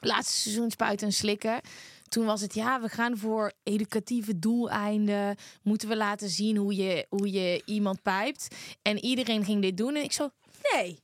laatste 0.01 0.39
seizoen 0.39 0.71
spuiten 0.71 1.07
en 1.07 1.13
slikken. 1.13 1.61
Toen 2.07 2.25
was 2.25 2.41
het 2.41 2.53
ja, 2.53 2.81
we 2.81 2.89
gaan 2.89 3.17
voor 3.17 3.53
educatieve 3.63 4.39
doeleinden. 4.39 5.35
Moeten 5.63 5.89
we 5.89 5.95
laten 5.95 6.29
zien 6.29 6.57
hoe 6.57 6.75
je, 6.75 7.05
hoe 7.09 7.31
je 7.31 7.61
iemand 7.65 8.01
pijpt. 8.01 8.55
En 8.81 9.03
iedereen 9.03 9.45
ging 9.45 9.61
dit 9.61 9.77
doen. 9.77 9.95
En 9.95 10.03
ik 10.03 10.11
zo, 10.11 10.29
nee, 10.73 10.99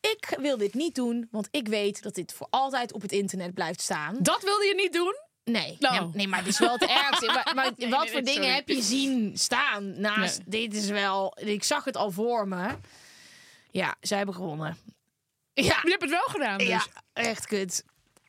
ik 0.00 0.36
wil 0.40 0.56
dit 0.56 0.74
niet 0.74 0.94
doen. 0.94 1.28
Want 1.30 1.48
ik 1.50 1.68
weet 1.68 2.02
dat 2.02 2.14
dit 2.14 2.32
voor 2.32 2.46
altijd 2.50 2.92
op 2.92 3.02
het 3.02 3.12
internet 3.12 3.54
blijft 3.54 3.80
staan. 3.80 4.16
Dat 4.20 4.42
wilde 4.42 4.64
je 4.66 4.74
niet 4.74 4.92
doen? 4.92 5.27
Nee, 5.50 5.76
Nou. 5.78 6.00
nee, 6.04 6.10
nee, 6.14 6.28
maar 6.28 6.38
het 6.38 6.48
is 6.48 6.58
wel 6.58 6.72
het 6.72 6.82
ergste. 6.88 7.26
Maar, 7.26 7.52
maar 7.54 7.70
Nee, 7.76 7.88
wat 7.90 8.02
nee, 8.02 8.12
voor 8.12 8.20
dingen 8.22 8.42
sorry. 8.42 8.54
heb 8.54 8.68
je 8.68 8.82
zien 8.82 9.38
staan 9.38 10.00
naast 10.00 10.40
dit 10.46 10.74
is 10.74 10.88
wel... 10.88 11.36
Ik 11.40 11.64
zag 11.64 11.84
het 11.84 11.96
al 11.96 12.10
voor 12.10 12.48
me. 12.48 12.68
Ja, 13.70 13.96
zij 14.00 14.16
hebben 14.16 14.34
gewonnen. 14.34 14.76
Ja, 15.52 15.62
Je 15.82 15.90
hebt 15.90 16.02
het 16.02 16.10
wel 16.10 16.26
gedaan 16.28 16.58
dus. 16.58 16.66
ja 16.68 16.82
echt 17.12 17.46
kut. 17.46 17.84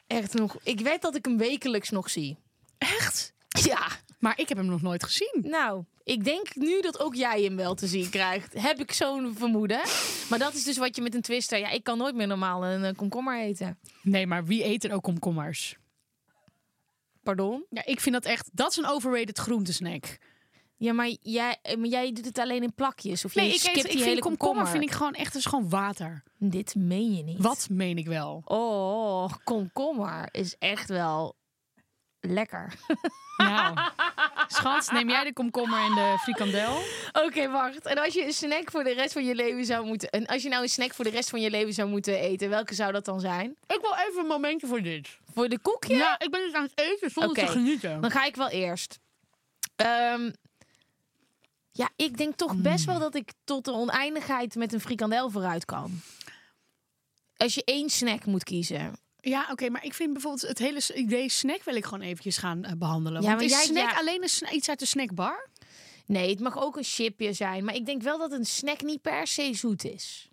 Echt 0.08 0.34
nog. 0.34 0.55
Ik 0.63 0.79
weet 0.79 1.01
dat 1.01 1.15
ik 1.15 1.25
hem 1.25 1.38
wekelijks 1.38 1.89
nog 1.89 2.10
zie. 2.10 2.38
Echt? 2.77 3.34
Ja, 3.47 3.88
Maar 4.19 4.39
ik 4.39 4.49
heb 4.49 4.58
hem 4.58 4.67
nog 4.67 4.82
nooit 4.82 5.03
gezien. 5.03 5.39
nou, 5.41 5.84
ik 6.03 6.23
denk 6.23 6.55
nu 6.55 6.82
dat 6.82 6.99
ook 6.99 7.15
jij 7.15 7.41
hem 7.43 7.55
wel 7.55 7.75
te 7.75 7.88
zien 7.88 8.10
krijgt. 8.10 8.53
Heb 8.62 8.79
ik 8.79 8.91
zo'n 8.91 9.36
vermoeden. 9.38 9.82
Maar 10.29 10.39
dat 10.39 10.53
is 10.53 10.63
dus 10.63 10.77
wat 10.77 10.95
je 10.95 11.01
met 11.01 11.15
een 11.15 11.21
twister... 11.21 11.60
Ja, 11.60 11.69
ik 11.69 11.84
kan 11.84 11.97
nooit 11.97 12.15
meer 12.15 12.27
normaal 12.27 12.65
een 12.65 12.95
komkommer 12.95 13.39
eten. 13.39 13.79
Nee, 14.01 14.27
maar 14.27 14.45
wie 14.45 14.65
eet 14.65 14.84
er 14.84 14.93
ook 14.93 15.03
komkommers? 15.03 15.75
Pardon? 17.29 17.65
Ja, 17.69 17.85
ik 17.85 17.99
vind 17.99 18.15
dat 18.15 18.25
echt... 18.25 18.49
Dat 18.53 18.71
is 18.71 18.77
een 18.77 18.85
overrated 18.87 19.37
groentesnack. 19.37 20.17
Ja, 20.77 20.93
maar 20.93 21.15
jij, 21.21 21.57
eh, 21.61 21.77
maar 21.77 21.87
jij 21.87 22.11
doet 22.11 22.25
het 22.25 22.37
alleen 22.37 22.63
in 22.63 22.73
plakjes. 22.73 23.25
Of 23.25 23.35
Nee, 23.35 23.47
je 23.47 23.53
ik, 23.53 23.61
eet, 23.61 23.73
die 23.73 23.83
ik 23.83 23.91
hele 23.91 24.03
vind 24.03 24.19
komkommer 24.19 24.67
vind 24.67 24.83
ik 24.83 24.91
gewoon 24.91 25.13
echt 25.13 25.35
is 25.35 25.45
gewoon 25.45 25.69
water. 25.69 26.23
Dit 26.37 26.75
meen 26.75 27.15
je 27.15 27.23
niet. 27.23 27.41
Wat 27.41 27.67
meen 27.71 27.97
ik 27.97 28.07
wel? 28.07 28.41
Oh, 28.45 29.29
komkommer 29.43 30.29
is 30.31 30.55
echt 30.59 30.89
wel 30.89 31.35
lekker. 32.21 32.73
Nou, 33.38 33.77
schat, 34.47 34.91
neem 34.91 35.10
jij 35.10 35.23
de 35.23 35.34
komkommer 35.34 35.79
en 35.79 35.95
de 35.95 36.17
frikandel? 36.21 36.82
Oké, 37.25 37.49
wacht. 37.49 37.86
En 37.86 37.97
als 37.97 38.13
je 38.13 38.25
een 38.25 38.34
snack 38.34 38.71
voor 38.71 38.84
de 38.84 38.93
rest 38.93 39.13
van 39.13 39.25
je 39.25 39.36
leven 39.36 39.65
zou 39.65 39.86
moeten... 39.86 40.10
En 40.10 40.25
als 40.25 40.43
je 40.43 40.49
nou 40.49 40.63
een 40.63 40.69
snack 40.69 40.93
voor 40.93 41.05
de 41.05 41.12
rest 41.12 41.29
van 41.29 41.41
je 41.41 41.49
leven 41.49 41.73
zou 41.73 41.89
moeten 41.89 42.19
eten... 42.19 42.49
Welke 42.49 42.73
zou 42.73 42.91
dat 42.91 43.05
dan 43.05 43.19
zijn? 43.19 43.49
Ik 43.67 43.79
wil 43.82 43.95
even 44.08 44.21
een 44.21 44.27
momentje 44.27 44.67
voor 44.67 44.82
dit. 44.82 45.17
Voor 45.34 45.49
de 45.49 45.60
koekje? 45.60 45.95
Ja, 45.95 46.19
ik 46.19 46.32
ben 46.32 46.41
dus 46.41 46.53
aan 46.53 46.63
het 46.63 46.79
eten 46.79 47.12
zonder 47.12 47.32
Oké. 47.32 47.45
te 47.45 47.51
genieten. 47.51 48.01
Dan 48.01 48.12
ga 48.12 48.25
ik 48.25 48.36
wel 48.36 48.49
eerst. 48.49 48.99
Ehm, 49.75 50.32
ja, 51.71 51.89
ik 51.95 52.17
denk 52.17 52.36
toch 52.36 52.55
best 52.55 52.86
wel 52.86 52.99
dat 52.99 53.15
ik 53.15 53.32
tot 53.43 53.65
de 53.65 53.71
oneindigheid 53.71 54.55
met 54.55 54.73
een 54.73 54.82
frikandel 54.82 55.29
vooruit 55.29 55.65
kan. 55.65 56.01
Als 57.38 57.53
je 57.53 57.63
één 57.63 57.89
snack 57.89 58.25
moet 58.25 58.43
kiezen. 58.43 58.95
Ja, 59.21 59.47
oké, 59.51 59.69
maar 59.69 59.86
ik 59.86 59.93
vind 59.93 60.13
bijvoorbeeld 60.13 60.47
het 60.47 60.58
hele 60.60 60.82
idee 60.95 61.29
snack 61.29 61.63
wil 61.63 61.75
ik 61.75 61.84
gewoon 61.86 62.01
eventjes 62.01 62.38
gaan 62.38 62.63
eh, 62.63 62.71
behandelen. 62.77 63.21
Ja, 63.21 63.29
Want 63.29 63.41
is 63.41 63.51
jij- 63.51 63.63
snack 63.63 63.91
ja. 63.91 63.97
alleen 63.97 64.23
een 64.23 64.29
sna- 64.29 64.51
iets 64.51 64.69
uit 64.69 64.79
de 64.79 64.86
snackbar? 64.86 65.49
Nee, 66.05 66.29
het 66.29 66.39
mag 66.39 66.58
ook 66.62 66.77
een 66.77 66.84
chipje 66.84 67.34
zijn. 67.34 67.63
Maar 67.63 67.75
ik 67.75 67.86
denk 67.86 68.01
wel 68.01 68.17
dat 68.17 68.32
een 68.32 68.45
snack 68.45 68.82
niet 68.82 69.01
per 69.01 69.27
se 69.27 69.53
zoet 69.53 69.84
is. 69.86 70.29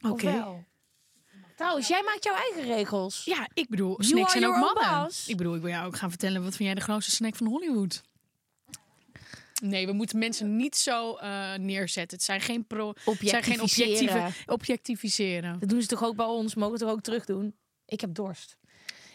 Oké. 0.00 0.64
Trouwens, 1.56 1.88
jij 1.88 2.02
maakt 2.02 2.24
jouw 2.24 2.34
eigen 2.34 2.62
regels. 2.74 3.24
Ja, 3.24 3.48
ik 3.54 3.68
bedoel, 3.68 3.96
snacks 3.98 4.32
zijn 4.32 4.46
ook 4.46 4.56
mannen. 4.56 5.10
Ik 5.26 5.36
bedoel, 5.36 5.54
ik 5.54 5.60
wil 5.60 5.70
jou 5.70 5.86
ook 5.86 5.96
gaan 5.96 6.08
vertellen, 6.10 6.42
wat 6.42 6.56
vind 6.56 6.64
jij 6.68 6.74
de 6.74 6.80
grootste 6.80 7.10
snack 7.10 7.36
van 7.36 7.46
Hollywood? 7.46 8.02
Nee, 9.62 9.86
we 9.86 9.92
moeten 9.92 10.18
mensen 10.18 10.56
niet 10.56 10.76
zo 10.76 11.14
eh, 11.14 11.54
neerzetten. 11.54 12.16
Het 12.16 12.26
zijn 12.26 12.40
geen 12.40 12.66
pro, 12.66 12.92
zijn 13.20 13.42
geen 13.42 13.60
objectieve, 13.60 14.28
Objectiviseren. 14.46 15.58
Dat 15.58 15.68
doen 15.68 15.80
ze 15.82 15.88
toch 15.88 16.04
ook 16.04 16.16
bij 16.16 16.26
ons? 16.26 16.54
Mogen 16.54 16.72
het 16.72 16.82
toch 16.82 16.90
ook 16.90 17.00
terug 17.00 17.24
doen? 17.24 17.56
Ik 17.84 18.00
heb 18.00 18.14
dorst. 18.14 18.56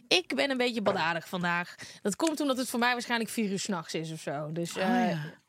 Ik 0.08 0.36
ben 0.36 0.50
een 0.50 0.58
beetje 0.58 0.82
baldadig 0.82 1.28
vandaag. 1.28 1.76
Dat 2.02 2.16
komt 2.16 2.40
omdat 2.40 2.58
het 2.58 2.70
voor 2.70 2.80
mij 2.80 2.92
waarschijnlijk 2.92 3.30
vier 3.30 3.52
uur 3.52 3.60
s'nachts 3.60 3.94
is 3.94 4.12
of 4.12 4.20
zo. 4.20 4.52
Dus 4.52 4.78
eh, 4.78 4.90
Oh, 4.90 5.10
ja. 5.10 5.42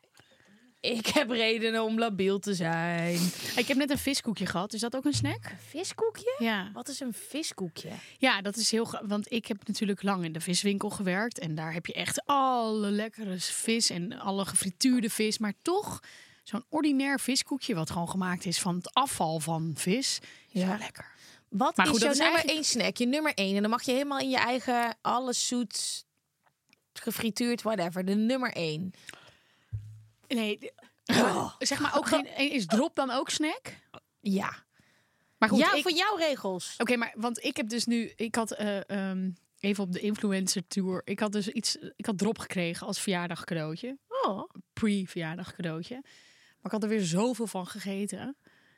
Ik 0.85 1.07
heb 1.07 1.29
redenen 1.29 1.83
om 1.83 1.99
labiel 1.99 2.39
te 2.39 2.53
zijn. 2.53 3.19
Ik 3.55 3.67
heb 3.67 3.77
net 3.77 3.89
een 3.89 3.97
viskoekje 3.97 4.45
gehad. 4.45 4.73
Is 4.73 4.79
dat 4.79 4.95
ook 4.95 5.05
een 5.05 5.13
snack? 5.13 5.51
Viskoekje? 5.67 6.35
Ja. 6.39 6.69
Wat 6.73 6.87
is 6.87 6.99
een 6.99 7.13
viskoekje? 7.13 7.89
Ja, 8.17 8.41
dat 8.41 8.55
is 8.55 8.71
heel. 8.71 8.99
Want 9.05 9.31
ik 9.31 9.45
heb 9.45 9.67
natuurlijk 9.67 10.03
lang 10.03 10.23
in 10.23 10.31
de 10.31 10.39
viswinkel 10.39 10.89
gewerkt. 10.89 11.39
En 11.39 11.55
daar 11.55 11.73
heb 11.73 11.85
je 11.85 11.93
echt 11.93 12.21
alle 12.25 12.91
lekkere 12.91 13.39
vis 13.39 13.89
en 13.89 14.19
alle 14.19 14.45
gefrituurde 14.45 15.09
vis. 15.09 15.37
Maar 15.37 15.53
toch 15.61 15.99
zo'n 16.43 16.63
ordinair 16.69 17.19
viskoekje, 17.19 17.75
wat 17.75 17.89
gewoon 17.89 18.09
gemaakt 18.09 18.45
is 18.45 18.59
van 18.59 18.75
het 18.75 18.93
afval 18.93 19.39
van 19.39 19.71
vis. 19.75 20.19
Is 20.51 20.61
Ja. 20.61 20.67
wel 20.67 20.77
lekker. 20.77 21.13
Wat 21.49 21.75
Maar 21.77 21.85
is 21.85 21.91
goed, 21.91 22.01
jouw 22.01 22.11
is 22.11 22.17
nummer 22.17 22.35
eigenlijk- 22.35 22.67
één 22.67 22.79
snack? 22.81 22.97
Je 22.97 23.05
nummer 23.07 23.33
één. 23.33 23.55
En 23.55 23.61
dan 23.61 23.71
mag 23.71 23.83
je 23.83 23.91
helemaal 23.91 24.19
in 24.19 24.29
je 24.29 24.37
eigen 24.37 24.97
alles 25.01 25.47
zoet, 25.47 26.05
gefrituurd, 26.93 27.61
whatever. 27.61 28.05
De 28.05 28.15
nummer 28.15 28.51
één. 28.53 28.93
Nee, 30.27 30.71
Oh. 31.05 31.53
zeg 31.59 31.79
maar 31.79 31.97
ook 31.97 32.07
geen. 32.07 32.37
Is 32.51 32.65
drop 32.65 32.95
dan 32.95 33.11
ook 33.11 33.29
snack? 33.29 33.61
Ja. 34.19 34.63
Maar 35.37 35.49
goed, 35.49 35.59
ja, 35.59 35.73
ik- 35.73 35.81
voor 35.81 35.91
jouw 35.91 36.15
regels. 36.15 36.73
Oké, 36.77 36.95
maar 36.97 37.13
want 37.17 37.43
ik 37.43 37.57
heb 37.57 37.69
dus 37.69 37.85
nu, 37.85 38.11
ik 38.15 38.35
had 38.35 38.51
eh, 38.51 38.89
ehm, 38.89 39.31
even 39.59 39.83
op 39.83 39.91
de 39.91 39.99
influencer 39.99 40.67
tour, 40.67 41.01
ik 41.05 41.19
had 41.19 41.31
dus 41.31 41.47
iets, 41.47 41.75
ik 41.95 42.05
had 42.05 42.17
drop 42.17 42.39
gekregen 42.39 42.87
als 42.87 42.99
verjaardag 42.99 43.43
cadeautje, 43.43 43.97
Oh. 44.07 44.49
pre-verjaardag 44.73 45.53
cadeautje. 45.55 45.95
Maar 46.01 46.63
ik 46.63 46.71
had 46.71 46.83
er 46.83 46.89
weer 46.89 47.03
zoveel 47.05 47.47
van 47.47 47.67
gegeten. 47.67 48.19
En 48.19 48.35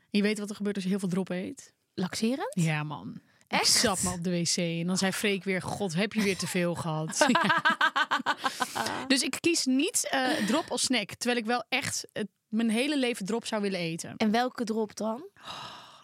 je 0.09 0.21
weet 0.21 0.39
wat 0.39 0.49
er 0.49 0.55
gebeurt 0.55 0.75
als 0.75 0.83
je 0.83 0.89
heel 0.89 0.99
veel 0.99 1.09
drop 1.09 1.29
eet? 1.29 1.73
Laxerend? 1.93 2.53
Ja, 2.61 2.83
man. 2.83 3.21
Ik 3.47 3.59
Echt? 3.59 3.67
zat 3.71 4.01
me 4.03 4.09
op 4.11 4.23
de 4.23 4.29
wc 4.29 4.57
en 4.57 4.87
dan 4.87 4.97
zei 4.97 5.11
Freek 5.11 5.43
weer: 5.43 5.61
God, 5.61 5.93
heb 5.95 6.13
je 6.13 6.21
weer 6.21 6.37
te 6.37 6.47
veel 6.47 6.75
gehad? 6.75 7.25
Ja. 7.27 7.76
Dus 9.07 9.21
ik 9.21 9.37
kies 9.39 9.65
niet 9.65 10.07
eh, 10.11 10.29
drop 10.47 10.65
als 10.71 10.81
snack, 10.81 11.09
terwijl 11.13 11.39
ik 11.39 11.45
wel 11.45 11.63
echt 11.69 12.07
het- 12.13 12.27
mijn 12.47 12.69
hele 12.69 12.97
leven 12.97 13.25
drop 13.25 13.45
zou 13.45 13.61
willen 13.61 13.79
eten. 13.79 14.13
En 14.17 14.31
welke 14.31 14.63
drop 14.63 14.95
dan? 14.95 15.23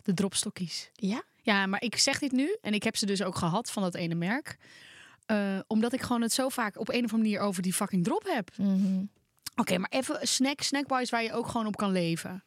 De 0.03 0.13
dropstokkies. 0.13 0.89
Ja? 0.93 1.23
Ja, 1.41 1.65
maar 1.65 1.81
ik 1.81 1.97
zeg 1.97 2.19
dit 2.19 2.31
nu 2.31 2.57
en 2.61 2.73
ik 2.73 2.83
heb 2.83 2.95
ze 2.95 3.05
dus 3.05 3.23
ook 3.23 3.35
gehad 3.35 3.71
van 3.71 3.83
dat 3.83 3.95
ene 3.95 4.15
merk. 4.15 4.57
Eh, 5.25 5.59
omdat 5.67 5.93
ik 5.93 6.01
gewoon 6.01 6.21
het 6.21 6.33
zo 6.33 6.49
vaak 6.49 6.79
op 6.79 6.89
een 6.89 6.95
of 6.95 7.01
andere 7.13 7.17
manier 7.17 7.39
over 7.39 7.61
die 7.61 7.73
fucking 7.73 8.03
drop 8.03 8.23
heb. 8.27 8.49
Oké, 9.55 9.77
maar 9.77 9.89
even 9.89 10.27
snack, 10.27 10.61
snackwise 10.61 11.11
waar 11.11 11.23
je 11.23 11.33
ook 11.33 11.47
gewoon 11.47 11.67
op 11.67 11.75
kan 11.75 11.91
leven. 11.91 12.43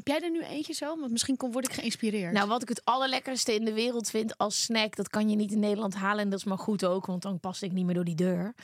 Heb 0.00 0.08
jij 0.08 0.20
er 0.20 0.30
nu 0.30 0.42
eentje 0.42 0.72
zo? 0.72 0.98
Want 0.98 1.12
misschien 1.12 1.36
kom, 1.36 1.52
word 1.52 1.68
ik 1.68 1.72
geïnspireerd. 1.72 2.32
Nou, 2.32 2.48
wat 2.48 2.62
ik 2.62 2.68
het 2.68 2.84
allerlekkerste 2.84 3.54
in 3.54 3.64
de 3.64 3.72
wereld 3.72 4.10
vind 4.10 4.38
als 4.38 4.62
snack, 4.62 4.96
dat 4.96 5.08
kan 5.08 5.28
je 5.28 5.36
niet 5.36 5.52
in 5.52 5.58
Nederland 5.58 5.94
halen 5.94 6.24
en 6.24 6.30
dat 6.30 6.38
is 6.38 6.44
maar 6.44 6.58
goed 6.58 6.84
ook, 6.84 7.06
want 7.06 7.22
dan 7.22 7.40
pas 7.40 7.62
ik 7.62 7.72
niet 7.72 7.84
meer 7.84 7.94
door 7.94 8.04
die 8.04 8.14
deur. 8.14 8.54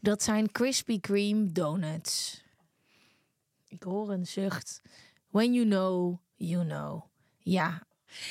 Dat 0.00 0.22
zijn 0.22 0.52
Krispy 0.52 1.00
Kreme 1.00 1.52
donuts. 1.52 2.42
Ik 3.68 3.82
hoor 3.82 4.10
een 4.10 4.26
zucht. 4.26 4.82
When 5.30 5.52
you 5.52 5.66
know, 5.66 6.18
you 6.36 6.66
know. 6.66 7.02
Ja, 7.38 7.86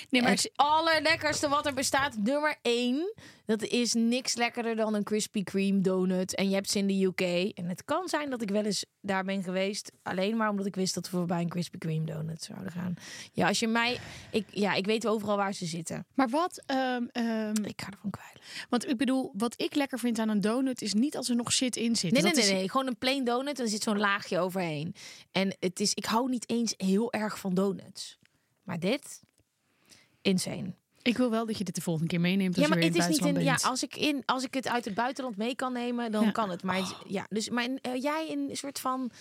Nee, 0.09 0.21
maar 0.21 0.31
het 0.31 0.51
allerlekkerste 0.55 1.49
wat 1.49 1.65
er 1.65 1.73
bestaat, 1.73 2.17
nummer 2.17 2.55
één. 2.61 3.13
Dat 3.45 3.63
is 3.63 3.93
niks 3.93 4.35
lekkerder 4.35 4.75
dan 4.75 4.93
een 4.93 5.03
Krispy 5.03 5.43
Kreme 5.43 5.81
donut. 5.81 6.35
En 6.35 6.49
je 6.49 6.53
hebt 6.55 6.69
ze 6.69 6.77
in 6.77 6.87
de 6.87 7.03
UK. 7.05 7.21
En 7.57 7.65
het 7.69 7.85
kan 7.85 8.07
zijn 8.07 8.29
dat 8.29 8.41
ik 8.41 8.49
wel 8.49 8.63
eens 8.63 8.85
daar 9.01 9.23
ben 9.23 9.43
geweest. 9.43 9.91
Alleen 10.03 10.37
maar 10.37 10.49
omdat 10.49 10.65
ik 10.65 10.75
wist 10.75 10.93
dat 10.93 11.09
we 11.09 11.17
voorbij 11.17 11.41
een 11.41 11.49
Krispy 11.49 11.77
Kreme 11.77 12.05
donut 12.05 12.43
zouden 12.43 12.71
gaan. 12.71 12.93
Ja, 13.31 13.47
als 13.47 13.59
je 13.59 13.67
mij... 13.67 13.99
Ik, 14.31 14.45
ja, 14.51 14.73
ik 14.73 14.85
weet 14.85 15.07
overal 15.07 15.37
waar 15.37 15.53
ze 15.53 15.65
zitten. 15.65 16.05
Maar 16.13 16.29
wat, 16.29 16.61
ehm, 16.65 17.03
ehm, 17.11 17.63
Ik 17.63 17.81
ga 17.81 17.89
ervan 17.91 18.09
kwijt. 18.09 18.39
want 18.69 18.89
ik 18.89 18.97
bedoel, 18.97 19.31
wat 19.37 19.61
ik 19.61 19.75
lekker 19.75 19.99
vind 19.99 20.19
aan 20.19 20.29
een 20.29 20.41
donut 20.41 20.81
is 20.81 20.93
niet 20.93 21.17
als 21.17 21.29
er 21.29 21.35
nog 21.35 21.51
shit 21.51 21.75
in 21.75 21.95
zit. 21.95 22.11
Nee, 22.11 22.21
nee, 22.21 22.31
nee, 22.33 22.43
is- 22.43 22.51
nee. 22.51 22.69
Gewoon 22.69 22.87
een 22.87 22.97
plain 22.97 23.23
donut 23.23 23.57
en 23.57 23.63
er 23.63 23.69
zit 23.71 23.83
zo'n 23.83 23.97
laagje 23.99 24.39
overheen. 24.39 24.95
En 25.31 25.55
het 25.59 25.79
is, 25.79 25.93
ik 25.93 26.05
hou 26.05 26.29
niet 26.29 26.49
eens 26.49 26.73
heel 26.77 27.13
erg 27.13 27.39
van 27.39 27.53
donuts. 27.53 28.17
Maar 28.63 28.79
dit, 28.79 29.21
insane. 30.27 30.73
Ik 31.01 31.17
wil 31.17 31.29
wel 31.29 31.45
dat 31.45 31.57
je 31.57 31.63
dit 31.63 31.75
de 31.75 31.81
volgende 31.81 32.09
keer 32.09 32.19
meeneemt 32.21 32.55
als 32.55 32.63
Ja, 32.63 32.67
maar 32.73 32.77
je 32.83 32.91
weer 32.91 32.93
het 33.01 33.09
in 33.09 33.15
is 33.15 33.19
niet 33.19 33.35
in. 33.35 33.43
Ja, 33.43 33.51
bent. 33.53 33.63
als 33.65 33.83
ik, 33.83 33.95
in, 33.95 34.23
als 34.25 34.43
ik 34.43 34.53
het 34.53 34.67
uit 34.67 34.85
het 34.85 34.93
buitenland 34.93 35.37
mee 35.37 35.55
kan 35.55 35.73
nemen, 35.73 36.11
dan 36.11 36.23
Ja. 36.23 36.31
kan 36.31 36.49
het. 36.49 36.63
Maar 36.63 36.75
het- 36.77 36.95
ja, 37.07 37.25
dus 37.29 37.49
maar 37.49 37.69
eh, 37.81 38.01
jij 38.01 38.31
een 38.31 38.49
soort 38.55 38.79
van. 38.79 39.11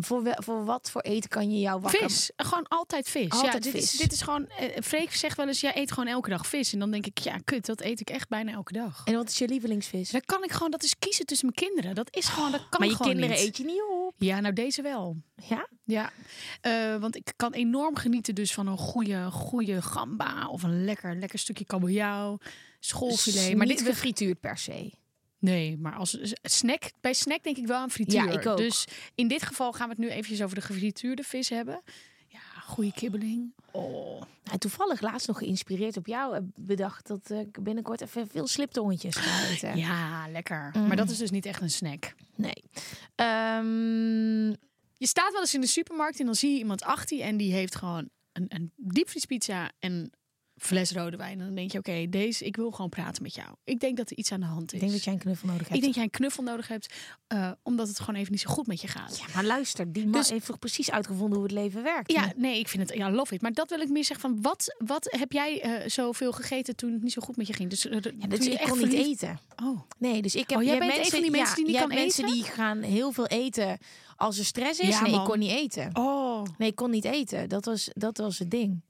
Voor, 0.00 0.22
wel- 0.22 0.42
voor 0.42 0.64
wat 0.64 0.90
voor 0.90 1.00
eten 1.00 1.30
kan 1.30 1.50
je 1.50 1.60
jou 1.60 1.80
wakker? 1.80 2.00
Vis, 2.10 2.30
gewoon 2.36 2.68
altijd 2.68 3.08
vis. 3.08 3.22
ja, 3.28 3.36
Altijd 3.40 3.62
dit, 3.62 3.74
Is, 3.74 3.90
vis. 3.90 3.98
dit 3.98 4.12
is 4.12 4.22
gewoon. 4.22 4.46
eh 4.48 4.82
Freek 4.82 5.14
zegt 5.14 5.36
wel 5.36 5.46
eens: 5.48 5.60
jij 5.60 5.76
eet 5.76 5.92
gewoon 5.92 6.06
elke 6.08 6.30
dag 6.30 6.46
vis. 6.46 6.72
En 6.72 6.78
dan 6.78 6.90
denk 6.90 7.06
ik: 7.06 7.18
ja, 7.18 7.38
kut, 7.44 7.66
dat 7.66 7.80
eet 7.80 8.00
ik 8.00 8.10
echt 8.10 8.28
bijna 8.28 8.52
elke 8.52 8.72
dag. 8.72 9.02
En 9.04 9.14
wat 9.14 9.28
is 9.28 9.38
je 9.38 9.48
lievelingsvis? 9.48 10.10
Dan 10.10 10.20
kan 10.24 10.44
ik 10.44 10.52
gewoon, 10.52 10.70
dat 10.70 10.82
is 10.82 10.98
kiezen 10.98 11.26
tussen 11.26 11.52
mijn 11.54 11.68
kinderen. 11.68 11.94
Dat 11.94 12.16
is 12.16 12.26
gewoon, 12.28 12.50
dat 12.52 12.68
kan 12.68 12.80
maar 12.80 12.88
je 12.88 12.94
gewoon 12.96 13.12
kinderen 13.12 13.36
niet. 13.36 13.46
eet 13.46 13.56
je 13.56 13.64
niet 13.64 13.82
op. 14.06 14.14
Ja, 14.18 14.40
nou 14.40 14.54
deze 14.54 14.82
wel. 14.82 15.16
Ja? 15.48 15.68
Ja, 15.84 16.12
Eh, 16.60 16.96
want 16.96 17.16
ik 17.16 17.32
kan 17.36 17.52
enorm 17.52 17.96
genieten 17.96 18.34
dus 18.34 18.52
van 18.54 18.66
een 18.66 18.78
goede, 18.78 19.30
goede 19.30 19.82
gamba 19.82 20.48
of 20.48 20.62
een 20.62 20.84
lekker, 20.84 21.16
lekker 21.16 21.38
stukje 21.38 21.64
kabeljauw, 21.64 22.38
schoolfilet. 22.80 23.56
maar 23.56 23.66
dit, 23.66 23.82
gefrituurd 23.82 24.40
per 24.40 24.58
se. 24.58 24.92
Nee, 25.52 25.76
maar 25.78 25.94
als 25.94 26.18
snack, 26.42 26.82
bij 27.00 27.12
snack 27.12 27.42
denk 27.42 27.56
ik 27.56 27.66
wel 27.66 27.76
aan 27.76 27.90
frituur. 27.90 28.24
Ja, 28.24 28.30
ik 28.30 28.46
ook. 28.46 28.56
Dus 28.56 28.84
in 29.14 29.28
dit 29.28 29.42
geval 29.42 29.72
gaan 29.72 29.88
we 29.88 29.94
het 29.94 30.02
nu 30.02 30.08
eventjes 30.10 30.42
over 30.42 30.54
de 30.54 30.60
gefrituurde 30.60 31.22
vis 31.22 31.48
hebben. 31.48 31.82
Ja, 32.28 32.60
goede 32.62 32.92
kibbeling. 32.92 33.52
Oh, 33.70 34.22
Nou, 34.44 34.58
toevallig 34.58 35.00
laatst 35.00 35.26
nog 35.26 35.38
geïnspireerd 35.38 35.96
op 35.96 36.06
jou 36.06 36.34
heb 36.34 36.44
bedacht 36.60 37.06
dat 37.06 37.30
eh, 37.30 37.38
ik 37.40 37.62
binnenkort 37.62 38.00
even 38.00 38.28
veel 38.28 38.46
sliptongetjes 38.46 39.16
ga 39.16 39.48
eten. 39.48 39.76
ja, 39.76 40.28
lekker. 40.30 40.70
Mm. 40.72 40.86
Maar 40.86 40.96
dat 40.96 41.10
is 41.10 41.18
dus 41.18 41.30
niet 41.30 41.46
echt 41.46 41.62
een 41.62 41.70
snack. 41.70 42.14
Nee. 42.34 42.62
Ehm, 43.14 44.48
Je 44.98 45.06
staat 45.06 45.32
wel 45.32 45.40
eens 45.40 45.54
in 45.54 45.60
de 45.60 45.66
supermarkt 45.66 46.20
en 46.20 46.26
dan 46.26 46.34
zie 46.34 46.52
je 46.52 46.58
iemand 46.58 46.82
achter 46.82 47.16
je 47.16 47.22
en 47.22 47.36
die 47.36 47.52
heeft 47.52 47.74
gewoon 47.74 48.08
een, 48.32 48.46
een 48.48 48.72
diepvriespizza 48.76 49.70
en 49.78 50.10
fles 50.58 50.92
rode 50.92 51.16
wijn. 51.16 51.38
En 51.40 51.46
dan 51.46 51.54
denk 51.54 51.72
je, 51.72 51.78
oké, 51.78 52.06
deze, 52.08 52.44
ik 52.44 52.56
wil 52.56 52.70
gewoon 52.70 52.90
praten 52.90 53.22
met 53.22 53.34
jou. 53.34 53.48
Ik 53.64 53.80
denk 53.80 53.96
dat 53.96 54.10
er 54.10 54.16
iets 54.16 54.32
aan 54.32 54.40
de 54.40 54.46
hand 54.46 54.72
is. 54.72 54.72
ik 54.72 54.80
denk 54.80 54.92
dat 54.92 55.04
jij 55.04 55.12
een 55.12 55.18
knuffel 55.18 55.46
nodig 55.48 55.62
hebt. 55.68 55.74
Ik 55.74 55.80
denk 55.82 55.94
dat 55.94 55.94
jij 55.94 56.04
een 56.04 56.10
knuffel 56.18 56.42
nodig 56.42 56.68
hebt, 56.68 56.94
omdat 57.62 57.88
het 57.88 58.00
gewoon 58.00 58.20
even 58.20 58.32
niet 58.32 58.40
zo 58.40 58.50
goed 58.50 58.66
met 58.66 58.80
je 58.80 58.88
gaat. 58.88 59.18
Ja, 59.18 59.24
maar 59.34 59.44
luister, 59.44 59.92
die 59.92 60.02
man 60.06 60.12
Dus- 60.12 60.30
heeft 60.30 60.46
toch 60.46 60.58
precies 60.58 60.90
uitgevonden 60.90 61.34
hoe 61.38 61.42
het 61.46 61.52
leven 61.56 61.82
werkt? 61.82 62.12
Ja, 62.12 62.32
nee, 62.36 62.58
ik 62.58 62.68
vind 62.68 62.88
het, 62.88 62.98
ja, 62.98 63.10
love 63.10 63.34
it. 63.34 63.42
Maar 63.42 63.52
dat 63.52 63.70
wil 63.70 63.80
ik 63.80 63.88
meer 63.88 64.04
zeggen 64.04 64.30
van, 64.30 64.42
wat, 64.42 64.76
wat 64.78 65.06
heb 65.18 65.32
jij 65.32 65.60
eh, 65.62 65.88
zoveel 65.88 66.32
gegeten 66.32 66.76
toen 66.76 66.92
het 66.92 67.02
niet 67.02 67.12
zo 67.12 67.22
goed 67.22 67.36
met 67.36 67.46
je 67.46 67.52
ging? 67.52 67.70
Dus, 67.70 67.86
eh, 67.86 67.98
Ja, 68.18 68.26
dus 68.26 68.46
ik 68.46 68.58
kon 68.58 68.78
niet 68.78 68.88
verliefd- 68.88 69.22
eten. 69.22 69.38
Oh, 69.62 69.80
Nee, 69.98 70.22
dus 70.22 70.34
ik 70.34 70.50
heb. 70.50 70.58
Oh, 70.58 70.64
jij 70.64 70.78
bent 70.78 70.96
een 70.96 71.04
van 71.04 71.20
die 71.20 71.30
mensen 71.30 71.56
die 71.56 71.66
niet 71.66 71.76
kan 71.76 71.88
mensen 71.88 72.24
eten? 72.24 72.34
die 72.36 72.44
gaan 72.44 72.82
heel 72.82 73.12
veel 73.12 73.26
eten 73.26 73.78
als 74.16 74.38
er 74.38 74.44
stress 74.44 74.80
is. 74.80 74.88
Ja, 74.88 75.02
nee, 75.02 75.10
man. 75.10 75.20
ik 75.20 75.26
kon 75.26 75.38
niet 75.38 75.50
eten. 75.50 75.90
oh. 75.94 76.42
Nee, 76.58 76.68
ik 76.68 76.74
kon 76.76 76.90
niet 76.90 77.04
eten. 77.04 77.48
Dat 77.48 77.64
was, 77.64 77.90
dat 77.94 78.16
was 78.18 78.38
het 78.38 78.50
ding. 78.50 78.80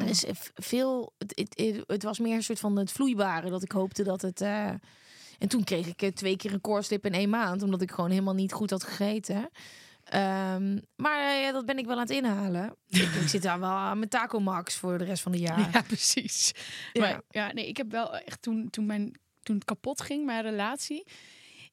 Oh. 0.00 0.06
Dus 0.06 0.24
veel. 0.54 1.12
Het, 1.18 1.32
het, 1.54 1.82
het- 1.86 2.02
was 2.02 2.18
meer 2.18 2.34
een 2.34 2.42
soort 2.42 2.58
van 2.60 2.76
het 2.78 2.92
vloeibare 2.92 3.50
dat 3.50 3.62
ik 3.62 3.72
hoopte 3.72 4.02
dat 4.02 4.22
het. 4.22 4.40
eh, 4.40 4.68
en 5.38 5.48
toen 5.48 5.64
kreeg 5.64 5.86
ik 5.86 6.02
eh, 6.02 6.10
twee 6.12 6.36
keer 6.36 6.52
een 6.52 6.60
koorslip 6.60 7.06
in 7.06 7.12
één 7.12 7.30
maand, 7.30 7.62
omdat 7.62 7.82
ik 7.82 7.90
gewoon 7.90 8.10
helemaal 8.10 8.34
niet 8.34 8.52
goed 8.52 8.70
had 8.70 8.84
gegeten. 8.84 9.50
Ehm, 10.04 10.78
maar 10.96 11.28
eh, 11.36 11.42
ja, 11.42 11.52
dat 11.52 11.66
ben 11.66 11.78
ik 11.78 11.86
wel 11.86 11.94
aan 11.94 12.00
het 12.02 12.10
inhalen. 12.10 12.74
ik, 12.88 13.02
ik 13.02 13.28
zit 13.28 13.42
daar 13.42 13.60
wel 13.60 13.68
aan 13.70 13.98
mijn 13.98 14.10
taco 14.10 14.40
max 14.40 14.74
voor 14.76 14.98
de 14.98 15.04
rest 15.04 15.22
van 15.22 15.32
het 15.32 15.40
jaar. 15.40 15.70
Ja, 15.72 15.82
precies. 15.82 16.52
Ja. 16.92 17.00
Maar 17.00 17.20
ja, 17.28 17.52
nee, 17.52 17.68
ik 17.68 17.76
heb 17.76 17.90
wel 17.90 18.16
echt 18.16 18.42
toen, 18.42 18.70
toen, 18.70 18.86
mijn, 18.86 19.18
toen 19.42 19.54
het 19.54 19.64
kapot 19.64 20.00
ging, 20.02 20.24
mijn 20.24 20.42
relatie. 20.42 21.06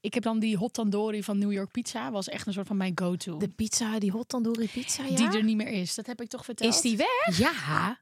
Ik 0.01 0.13
heb 0.13 0.23
dan 0.23 0.39
die 0.39 0.57
hot 0.57 0.73
tandoori 0.73 1.23
van 1.23 1.37
New 1.37 1.51
York 1.51 1.71
Pizza. 1.71 2.11
Was 2.11 2.29
echt 2.29 2.47
een 2.47 2.53
soort 2.53 2.67
van 2.67 2.77
mijn 2.77 2.91
go-to. 2.95 3.37
De 3.37 3.47
pizza, 3.47 3.99
die 3.99 4.11
hot 4.11 4.29
tandoori 4.29 4.67
pizza, 4.69 5.03
ja? 5.03 5.15
Die 5.15 5.27
er 5.37 5.43
niet 5.43 5.55
meer 5.57 5.67
is. 5.67 5.95
Dat 5.95 6.05
heb 6.05 6.21
ik 6.21 6.29
toch 6.29 6.45
verteld? 6.45 6.73
Is 6.73 6.81
die 6.81 6.97
weg? 6.97 7.37
Ja. 7.37 7.99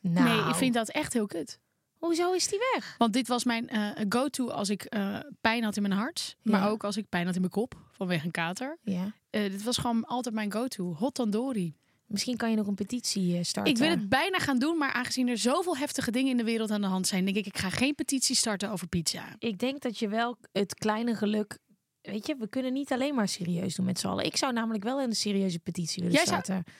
Nou, 0.00 0.28
Nee, 0.40 0.48
ik 0.48 0.54
vind 0.54 0.74
dat 0.74 0.88
echt 0.88 1.12
heel 1.12 1.26
kut. 1.26 1.58
Hoezo 1.98 2.32
is 2.32 2.48
die 2.48 2.58
weg? 2.74 2.94
Want 2.98 3.12
dit 3.12 3.28
was 3.28 3.44
mijn 3.44 3.68
eh, 3.68 3.90
go-to 4.08 4.48
als 4.50 4.68
ik 4.68 4.84
eh, 4.84 5.18
pijn 5.40 5.64
had 5.64 5.76
in 5.76 5.82
mijn 5.82 5.94
hart. 5.94 6.36
Maar 6.42 6.70
ook 6.70 6.84
als 6.84 6.96
ik 6.96 7.08
pijn 7.08 7.26
had 7.26 7.34
in 7.34 7.40
mijn 7.40 7.52
kop. 7.52 7.74
Vanwege 7.92 8.24
een 8.24 8.30
kater. 8.30 8.78
Ja. 8.82 9.12
Eh, 9.30 9.50
dit 9.50 9.62
was 9.62 9.76
gewoon 9.76 10.04
altijd 10.04 10.34
mijn 10.34 10.52
go-to. 10.52 10.94
Hot 10.94 11.14
tandoori. 11.14 11.74
Misschien 12.06 12.36
kan 12.36 12.50
je 12.50 12.56
nog 12.56 12.66
een 12.66 12.74
petitie 12.74 13.44
starten. 13.44 13.72
Ik 13.72 13.78
wil 13.78 13.88
het 13.90 14.08
bijna 14.08 14.38
gaan 14.38 14.58
doen. 14.58 14.78
Maar 14.78 14.92
aangezien 14.92 15.28
er 15.28 15.38
zoveel 15.38 15.76
heftige 15.76 16.10
dingen 16.10 16.30
in 16.30 16.36
de 16.36 16.44
wereld 16.44 16.70
aan 16.70 16.80
de 16.80 16.86
hand 16.86 17.06
zijn. 17.06 17.24
Denk 17.24 17.36
ik, 17.36 17.46
ik 17.46 17.58
ga 17.58 17.70
geen 17.70 17.94
petitie 17.94 18.36
starten 18.36 18.70
over 18.70 18.86
pizza. 18.88 19.36
Ik 19.38 19.58
denk 19.58 19.80
dat 19.80 19.98
je 19.98 20.08
wel 20.08 20.36
het 20.52 20.74
kleine 20.74 21.14
geluk... 21.14 21.58
Weet 22.00 22.26
je, 22.26 22.36
we 22.38 22.48
kunnen 22.48 22.72
niet 22.72 22.92
alleen 22.92 23.14
maar 23.14 23.28
serieus 23.28 23.74
doen 23.74 23.86
met 23.86 23.98
z'n 23.98 24.06
allen. 24.06 24.24
Ik 24.24 24.36
zou 24.36 24.52
namelijk 24.52 24.84
wel 24.84 25.00
een 25.00 25.12
serieuze 25.14 25.58
petitie 25.58 26.02
willen 26.02 26.16
Jij 26.16 26.26
zou- 26.26 26.42
starten. 26.42 26.72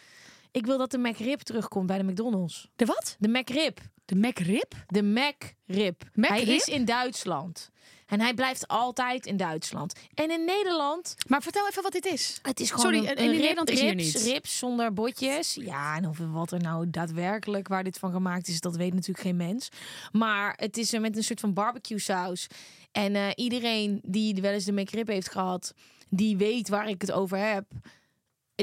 Ik 0.51 0.67
wil 0.67 0.79
dat 0.79 0.91
de 0.91 0.99
McRib 0.99 1.41
terugkomt 1.41 1.87
bij 1.87 1.99
de 1.99 2.05
McDonald's. 2.05 2.69
De 2.77 2.85
wat? 2.85 3.17
De 3.19 3.29
McRib. 3.29 3.81
De 4.05 4.15
McRib? 4.15 4.73
De 4.87 5.03
McRib. 5.03 6.03
Hij 6.15 6.43
is 6.43 6.65
in 6.65 6.85
Duitsland. 6.85 7.71
En 8.07 8.21
hij 8.21 8.35
blijft 8.35 8.69
altijd 8.69 9.27
in 9.27 9.37
Duitsland. 9.37 9.93
En 10.15 10.31
in 10.31 10.45
Nederland 10.45 11.15
Maar 11.27 11.43
vertel 11.43 11.69
even 11.69 11.83
wat 11.83 11.93
dit 11.93 12.07
is. 12.07 12.39
Het 12.43 12.61
is 12.61 12.71
gewoon 12.71 12.95
Sorry, 12.95 12.99
een, 12.99 13.17
en 13.17 13.17
in 13.17 13.25
een 13.25 13.31
rib- 13.31 13.41
Nederland 13.41 13.71
is 13.71 13.81
hier 13.81 13.95
rips, 13.95 14.15
niet. 14.15 14.23
rips 14.33 14.59
zonder 14.59 14.93
botjes. 14.93 15.55
Ja, 15.55 15.97
en 15.97 16.09
of 16.09 16.19
wat 16.19 16.51
er 16.53 16.61
nou 16.61 16.91
daadwerkelijk 16.91 17.69
waar 17.69 17.85
dit 17.85 17.99
van 17.99 18.13
gemaakt 18.13 18.49
is, 18.49 18.61
dat 18.61 18.77
weet 18.77 18.93
natuurlijk 18.95 19.21
geen 19.27 19.37
mens. 19.37 19.69
Maar 20.13 20.55
het 20.57 20.77
is 20.77 20.93
eh, 20.93 21.01
met 21.01 21.17
een 21.17 21.25
soort 21.25 21.41
van 21.41 21.53
barbecue 21.53 21.99
saus. 21.99 22.47
En 22.93 23.15
eh, 23.15 23.29
iedereen 23.35 24.01
die 24.05 24.35
wel 24.35 24.53
eens 24.53 24.65
de 24.65 24.73
McRib 24.73 25.07
heeft 25.07 25.31
gehad, 25.31 25.75
die 26.09 26.37
weet 26.37 26.69
waar 26.69 26.89
ik 26.89 27.01
het 27.01 27.13
over 27.13 27.39
heb. 27.39 27.65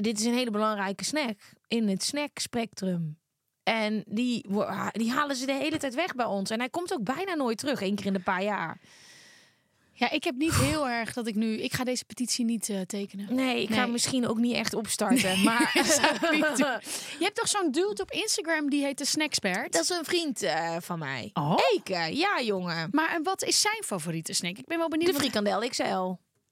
Dit 0.01 0.19
is 0.19 0.25
een 0.25 0.33
hele 0.33 0.51
belangrijke 0.51 1.03
snack 1.03 1.39
in 1.67 1.87
het 1.87 2.03
snackspectrum. 2.03 3.17
En 3.63 4.03
die, 4.07 4.45
wo- 4.49 4.89
die 4.91 5.11
halen 5.11 5.35
ze 5.35 5.45
de 5.45 5.53
hele 5.53 5.77
tijd 5.77 5.95
weg 5.95 6.15
bij 6.15 6.25
ons. 6.25 6.49
En 6.49 6.59
hij 6.59 6.69
komt 6.69 6.93
ook 6.93 7.03
bijna 7.03 7.33
nooit 7.33 7.57
terug, 7.57 7.81
één 7.81 7.95
keer 7.95 8.05
in 8.05 8.15
een 8.15 8.23
paar 8.23 8.43
jaar. 8.43 8.79
Ja, 9.97 10.11
ik 10.11 10.23
heb 10.23 10.35
niet 10.35 10.53
heel 10.55 10.87
erg 10.89 11.13
dat 11.13 11.27
ik 11.27 11.35
nu... 11.35 11.61
Ik 11.61 11.73
ga 11.73 11.83
deze 11.83 12.05
petitie 12.05 12.45
niet 12.45 12.69
eh, 12.69 12.81
tekenen. 12.81 13.35
Nee, 13.35 13.61
ik 13.61 13.69
ga 13.73 13.83
Nee. 13.83 13.91
misschien 13.91 14.27
ook 14.27 14.37
niet 14.37 14.55
echt 14.55 14.73
opstarten. 14.73 15.41
maar. 15.43 15.71
Je 17.19 17.23
hebt 17.23 17.35
toch 17.35 17.47
zo'n 17.47 17.71
dude 17.71 18.01
op 18.01 18.11
Instagram 18.11 18.69
die 18.69 18.83
heet 18.83 18.97
de 18.97 19.05
Snackspert? 19.05 19.73
Dat 19.73 19.81
is 19.83 19.89
een 19.89 20.05
vriend 20.05 20.41
eh, 20.41 20.75
van 20.79 20.99
mij. 20.99 21.29
Oh? 21.33 21.57
Eke, 21.75 22.09
ja 22.17 22.41
jongen. 22.41 22.87
Maar 22.91 23.13
en 23.15 23.23
wat 23.23 23.43
is 23.43 23.61
zijn 23.61 23.83
favoriete 23.85 24.33
snack? 24.33 24.57
Ik 24.57 24.65
ben 24.65 24.77
wel 24.77 24.89
benieuwd. 24.89 25.11
De 25.13 25.19
frikandel 25.19 25.67
XL. 25.69 25.83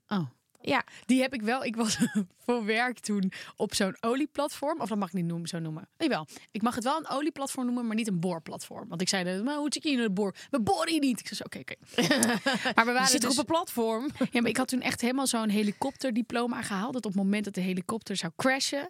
Oh. 0.07 0.25
Ja, 0.65 0.83
Die 1.05 1.21
heb 1.21 1.33
ik 1.33 1.41
wel. 1.41 1.63
Ik 1.63 1.75
was 1.75 1.97
voor 2.45 2.65
werk 2.65 2.99
toen 2.99 3.31
op 3.55 3.73
zo'n 3.73 3.95
olieplatform. 3.99 4.81
Of 4.81 4.89
dat 4.89 4.97
mag 4.97 5.07
ik 5.07 5.13
niet 5.13 5.25
noemen, 5.25 5.47
zo 5.47 5.59
noemen. 5.59 5.87
Jawel. 5.97 6.27
Ik 6.51 6.61
mag 6.61 6.75
het 6.75 6.83
wel 6.83 6.97
een 6.97 7.09
olieplatform 7.09 7.65
noemen, 7.65 7.87
maar 7.87 7.95
niet 7.95 8.07
een 8.07 8.19
boorplatform. 8.19 8.89
Want 8.89 9.01
ik 9.01 9.09
zei, 9.09 9.41
maar 9.43 9.55
hoe 9.57 9.67
zit 9.73 9.83
je 9.83 9.89
in 9.91 9.99
het 9.99 10.13
boor? 10.13 10.35
We 10.49 10.61
boren 10.61 10.89
hier 10.89 10.99
niet. 10.99 11.19
Ik 11.19 11.27
zei, 11.27 11.39
oké, 11.43 11.59
oké. 11.59 11.75
maar 12.75 12.85
we 12.85 12.91
waren 12.91 13.19
dus... 13.19 13.31
op 13.31 13.37
een 13.37 13.45
platform. 13.45 14.07
Ja, 14.31 14.41
maar 14.41 14.49
ik 14.49 14.57
had 14.57 14.67
toen 14.67 14.81
echt 14.81 15.01
helemaal 15.01 15.27
zo'n 15.27 15.49
helikopterdiploma 15.49 16.61
gehaald. 16.61 16.93
Dat 16.93 17.05
op 17.05 17.11
het 17.13 17.21
moment 17.23 17.43
dat 17.45 17.53
de 17.53 17.61
helikopter 17.61 18.15
zou 18.15 18.31
crashen, 18.35 18.89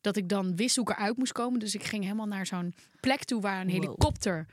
dat 0.00 0.16
ik 0.16 0.28
dan 0.28 0.56
wist 0.56 0.76
hoe 0.76 0.90
ik 0.90 0.96
eruit 0.96 1.16
moest 1.16 1.32
komen. 1.32 1.58
Dus 1.60 1.74
ik 1.74 1.84
ging 1.84 2.02
helemaal 2.04 2.26
naar 2.26 2.46
zo'n 2.46 2.74
plek 3.00 3.24
toe 3.24 3.40
waar 3.40 3.60
een 3.60 3.70
Wow. 3.70 3.80
helikopter, 3.82 4.46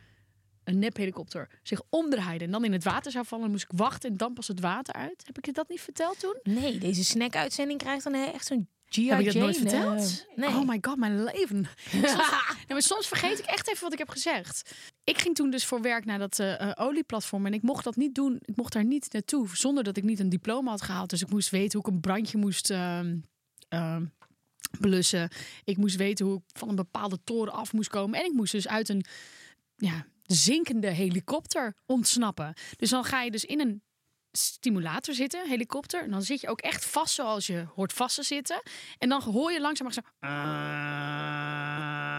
een 0.69 0.79
nephelikopter, 0.79 1.49
zich 1.63 1.81
omdraaide 1.89 2.45
en 2.45 2.51
dan 2.51 2.65
in 2.65 2.71
het 2.73 2.83
water 2.83 3.11
zou 3.11 3.25
vallen. 3.25 3.51
Moest 3.51 3.63
ik 3.63 3.77
wachten 3.77 4.09
en 4.09 4.17
dan 4.17 4.33
pas 4.33 4.47
het 4.47 4.59
water 4.59 4.93
uit. 4.93 5.23
Heb 5.25 5.37
ik 5.37 5.45
je 5.45 5.51
dat 5.51 5.69
niet 5.69 5.81
verteld 5.81 6.19
toen? 6.19 6.39
Nee, 6.43 6.77
deze 6.77 7.03
snack-uitzending 7.03 7.79
krijgt 7.79 8.03
dan 8.03 8.13
echt 8.13 8.45
zo'n 8.45 8.67
G.I. 8.89 9.09
Heb 9.09 9.19
ik 9.19 9.25
dat 9.25 9.35
nooit 9.35 9.57
verteld? 9.57 10.25
nee. 10.35 10.49
Oh 10.49 10.67
my 10.67 10.77
god, 10.81 10.97
mijn 10.97 11.23
leven. 11.23 11.65
Soms, 11.91 12.31
nee, 12.57 12.67
maar 12.67 12.81
soms 12.81 13.07
vergeet 13.07 13.39
ik 13.39 13.45
echt 13.45 13.67
even 13.69 13.83
wat 13.83 13.93
ik 13.93 13.97
heb 13.97 14.09
gezegd. 14.09 14.75
Ik 15.03 15.17
ging 15.17 15.35
toen 15.35 15.49
dus 15.49 15.65
voor 15.65 15.81
werk 15.81 16.05
naar 16.05 16.19
dat 16.19 16.39
eh, 16.39 16.61
eh, 16.61 16.71
olieplatform. 16.75 17.45
En 17.45 17.53
ik 17.53 17.61
mocht 17.61 17.83
dat 17.83 17.95
niet 17.95 18.15
doen. 18.15 18.39
Ik 18.45 18.55
mocht 18.55 18.73
daar 18.73 18.85
niet 18.85 19.13
naartoe. 19.13 19.47
Zonder 19.53 19.83
dat 19.83 19.97
ik 19.97 20.03
niet 20.03 20.19
een 20.19 20.29
diploma 20.29 20.69
had 20.69 20.81
gehaald. 20.81 21.09
Dus 21.09 21.21
ik 21.21 21.29
moest 21.29 21.49
weten 21.49 21.79
hoe 21.79 21.87
ik 21.87 21.95
een 21.95 22.01
brandje 22.01 22.37
moest 22.37 22.69
ehm, 22.69 23.17
ehm, 23.69 24.05
blussen. 24.79 25.29
Ik 25.63 25.77
moest 25.77 25.95
weten 25.95 26.25
hoe 26.25 26.35
ik 26.35 26.43
van 26.53 26.69
een 26.69 26.75
bepaalde 26.75 27.19
toren 27.23 27.53
af 27.53 27.73
moest 27.73 27.89
komen. 27.89 28.19
En 28.19 28.25
ik 28.25 28.33
moest 28.33 28.51
dus 28.51 28.67
uit 28.67 28.89
een 28.89 29.05
ja, 29.75 30.05
zinkende 30.35 30.89
helikopter 30.89 31.75
ontsnappen. 31.85 32.53
Dus 32.77 32.89
dan 32.89 33.03
ga 33.03 33.21
je 33.21 33.31
dus 33.31 33.45
in 33.45 33.59
een 33.59 33.81
stimulator 34.31 35.13
zitten, 35.13 35.47
helikopter. 35.47 36.03
En 36.03 36.11
dan 36.11 36.21
zit 36.21 36.41
je 36.41 36.47
ook 36.47 36.61
echt 36.61 36.85
vast 36.85 37.13
zoals 37.13 37.47
je 37.47 37.65
hoort 37.75 37.93
vast 37.93 38.15
te 38.15 38.23
zitten. 38.23 38.61
En 38.97 39.09
dan 39.09 39.21
hoor 39.21 39.51
je 39.51 39.61
langzaam 39.61 39.85
maar 39.87 39.95
zo... 39.95 40.01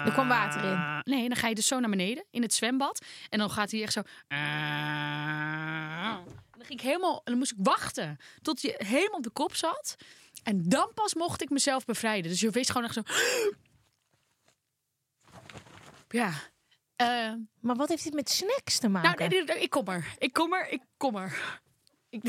Er 0.07 0.13
kwam 0.13 0.29
water 0.29 0.65
in. 0.65 1.01
Nee, 1.13 1.29
dan 1.29 1.37
ga 1.37 1.49
je 1.49 1.55
dus 1.55 1.67
zo 1.67 1.81
naar 1.81 1.91
beneden 1.91 2.25
in 2.31 2.43
het 2.43 2.55
zwembad. 2.55 3.05
En 3.29 3.39
dan 3.39 3.51
gaat 3.51 3.71
hij 3.71 3.83
echt 3.83 3.93
zo... 3.93 4.03
En 4.29 4.39
dan 6.51 6.65
ging 6.65 6.81
ik 6.81 6.81
helemaal... 6.81 7.17
En 7.17 7.23
dan 7.25 7.39
moest 7.39 7.53
ik 7.53 7.59
wachten 7.61 8.19
tot 8.43 8.63
je 8.63 8.75
helemaal 8.79 9.17
op 9.17 9.23
de 9.23 9.31
kop 9.31 9.55
zat. 9.55 9.97
En 10.43 10.69
dan 10.69 10.91
pas 10.95 11.15
mocht 11.15 11.43
ik 11.43 11.51
mezelf 11.51 11.85
bevrijden. 11.85 12.31
Dus 12.31 12.41
je 12.41 12.51
wist 12.51 12.71
gewoon 12.71 12.87
echt 12.87 12.95
zo... 12.95 13.03
Ja. 16.09 16.33
Eh, 17.01 17.33
Maar 17.61 17.77
wat 17.77 17.89
heeft 17.89 18.05
dit 18.05 18.15
met 18.15 18.31
snacks 18.31 18.79
te 18.79 18.89
nou, 18.89 19.05
maken? 19.05 19.29
nee, 19.31 19.45
nee, 19.45 19.55
nee, 19.55 19.63
ik 19.65 19.71
kom 19.71 19.89
er. 19.89 20.15
Ik 20.19 20.33
kom 20.33 20.53
er. 20.53 20.69
Ik 20.69 20.83
kom 20.97 21.17
er. 21.17 21.39
Ik, 22.11 22.23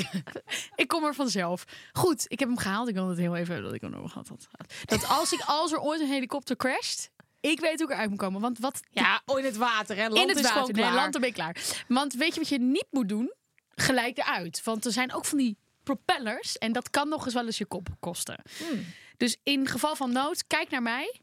ik 0.76 0.88
kom 0.88 1.04
er 1.04 1.14
vanzelf. 1.14 1.64
Goed, 1.92 2.26
ik 2.28 2.40
heb 2.40 2.48
hem 2.50 2.58
gehaald. 2.58 2.88
Ik 2.88 2.94
wil 2.94 3.08
het 3.10 3.18
heel 3.18 3.36
even 3.36 3.64
dat 3.64 3.74
ik 3.74 3.82
hem 3.82 3.90
nog 3.92 4.12
gehad 4.12 4.28
had. 4.28 4.48
Dat 4.86 5.08
als, 5.08 5.34
ik, 5.34 5.42
als 5.46 5.72
er 5.72 5.80
ooit 5.80 6.02
een 6.02 6.08
helikopter 6.08 6.56
crasht, 6.56 7.10
ik 7.40 7.60
weet 7.60 7.80
hoe 7.80 7.88
ik 7.88 7.94
eruit 7.94 8.10
moet 8.10 8.18
komen. 8.20 8.42
Want 8.42 8.60
wat 8.60 8.80
ja, 8.90 9.22
oh, 9.26 9.40
in 9.40 9.46
het 9.46 9.58
water, 9.58 9.96
hè? 9.96 10.08
Land 10.08 10.22
in 10.22 10.28
het 10.28 10.46
is 10.46 10.54
water, 10.54 10.74
nee, 10.74 10.92
land 10.92 11.12
ben 11.12 11.24
ik 11.24 11.34
klaar. 11.34 11.56
Want 11.88 12.14
weet 12.14 12.34
je 12.34 12.40
wat 12.40 12.50
je 12.50 12.60
niet 12.60 12.88
moet 12.90 13.10
doen? 13.10 13.34
Gelijk 13.70 14.18
eruit. 14.18 14.64
Want 14.64 14.86
er 14.86 14.92
zijn 14.92 15.14
ook 15.14 15.26
van 15.26 15.38
die 15.38 15.58
propellers 15.84 16.58
en 16.58 16.72
dat 16.72 16.90
kan 16.90 17.10
nog 17.10 17.26
eens 17.26 17.34
wel 17.34 17.46
eens 17.46 17.58
je 17.58 17.66
kop 17.66 17.88
kosten. 18.00 18.42
Hmm. 18.58 18.86
Dus 19.18 19.38
in 19.44 19.68
geval 19.68 19.96
van 19.96 20.12
nood, 20.12 20.48
kijk 20.48 20.70
naar 20.70 20.82
mij 20.82 21.22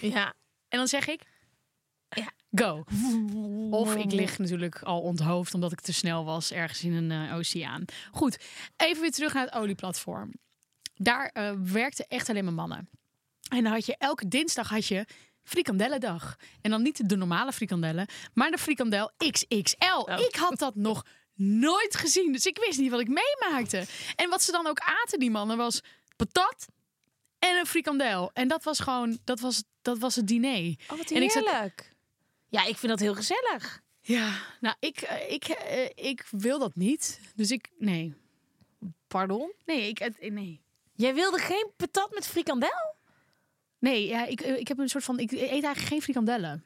Ja. 0.00 0.34
en 0.68 0.78
dan 0.78 0.88
zeg 0.88 1.06
ik, 1.08 1.22
Ja. 2.14 2.30
go. 2.52 2.84
Of 3.70 3.94
ik 3.96 4.12
lig 4.12 4.38
natuurlijk 4.38 4.82
al 4.82 5.00
onthoofd 5.00 5.54
omdat 5.54 5.72
ik 5.72 5.80
te 5.80 5.92
snel 5.92 6.24
was 6.24 6.52
ergens 6.52 6.84
in 6.84 6.92
een 6.92 7.28
eh, 7.28 7.34
oceaan. 7.36 7.84
Goed, 8.12 8.38
even 8.76 9.00
weer 9.02 9.10
terug 9.12 9.32
naar 9.34 9.44
het 9.44 9.54
olieplatform. 9.54 10.32
Daar 10.94 11.26
eh 11.32 11.52
werkten 11.62 12.04
echt 12.08 12.28
alleen 12.28 12.44
maar 12.44 12.52
mannen. 12.52 12.88
En 13.48 13.62
dan 13.62 13.72
had 13.72 13.86
je 13.86 13.96
elke 13.98 14.28
dinsdag 14.28 14.68
had 14.68 14.86
je 14.86 15.06
frikandellendag. 15.42 16.36
En 16.60 16.70
dan 16.70 16.82
niet 16.82 17.08
de 17.08 17.16
normale 17.16 17.52
frikandellen, 17.52 18.06
maar 18.34 18.50
de 18.50 18.58
frikandel 18.58 19.10
XXL. 19.16 20.10
Ik 20.28 20.34
had 20.36 20.58
dat 20.58 20.74
nog 20.74 21.02
nooit 21.34 21.96
gezien, 21.96 22.32
dus 22.32 22.46
ik 22.46 22.58
wist 22.66 22.78
niet 22.78 22.90
wat 22.90 23.00
ik 23.00 23.08
meemaakte. 23.08 23.84
En 24.16 24.30
wat 24.30 24.42
ze 24.42 24.52
dan 24.52 24.66
ook 24.66 24.78
aten, 24.78 25.18
die 25.18 25.30
mannen, 25.30 25.56
was 25.56 25.80
patat 26.16 26.66
en 27.38 27.56
een 27.58 27.66
frikandel. 27.66 28.30
En 28.32 28.48
dat 28.48 28.64
was 28.64 28.80
gewoon, 28.80 29.18
dat 29.24 29.40
was, 29.40 29.62
dat 29.82 29.98
was 29.98 30.16
het 30.16 30.26
diner. 30.26 30.74
Oh, 30.90 30.98
wat 30.98 31.10
En 31.10 31.22
ik 31.22 31.30
zat- 31.30 31.44
heerlijk. 31.50 31.91
Ja, 32.52 32.64
ik 32.64 32.76
vind 32.76 32.92
dat 32.92 33.00
heel 33.00 33.14
gezellig. 33.14 33.82
Ja, 34.00 34.38
nou, 34.60 34.76
ik, 34.80 35.00
eh, 35.00 35.30
ik, 35.32 35.44
eh, 35.44 35.84
ik 35.94 36.26
wil 36.30 36.58
dat 36.58 36.74
niet. 36.76 37.20
Dus 37.34 37.50
ik, 37.50 37.70
nee. 37.78 38.14
Pardon? 39.06 39.52
Nee, 39.64 39.88
ik, 39.88 39.98
het- 39.98 40.30
nee. 40.30 40.60
Jij 40.94 41.14
wilde 41.14 41.38
geen 41.38 41.70
patat 41.76 42.14
met 42.14 42.26
frikandel? 42.26 42.94
Nee, 43.78 44.06
ja, 44.06 44.26
ik, 44.26 44.40
eh, 44.40 44.56
ik 44.56 44.68
heb 44.68 44.78
een 44.78 44.88
soort 44.88 45.04
van, 45.04 45.18
ik 45.18 45.30
eet 45.32 45.40
eigenlijk 45.48 45.78
geen 45.78 46.02
frikandellen. 46.02 46.64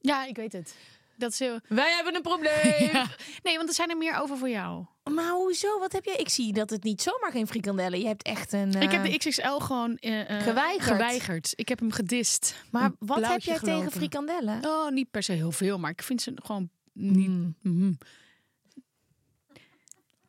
Ja, 0.00 0.24
ik 0.24 0.36
weet 0.36 0.52
het. 0.52 0.74
Dat 1.16 1.32
is 1.32 1.38
heel... 1.38 1.60
Wij 1.68 1.92
hebben 1.94 2.14
een 2.14 2.22
probleem. 2.32 2.90
Ja. 2.92 3.06
Nee, 3.42 3.56
want 3.56 3.68
er 3.68 3.74
zijn 3.74 3.90
er 3.90 3.96
meer 3.96 4.20
over 4.20 4.36
voor 4.38 4.48
jou. 4.48 4.84
Maar 5.14 5.30
hoezo? 5.30 5.78
Wat 5.78 5.92
heb 5.92 6.04
jij? 6.04 6.16
Ik 6.16 6.28
zie 6.28 6.52
dat 6.52 6.70
het 6.70 6.82
niet 6.82 7.02
zomaar 7.02 7.30
geen 7.30 7.46
frikandellen. 7.46 7.98
Je 8.00 8.06
hebt 8.06 8.22
echt 8.22 8.52
een. 8.52 8.72
Ik 8.80 8.90
heb 8.90 9.04
eh, 9.04 9.10
de 9.12 9.18
XXL 9.18 9.58
gewoon 9.58 9.96
eh, 9.96 10.30
eh, 10.36 10.42
Geweigerd. 10.42 10.82
geweigerd. 10.90 11.52
Ik 11.54 11.68
heb 11.68 11.78
hem 11.78 11.90
gedist. 11.92 12.54
Maar 12.70 12.84
Een 12.84 12.96
wat 12.98 13.26
heb 13.26 13.40
jij 13.40 13.58
tegen 13.58 13.90
frikandellen? 13.92 14.64
Oh, 14.64 14.90
niet 14.90 15.10
per 15.10 15.22
se 15.22 15.32
heel 15.32 15.52
veel, 15.52 15.78
maar 15.78 15.90
ik 15.90 16.02
vind 16.02 16.22
ze 16.22 16.32
gewoon 16.42 16.68
niet... 16.92 17.30
Mhm. 17.62 17.92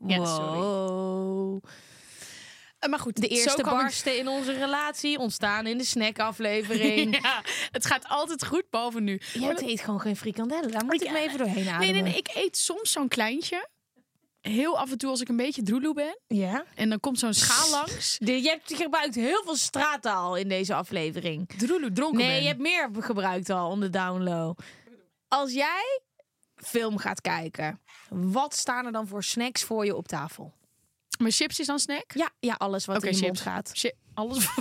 Ja, 0.07 0.25
sorry. 0.25 0.59
Wow. 0.59 1.63
Eh, 1.63 1.71
Maar 2.89 2.99
goed, 2.99 3.21
De 3.21 3.27
eerste 3.27 3.63
barsten 3.63 4.17
in 4.17 4.27
onze 4.27 4.51
relatie 4.53 5.17
ontstaan 5.17 5.67
in 5.67 5.77
de 5.77 5.83
snackaflevering. 5.83 7.15
Ja, 7.21 7.41
het 7.71 7.85
gaat 7.85 8.07
altijd 8.07 8.45
goed, 8.45 8.63
behalve 8.69 8.99
nu. 8.99 9.21
Jij 9.33 9.55
eet 9.57 9.79
gewoon 9.81 9.99
geen 10.01 10.15
frikandellen. 10.15 10.71
Daar 10.71 10.85
moet 10.85 10.93
ik, 10.93 11.01
Ik- 11.01 11.11
me 11.11 11.19
even 11.19 11.37
doorheen 11.37 11.67
ademen. 11.67 11.79
Nee, 11.79 11.91
nee, 11.91 12.01
nee, 12.01 12.15
ik 12.17 12.29
eet 12.33 12.57
soms 12.57 12.91
zo'n 12.91 13.07
kleintje. 13.07 13.67
Heel 14.41 14.79
af 14.79 14.91
en 14.91 14.97
toe 14.97 15.09
als 15.09 15.21
ik 15.21 15.29
een 15.29 15.35
beetje 15.37 15.63
droeloe 15.63 15.93
ben. 15.93 16.17
Ja? 16.27 16.65
En 16.75 16.89
dan 16.89 16.99
komt 16.99 17.19
zo'n 17.19 17.33
schaal 17.33 17.69
langs. 17.69 18.17
De, 18.19 18.41
je 18.41 18.49
hebt 18.49 18.73
gebruikt 18.75 19.15
heel 19.15 19.41
veel 19.43 19.55
straattaal 19.55 20.35
in 20.35 20.47
deze 20.49 20.73
aflevering. 20.73 21.49
Droeloe, 21.57 21.91
dronken 21.91 22.17
Nee, 22.19 22.27
ben. 22.31 22.41
je 22.41 22.47
hebt 22.47 22.59
meer 22.59 22.89
gebruikt 22.99 23.49
al 23.49 23.69
on 23.69 23.79
de 23.79 23.89
download. 23.89 24.59
Als 25.27 25.53
jij 25.53 26.01
film 26.55 26.97
gaat 26.97 27.21
kijken, 27.21 27.81
wat 28.09 28.55
staan 28.55 28.85
er 28.85 28.91
dan 28.91 29.07
voor 29.07 29.23
snacks 29.23 29.63
voor 29.63 29.85
je 29.85 29.95
op 29.95 30.07
tafel? 30.07 30.53
Maar 31.17 31.31
chips 31.31 31.59
is 31.59 31.65
dan 31.65 31.79
snack? 31.79 32.11
Ja, 32.13 32.31
ja 32.39 32.53
alles 32.53 32.85
wat 32.85 33.03
in 33.03 33.11
je 33.15 33.21
mond 33.21 33.25
chips. 33.25 33.41
gaat. 33.41 33.69
Chi- 33.73 33.91
alles. 34.13 34.47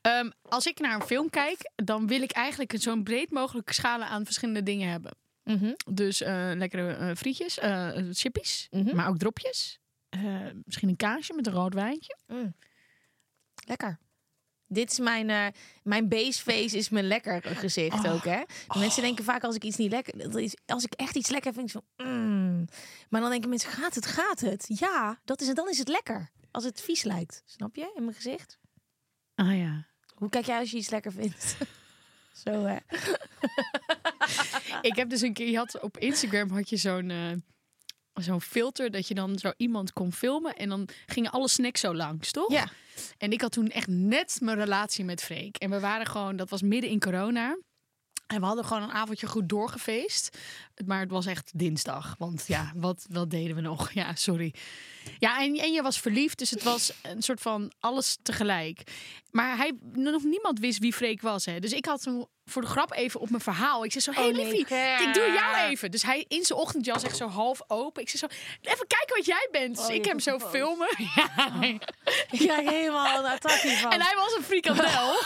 Ehm, 0.00 0.30
als 0.42 0.66
ik 0.66 0.78
naar 0.78 0.94
een 0.94 1.06
film 1.06 1.30
kijk, 1.30 1.70
dan 1.74 2.06
wil 2.06 2.22
ik 2.22 2.30
eigenlijk 2.30 2.74
zo'n 2.76 3.02
breed 3.02 3.30
mogelijke 3.30 3.74
schalen 3.74 4.06
aan 4.06 4.24
verschillende 4.24 4.62
dingen 4.62 4.90
hebben. 4.90 5.16
Mhm. 5.44 5.72
Dus 5.90 6.20
eh, 6.20 6.50
lekkere 6.54 6.92
eh, 6.94 7.16
frietjes, 7.16 7.58
eh 7.58 7.90
chippies, 8.12 8.66
Mhm. 8.70 8.96
maar 8.96 9.08
ook 9.08 9.18
dropjes. 9.18 9.78
Misschien 10.64 10.88
een 10.88 10.96
kaasje 10.96 11.32
met 11.34 11.46
een 11.46 11.52
rood 11.52 11.74
wijntje. 11.74 12.16
Lekker. 13.66 13.98
Dit 14.72 14.90
is 14.90 14.98
mijn, 14.98 15.30
eh 15.30 15.46
mijn 15.82 16.08
baseface 16.08 16.76
is 16.76 16.88
mijn 16.88 17.06
lekker 17.06 17.42
gezicht 17.42 18.08
ook, 18.08 18.24
hè? 18.24 18.42
De 18.68 18.78
Mensen 18.78 19.02
denken 19.02 19.24
vaak 19.24 19.44
als 19.44 19.54
ik 19.54 19.64
iets 19.64 19.76
niet 19.76 19.90
lekker... 19.90 20.14
Als 20.66 20.84
ik 20.84 20.92
echt 20.92 21.16
iets 21.16 21.30
lekker 21.30 21.52
vind, 21.52 21.70
van... 21.70 21.82
Mm. 21.96 22.64
Maar 23.08 23.20
dan 23.20 23.30
denken 23.30 23.48
mensen, 23.48 23.70
gaat 23.70 23.94
het, 23.94 24.06
gaat 24.06 24.40
het? 24.40 24.64
Ja, 24.68 25.20
dat 25.24 25.40
is 25.40 25.46
het, 25.46 25.56
dan 25.56 25.68
is 25.68 25.78
het 25.78 25.88
lekker. 25.88 26.30
Als 26.50 26.64
het 26.64 26.80
vies 26.80 27.02
lijkt. 27.02 27.42
Snap 27.44 27.76
je? 27.76 27.92
In 27.94 28.02
mijn 28.02 28.16
gezicht. 28.16 28.58
Ah 29.34 29.58
ja. 29.58 29.86
Hoe 30.14 30.28
kijk 30.28 30.46
jij 30.46 30.58
als 30.58 30.70
je 30.70 30.76
iets 30.76 30.90
lekker 30.90 31.12
vindt? 31.12 31.56
Zo, 32.44 32.50
hè? 32.50 32.76
Ik 34.88 34.96
heb 34.96 35.10
dus 35.10 35.20
een 35.20 35.32
keer, 35.32 35.48
je 35.48 35.56
had 35.56 35.80
op 35.80 35.98
Instagram 35.98 36.50
had 36.50 36.68
je 36.68 36.76
zo'n 36.76 37.10
eh, 37.10 37.32
zo'n 38.14 38.40
filter 38.40 38.90
dat 38.90 39.08
je 39.08 39.14
dan 39.14 39.38
zo 39.38 39.52
iemand 39.56 39.92
kon 39.92 40.12
filmen 40.12 40.56
en 40.56 40.68
dan 40.68 40.88
gingen 41.06 41.30
alle 41.30 41.48
snacks 41.48 41.80
zo 41.80 41.94
langs, 41.94 42.30
toch? 42.30 42.52
Ja. 42.52 42.68
En 43.18 43.32
ik 43.32 43.40
had 43.40 43.52
toen 43.52 43.68
echt 43.68 43.86
net 43.86 44.38
mijn 44.40 44.58
relatie 44.58 45.04
met 45.04 45.22
Freek. 45.22 45.56
En 45.56 45.70
we 45.70 45.80
waren 45.80 46.06
gewoon, 46.06 46.36
dat 46.36 46.50
was 46.50 46.62
midden 46.62 46.90
in 46.90 47.00
corona. 47.00 47.56
En 48.26 48.40
we 48.40 48.46
hadden 48.46 48.64
gewoon 48.64 48.82
een 48.82 48.92
avondje 48.92 49.26
goed 49.26 49.48
doorgefeest. 49.48 50.38
Maar 50.86 51.00
het 51.00 51.10
was 51.10 51.26
echt 51.26 51.50
dinsdag. 51.54 52.14
Want 52.18 52.44
ja, 52.46 52.72
wat, 52.76 53.06
wat 53.10 53.30
deden 53.30 53.56
we 53.56 53.60
nog? 53.62 53.92
Ja, 54.02 54.14
sorry. 54.14 54.54
Ja, 55.18 55.42
en, 55.42 55.54
en 55.58 55.72
je 55.72 55.82
was 55.82 56.00
verliefd. 56.00 56.38
Dus 56.38 56.50
het 56.50 56.62
was 56.62 56.92
een 57.02 57.22
soort 57.22 57.40
van 57.40 57.72
alles 57.80 58.18
tegelijk. 58.22 58.82
Maar 59.32 59.56
hij, 59.56 59.72
nog 59.92 60.22
niemand 60.22 60.58
wist 60.58 60.78
wie 60.78 60.92
Freek 60.92 61.20
was. 61.20 61.44
Hè. 61.44 61.58
Dus 61.58 61.72
ik 61.72 61.84
had 61.84 62.04
hem 62.04 62.26
voor 62.44 62.62
de 62.62 62.68
grap 62.68 62.92
even 62.92 63.20
op 63.20 63.30
mijn 63.30 63.42
verhaal. 63.42 63.84
Ik 63.84 63.92
zei 63.92 64.04
zo, 64.04 64.12
hey 64.12 64.28
Oh, 64.28 64.34
liefie, 64.34 64.60
ik 65.06 65.14
doe 65.14 65.32
jou 65.32 65.56
even. 65.56 65.90
Dus 65.90 66.02
hij 66.02 66.24
in 66.28 66.44
zijn 66.44 66.58
ochtendjas 66.58 67.02
echt 67.02 67.16
zo 67.16 67.26
half 67.28 67.60
open. 67.66 68.02
Ik 68.02 68.08
zei 68.08 68.18
zo, 68.18 68.38
even 68.70 68.86
kijken 68.86 69.16
wat 69.16 69.26
jij 69.26 69.48
bent. 69.50 69.76
Dus 69.76 69.86
Oh, 69.86 69.94
ik 69.94 70.04
je 70.04 70.10
hem 70.10 70.20
zo 70.20 70.38
filmen. 70.38 70.88
Ja. 71.14 71.62
Ik 72.30 72.38
krijg 72.38 72.70
helemaal 72.70 73.18
een 73.24 73.30
attractie 73.30 73.76
van. 73.76 73.92
En 73.92 74.00
hij 74.00 74.14
was 74.16 74.36
een 74.36 74.42
frikandel. 74.42 75.18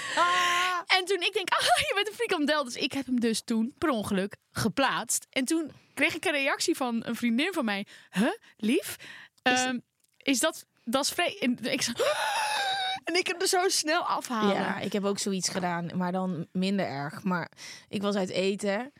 en 0.96 1.04
toen 1.04 1.20
ik 1.20 1.32
denk, 1.32 1.48
ah, 1.48 1.60
je 1.60 1.92
bent 1.94 2.08
een 2.08 2.14
frikandel. 2.14 2.64
Dus 2.64 2.76
ik 2.76 2.92
heb 2.92 3.06
hem 3.06 3.20
dus 3.20 3.42
toen 3.44 3.74
per 3.78 3.88
ongeluk 3.88 4.36
geplaatst. 4.52 5.26
En 5.30 5.44
toen 5.44 5.72
kreeg 5.94 6.14
ik 6.14 6.24
een 6.24 6.32
reactie 6.32 6.76
van 6.76 7.02
een 7.06 7.16
vriendin 7.16 7.52
van 7.52 7.64
mij. 7.64 7.86
Huh, 8.10 8.32
lief? 8.56 8.96
Ehm, 9.42 9.78
is 10.16 10.38
dat, 10.38 10.66
dat 10.84 11.14
is. 11.16 11.38
En 11.38 11.58
ik 11.62 11.82
zo, 11.82 11.92
en 13.10 13.18
ik 13.18 13.26
hem 13.26 13.40
er 13.40 13.46
zo 13.48 13.68
snel 13.68 14.02
afhalen. 14.02 14.54
Ja, 14.54 14.78
ik 14.78 14.92
heb 14.92 15.04
ook 15.04 15.18
zoiets 15.18 15.48
gedaan, 15.48 15.90
maar 15.94 16.12
dan 16.12 16.46
minder 16.52 16.86
erg. 16.86 17.22
Maar 17.22 17.50
ik 17.88 18.02
was 18.02 18.16
uit 18.16 18.30
eten 18.30 18.92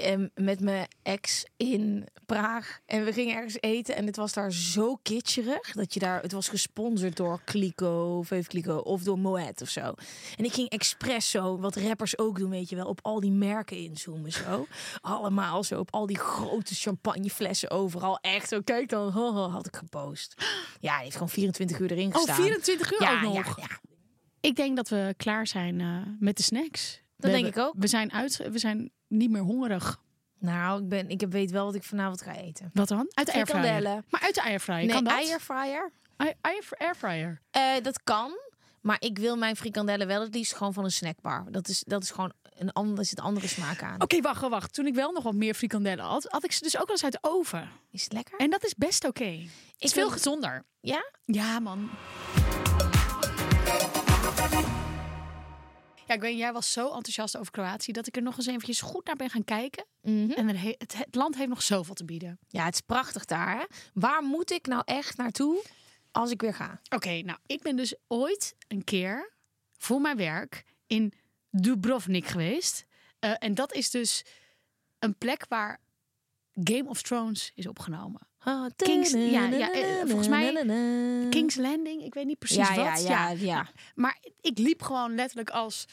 em, 0.00 0.30
met 0.34 0.60
mijn 0.60 0.88
ex 1.02 1.44
in 1.56 2.06
Praag. 2.26 2.80
En 2.86 3.04
we 3.04 3.12
gingen 3.12 3.34
ergens 3.34 3.56
eten 3.60 3.96
en 3.96 4.06
het 4.06 4.16
was 4.16 4.32
daar 4.32 4.52
zo 4.52 4.98
kitscherig. 5.02 5.72
Dat 5.72 5.94
je 5.94 6.00
daar, 6.00 6.22
het 6.22 6.32
was 6.32 6.48
gesponsord 6.48 7.16
door 7.16 7.40
Clico, 7.44 8.22
Veuve 8.22 8.48
Clico 8.48 8.76
of 8.76 9.02
door 9.02 9.18
Moet 9.18 9.62
of 9.62 9.68
zo. 9.68 9.94
En 10.36 10.44
ik 10.44 10.52
ging 10.52 10.68
expres 10.68 11.30
zo, 11.30 11.58
wat 11.58 11.76
rappers 11.76 12.18
ook 12.18 12.38
doen, 12.38 12.50
weet 12.50 12.68
je 12.68 12.76
wel, 12.76 12.86
op 12.86 12.98
al 13.02 13.20
die 13.20 13.30
merken 13.30 13.76
inzoomen 13.76 14.32
zo. 14.32 14.66
Allemaal 15.00 15.64
zo, 15.64 15.78
op 15.78 15.90
al 15.94 16.06
die 16.06 16.18
grote 16.18 16.74
champagneflessen 16.74 17.70
overal. 17.70 18.18
Echt 18.20 18.48
zo, 18.48 18.60
kijk 18.64 18.88
dan, 18.88 19.10
haha, 19.12 19.48
had 19.48 19.66
ik 19.66 19.76
gepost. 19.76 20.34
Ja, 20.80 20.92
hij 20.94 21.02
heeft 21.02 21.12
gewoon 21.14 21.28
24 21.28 21.78
uur 21.78 21.90
erin 21.92 22.06
Oh, 22.08 22.14
gestaan. 22.14 22.36
24 22.36 22.92
uur 22.92 23.02
ja, 23.02 23.14
ook 23.16 23.22
nog. 23.34 23.34
Ja, 23.58 23.66
ja. 23.68 23.78
Ik 24.40 24.56
denk 24.56 24.76
dat 24.76 24.88
we 24.88 25.14
klaar 25.16 25.46
zijn 25.46 25.80
eh, 25.80 25.96
met 26.18 26.36
de 26.36 26.42
snacks. 26.42 26.92
Dat 27.16 27.30
We 27.30 27.36
denk 27.36 27.44
hebben- 27.44 27.62
ik 27.62 27.68
ook. 27.68 27.74
We 27.78 27.86
zijn, 27.86 28.12
uit, 28.12 28.36
we 28.52 28.58
zijn 28.58 28.90
niet 29.10 29.30
meer 29.30 29.42
hongerig. 29.42 30.00
Nou, 30.38 30.82
ik, 30.82 30.88
ben, 30.88 31.08
ik 31.08 31.24
weet 31.28 31.50
wel 31.50 31.64
wat 31.64 31.74
ik 31.74 31.82
vanavond 31.82 32.22
ga 32.22 32.34
eten. 32.36 32.70
Wat 32.74 32.88
dan? 32.88 33.06
Uit 33.14 33.26
de 33.26 33.32
airfryer. 33.32 33.62
Frikandellen. 33.62 34.04
Maar 34.08 34.20
uit 34.20 34.34
de 34.34 34.42
airfryer. 34.42 34.78
Nee, 34.78 34.88
kan 34.94 35.04
dat? 35.04 35.12
eierfryer. 35.12 35.92
Air- 36.16 36.34
air- 36.40 36.68
airfryer. 36.76 37.40
Eh, 37.50 37.62
dat 37.82 38.02
kan. 38.02 38.32
Maar 38.80 38.96
ik 39.00 39.18
wil 39.18 39.36
mijn 39.36 39.56
frikandellen 39.56 40.06
wel 40.06 40.20
het 40.20 40.34
liefst 40.34 40.54
gewoon 40.56 40.72
van 40.72 40.84
een 40.84 40.90
snackbar. 40.90 41.44
Dat 41.50 41.68
is, 41.68 41.82
dat 41.86 42.02
is 42.02 42.10
gewoon 42.10 42.32
een 42.58 42.72
ander, 42.72 43.04
zit 43.04 43.20
andere 43.20 43.46
smaak 43.48 43.82
aan. 43.82 44.02
Oké, 44.02 44.20
wacht, 44.20 44.48
wacht. 44.48 44.72
Toen 44.74 44.86
ik 44.86 44.94
wel 44.94 45.12
nog 45.12 45.22
wat 45.22 45.34
meer 45.34 45.54
frikandellen 45.54 46.04
had, 46.04 46.24
had 46.28 46.44
ik 46.44 46.52
ze 46.52 46.62
dus 46.62 46.74
ook 46.76 46.86
wel 46.86 46.90
eens 46.90 47.04
uit 47.04 47.12
de 47.12 47.18
oven. 47.22 47.68
Is 47.90 48.02
het 48.02 48.12
lekker? 48.12 48.38
En 48.38 48.50
dat 48.50 48.64
is 48.64 48.74
best 48.74 49.04
oké. 49.06 49.24
Is 49.78 49.92
veel 49.92 50.02
wil- 50.02 50.10
gezonder. 50.10 50.64
Ja? 50.80 51.10
Ja, 51.24 51.58
man. 51.58 51.90
Ja, 56.10 56.16
ik 56.16 56.22
weet, 56.22 56.38
jij 56.38 56.52
was 56.52 56.72
zo 56.72 56.84
enthousiast 56.86 57.36
over 57.36 57.52
Kroatië 57.52 57.92
dat 57.92 58.06
ik 58.06 58.16
er 58.16 58.22
nog 58.22 58.36
eens 58.36 58.46
eventjes 58.46 58.80
goed 58.80 59.06
naar 59.06 59.16
ben 59.16 59.30
gaan 59.30 59.44
kijken. 59.44 59.84
Mhm. 60.02 60.30
En 60.30 60.48
er 60.48 60.60
he- 60.60 60.74
het, 60.78 60.96
het 60.96 61.14
land 61.14 61.36
heeft 61.36 61.48
nog 61.48 61.62
zoveel 61.62 61.94
te 61.94 62.04
bieden. 62.04 62.38
Ja, 62.48 62.64
het 62.64 62.74
is 62.74 62.80
prachtig 62.80 63.24
daar. 63.24 63.58
Hè? 63.58 63.64
Waar 63.94 64.22
moet 64.22 64.50
ik 64.50 64.66
nou 64.66 64.82
echt 64.84 65.16
naartoe 65.16 65.62
als 66.10 66.30
ik 66.30 66.40
weer 66.40 66.54
ga? 66.54 66.80
Oké, 66.88 67.20
nou, 67.20 67.38
ik 67.46 67.62
ben 67.62 67.76
dus 67.76 67.94
ooit 68.06 68.54
een 68.68 68.84
keer 68.84 69.32
voor 69.76 70.00
mijn 70.00 70.16
werk 70.16 70.64
in 70.86 71.12
Dubrovnik 71.50 72.26
geweest. 72.26 72.84
Eh, 73.18 73.34
en 73.38 73.54
dat 73.54 73.72
is 73.72 73.90
dus 73.90 74.24
een 74.98 75.18
plek 75.18 75.46
waar 75.48 75.80
Game 76.64 76.88
of 76.88 77.02
Thrones 77.02 77.52
is 77.54 77.66
opgenomen. 77.66 78.28
Kings- 78.76 79.10
ja, 79.10 79.48
ja, 79.48 79.72
eh, 79.72 79.82
volgens 80.06 80.28
mij 80.28 80.52
King's 81.30 81.56
Landing, 81.56 82.02
ik 82.04 82.14
weet 82.14 82.26
niet 82.26 82.38
precies 82.38 82.68
ja, 82.68 82.74
wat. 82.74 83.02
ja, 83.02 83.28
ja, 83.28 83.36
ja. 83.38 83.68
Maar 83.94 84.18
ik 84.40 84.58
liep 84.58 84.82
gewoon 84.82 85.14
letterlijk 85.14 85.50
als... 85.50 85.84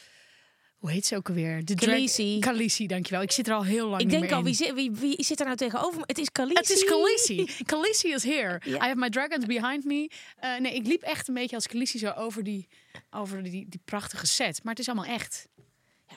Hoe 0.78 0.90
heet 0.90 1.06
ze 1.06 1.16
ook 1.16 1.28
alweer? 1.28 1.64
De 1.64 1.74
Khaleesi. 1.74 2.38
Khaleesi, 2.38 2.86
dankjewel. 2.86 3.22
Ik 3.22 3.32
zit 3.32 3.48
er 3.48 3.54
al 3.54 3.64
heel 3.64 3.88
lang 3.88 4.02
Ik 4.02 4.10
denk 4.10 4.32
al, 4.32 4.42
wie 4.42 4.54
zit, 4.54 4.74
wie, 4.74 4.90
wie 4.90 5.24
zit 5.24 5.38
er 5.40 5.44
nou 5.44 5.56
tegenover 5.56 5.98
me? 5.98 6.04
Het 6.06 6.18
is 6.18 6.32
Khaleesi. 6.32 6.58
Het 6.60 6.70
is 6.70 6.84
Khaleesi. 6.84 7.64
Khaleesi 7.64 8.12
is 8.12 8.24
here. 8.24 8.60
I 8.66 8.76
have 8.78 8.96
my 8.96 9.08
dragons 9.08 9.44
behind 9.46 9.84
me. 9.84 10.10
Nee, 10.58 10.74
ik 10.74 10.86
liep 10.86 11.02
echt 11.02 11.28
een 11.28 11.34
beetje 11.34 11.56
als 11.56 11.66
Khaleesi 11.66 11.98
zo 11.98 12.10
over 12.10 12.44
die, 12.44 12.68
over 13.10 13.42
die, 13.42 13.66
die 13.68 13.80
prachtige 13.84 14.26
set. 14.26 14.60
Maar 14.62 14.72
het 14.72 14.82
is 14.82 14.88
allemaal 14.88 15.14
echt. 15.14 15.48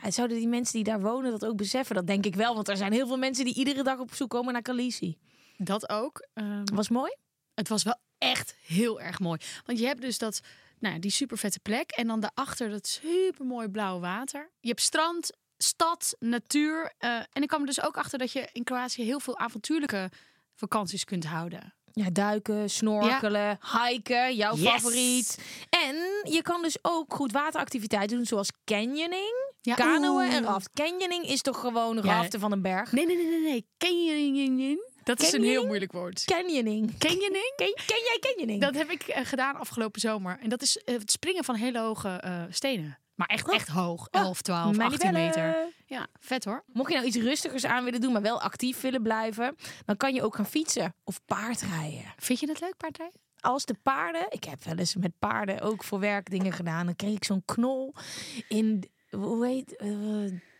Ja, 0.01 0.07
en 0.07 0.13
zouden 0.13 0.37
die 0.37 0.47
mensen 0.47 0.73
die 0.73 0.83
daar 0.83 1.01
wonen 1.01 1.31
dat 1.31 1.45
ook 1.45 1.55
beseffen? 1.57 1.95
Dat 1.95 2.07
denk 2.07 2.25
ik 2.25 2.35
wel, 2.35 2.53
want 2.55 2.67
er 2.69 2.77
zijn 2.77 2.91
heel 2.93 3.07
veel 3.07 3.17
mensen 3.17 3.45
die 3.45 3.53
iedere 3.55 3.83
dag 3.83 3.99
op 3.99 4.13
zoek 4.13 4.29
komen 4.29 4.53
naar 4.53 4.61
Khaleesi. 4.61 5.17
Dat 5.57 5.89
ook. 5.89 6.27
Ehm, 6.33 6.63
Was 6.73 6.89
mooi? 6.89 7.15
het 7.53 7.67
was 7.69 7.83
wel 7.83 7.99
echt 8.17 8.55
heel 8.65 9.01
erg 9.01 9.19
mooi. 9.19 9.39
Want 9.65 9.79
je 9.79 9.85
hebt 9.85 10.01
dus 10.01 10.17
dat, 10.17 10.39
nou, 10.79 10.99
die 10.99 11.11
super 11.11 11.37
vette 11.37 11.59
plek. 11.59 11.91
En 11.91 12.07
dan 12.07 12.19
daarachter 12.19 12.69
dat 12.69 12.87
super 12.87 13.45
mooi 13.45 13.67
blauwe 13.67 13.99
water. 14.01 14.51
Je 14.59 14.67
hebt 14.67 14.81
strand, 14.81 15.31
stad, 15.57 16.15
natuur. 16.19 16.93
eh, 16.97 17.15
en 17.31 17.41
ik 17.41 17.47
kwam 17.47 17.59
er 17.61 17.65
dus 17.67 17.81
ook 17.83 17.97
achter 17.97 18.19
dat 18.19 18.31
je 18.31 18.49
in 18.51 18.63
Kroatië 18.63 19.03
heel 19.03 19.19
veel 19.19 19.37
avontuurlijke 19.37 20.09
vakanties 20.55 21.03
kunt 21.03 21.25
houden. 21.25 21.73
Ja, 21.93 22.09
duiken, 22.09 22.69
snorkelen, 22.69 23.59
hiken, 23.87 24.35
jouw 24.35 24.55
Yes. 24.55 24.63
favoriet. 24.71 25.39
En 25.69 25.95
je 26.31 26.39
kan 26.41 26.61
dus 26.61 26.77
ook 26.81 27.13
goed 27.13 27.31
wateractiviteiten 27.31 28.17
doen, 28.17 28.25
zoals 28.25 28.51
canyoning, 28.65 29.50
Ja, 29.61 29.75
kanoën 29.75 30.29
en 30.29 30.43
raft. 30.43 30.69
Canyoning 30.73 31.25
is 31.25 31.41
toch 31.41 31.59
gewoon 31.59 31.95
Ja. 31.95 32.01
raften 32.01 32.39
van 32.39 32.51
een 32.51 32.61
berg? 32.61 32.91
Nee, 32.91 33.05
nee, 33.05 33.15
nee, 33.15 33.25
nee. 33.25 33.39
nee. 33.39 33.65
Je 33.77 34.89
Dat 35.03 35.19
is 35.21 35.25
een 35.25 35.31
heel 35.31 35.41
Canyoning? 35.41 35.67
moeilijk 35.67 35.91
woord. 35.91 36.23
Canyoning. 36.25 36.97
Canyoning? 36.97 37.53
Ken, 37.55 37.73
ken 37.85 38.01
jij 38.03 38.17
canyoning? 38.19 38.61
Dat 38.61 38.75
heb 38.75 38.89
ik 38.89 39.03
eh, 39.03 39.25
gedaan 39.25 39.55
afgelopen 39.55 40.01
zomer. 40.01 40.39
En 40.41 40.49
dat 40.49 40.61
is 40.61 40.77
eh, 40.77 40.97
het 40.97 41.11
springen 41.11 41.43
van 41.43 41.55
hele 41.55 41.79
hoge 41.79 42.09
eh, 42.09 42.43
stenen. 42.49 42.99
Maar 43.15 43.27
echt, 43.27 43.51
echt 43.51 43.67
hoog. 43.67 44.07
11, 44.11 44.41
12, 44.41 44.75
Mij 44.75 44.85
18 44.85 45.13
niet 45.13 45.19
meter. 45.19 45.55
Ja, 45.85 46.07
vet 46.19 46.45
hoor. 46.45 46.63
Mocht 46.73 46.89
je 46.89 46.95
nou 46.95 47.07
iets 47.07 47.17
rustigers 47.17 47.65
aan 47.65 47.83
willen 47.83 48.01
doen, 48.01 48.11
maar 48.11 48.21
wel 48.21 48.41
actief 48.41 48.81
willen 48.81 49.01
blijven, 49.01 49.55
dan 49.85 49.97
kan 49.97 50.13
je 50.13 50.23
ook 50.23 50.35
gaan 50.35 50.45
fietsen 50.45 50.95
of 51.03 51.21
paardrijden. 51.25 52.13
Vind 52.17 52.39
je 52.39 52.45
dat 52.45 52.61
leuk, 52.61 52.77
paardrijden? 52.77 53.19
Als 53.39 53.65
de 53.65 53.75
paarden, 53.83 54.25
ik 54.29 54.43
heb 54.43 54.63
wel 54.63 54.75
eens 54.77 54.95
met 54.95 55.11
paarden 55.19 55.61
ook 55.61 55.83
voor 55.83 55.99
werk 55.99 56.29
dingen 56.29 56.51
gedaan, 56.51 56.85
dan 56.85 56.95
kreeg 56.95 57.15
ik 57.15 57.23
zo'n 57.23 57.41
knol 57.45 57.93
in, 58.47 58.89
hoe 59.11 59.45
heet, 59.47 59.75
eh, 59.75 59.89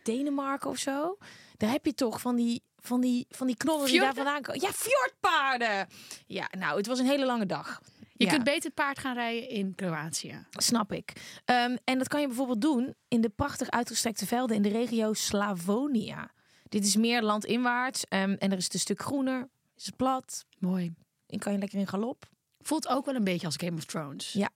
Denemarken 0.04 0.70
of 0.70 0.78
zo. 0.78 1.18
Daar 1.58 1.72
heb 1.72 1.86
je 1.86 1.94
toch 1.94 2.22
van 2.22 2.36
die, 2.36 2.64
van 2.80 3.02
die, 3.02 3.26
van 3.30 3.48
die 3.48 3.58
knollen 3.58 3.86
die 3.86 4.00
daar 4.00 4.14
vandaan 4.14 4.42
komen. 4.42 4.62
Ja, 4.62 4.72
fjordpaarden. 4.72 5.88
Ja, 6.28 6.48
nou, 6.58 6.78
het 6.78 6.88
was 6.88 7.00
een 7.00 7.06
hele 7.06 7.26
lange 7.26 7.46
dag. 7.46 7.82
Je 8.14 8.26
Ja. 8.26 8.32
kunt 8.34 8.44
beter 8.44 8.72
paard 8.72 9.00
gaan 9.00 9.14
rijden 9.14 9.50
in 9.50 9.76
Kroatië. 9.76 10.46
Snap 10.52 10.92
ik. 10.92 11.14
Ehm, 11.46 11.78
en 11.84 11.98
dat 11.98 12.08
kan 12.08 12.22
je 12.22 12.28
bijvoorbeeld 12.28 12.62
doen 12.62 12.96
in 13.08 13.22
de 13.22 13.30
prachtig 13.30 13.70
uitgestrekte 13.70 14.28
velden 14.28 14.56
in 14.56 14.62
de 14.62 14.70
regio 14.70 15.14
Slavonia. 15.14 16.32
Dit 16.70 16.86
is 16.86 16.96
meer 16.96 17.22
landinwaarts 17.22 18.04
ehm, 18.06 18.36
en 18.40 18.52
er 18.52 18.58
is 18.58 18.64
het 18.64 18.74
een 18.74 18.80
stuk 18.80 19.02
groener, 19.02 19.50
is 19.76 19.86
het 19.86 19.96
plat. 19.96 20.46
Mooi. 20.60 20.94
En 21.28 21.40
kan 21.40 21.54
je 21.54 21.60
lekker 21.60 21.80
in 21.80 21.88
galop. 21.88 22.30
Voelt 22.60 22.88
ook 22.88 23.06
wel 23.06 23.16
een 23.16 23.24
beetje 23.24 23.46
als 23.46 23.56
Game 23.58 23.78
of 23.78 23.86
Thrones. 23.86 24.34
Ja. 24.34 24.50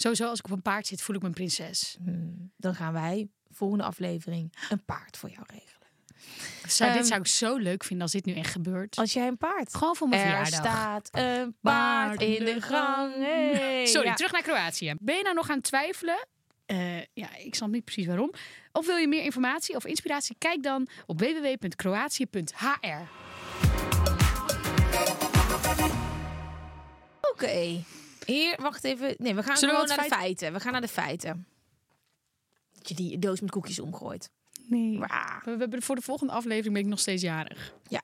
Sowieso 0.00 0.28
als 0.28 0.38
ik 0.38 0.44
op 0.44 0.50
een 0.50 0.62
paard 0.62 0.86
zit, 0.86 1.02
voel 1.02 1.16
ik 1.16 1.22
me 1.22 1.28
een 1.28 1.34
prinses. 1.34 1.96
Hmm, 2.04 2.50
dan 2.56 2.74
gaan 2.74 2.92
wij 2.92 3.28
volgende 3.50 3.84
aflevering 3.84 4.52
een 4.68 4.84
paard 4.84 5.16
voor 5.16 5.30
jou 5.30 5.42
regelen. 5.46 5.76
Zou, 6.68 6.90
Ehm, 6.90 6.98
dit 6.98 7.08
zou 7.08 7.20
ik 7.20 7.26
zo 7.26 7.56
leuk 7.56 7.84
vinden 7.84 8.02
als 8.02 8.12
dit 8.12 8.24
nu 8.24 8.32
echt 8.34 8.50
gebeurt. 8.52 8.96
Als 8.96 9.12
jij 9.12 9.26
een 9.26 9.36
paard. 9.36 9.74
Gewoon 9.74 9.96
voor 9.96 10.08
mijn 10.08 10.20
er 10.22 10.26
verjaardag. 10.46 10.60
staat 10.72 11.08
een 11.12 11.56
paard 11.60 12.22
in 12.22 12.44
de 12.44 12.60
gang. 12.60 13.14
Hey. 13.14 13.86
Sorry, 13.86 14.06
Ja. 14.08 14.14
terug 14.14 14.32
naar 14.32 14.42
Kroatië. 14.42 14.94
Ben 15.00 15.16
je 15.16 15.22
nou 15.22 15.34
nog 15.34 15.50
aan 15.50 15.56
het 15.56 15.64
twijfelen? 15.64 16.26
Eh, 16.66 16.98
ja, 17.12 17.36
ik 17.36 17.54
snap 17.54 17.68
niet 17.70 17.84
precies 17.84 18.06
waarom. 18.06 18.32
Of 18.72 18.86
wil 18.86 18.96
je 18.96 19.08
meer 19.08 19.22
informatie 19.22 19.76
of 19.76 19.84
inspiratie? 19.86 20.36
Kijk 20.38 20.62
dan 20.62 20.88
op 21.06 21.18
www.kroatië.hr. 21.20 23.00
Oké. 27.32 27.82
Hier, 28.32 28.56
wacht 28.60 28.84
even. 28.84 29.14
Nee, 29.18 29.34
we 29.34 29.42
gaan 29.42 29.56
Zullen 29.56 29.74
gewoon 29.74 29.88
naar 29.88 29.96
de 29.96 30.02
feit- 30.02 30.20
feiten. 30.20 30.52
We 30.52 30.60
gaan 30.60 30.72
naar 30.72 30.80
de 30.80 30.88
feiten. 30.88 31.46
Dat 32.74 32.88
je 32.88 32.94
die 32.94 33.18
doos 33.18 33.40
met 33.40 33.50
koekjes 33.50 33.78
omgooit. 33.78 34.30
Nee. 34.66 34.98
Wauw. 34.98 35.40
We, 35.44 35.50
we 35.52 35.56
hebben 35.58 35.82
voor 35.82 35.94
de 35.94 36.02
volgende 36.02 36.32
aflevering 36.32 36.74
ben 36.74 36.82
ik 36.82 36.88
nog 36.88 36.98
steeds 37.00 37.22
jarig. 37.22 37.72
Ja. 37.88 38.02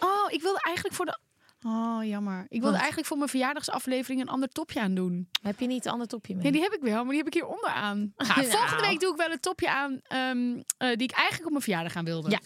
Oh, 0.00 0.30
ik 0.32 0.42
wilde 0.42 0.60
eigenlijk 0.62 0.96
voor 0.96 1.04
de. 1.06 1.18
Oh, 1.66 1.98
jammer. 2.04 2.40
Ik 2.42 2.48
wilde 2.48 2.66
Wat? 2.66 2.76
eigenlijk 2.76 3.06
voor 3.06 3.16
mijn 3.18 3.30
verjaardagsaflevering 3.30 4.20
een 4.20 4.28
ander 4.28 4.48
topje 4.48 4.80
aan 4.80 4.94
doen. 4.94 5.28
Heb 5.42 5.60
je 5.60 5.66
niet 5.66 5.84
een 5.86 5.92
ander 5.92 6.06
topje 6.06 6.34
mee? 6.34 6.42
Nee, 6.42 6.52
die 6.52 6.60
heb 6.62 6.72
ik 6.72 6.80
wel, 6.80 6.96
maar 7.00 7.08
die 7.08 7.16
heb 7.18 7.26
ik 7.26 7.34
hier 7.34 7.46
onderaan. 7.46 8.12
Nou, 8.16 8.28
Nou. 8.40 8.50
Volgende 8.50 8.86
week 8.86 9.00
doe 9.00 9.10
ik 9.10 9.16
wel 9.16 9.30
een 9.30 9.40
topje 9.40 9.70
aan 9.70 10.00
ehm, 10.02 10.62
eh, 10.78 10.88
die 10.96 11.08
ik 11.08 11.10
eigenlijk 11.10 11.44
op 11.44 11.50
mijn 11.50 11.62
verjaardag 11.62 11.96
aan 11.96 12.04
wilde. 12.04 12.30
Ja. 12.30 12.40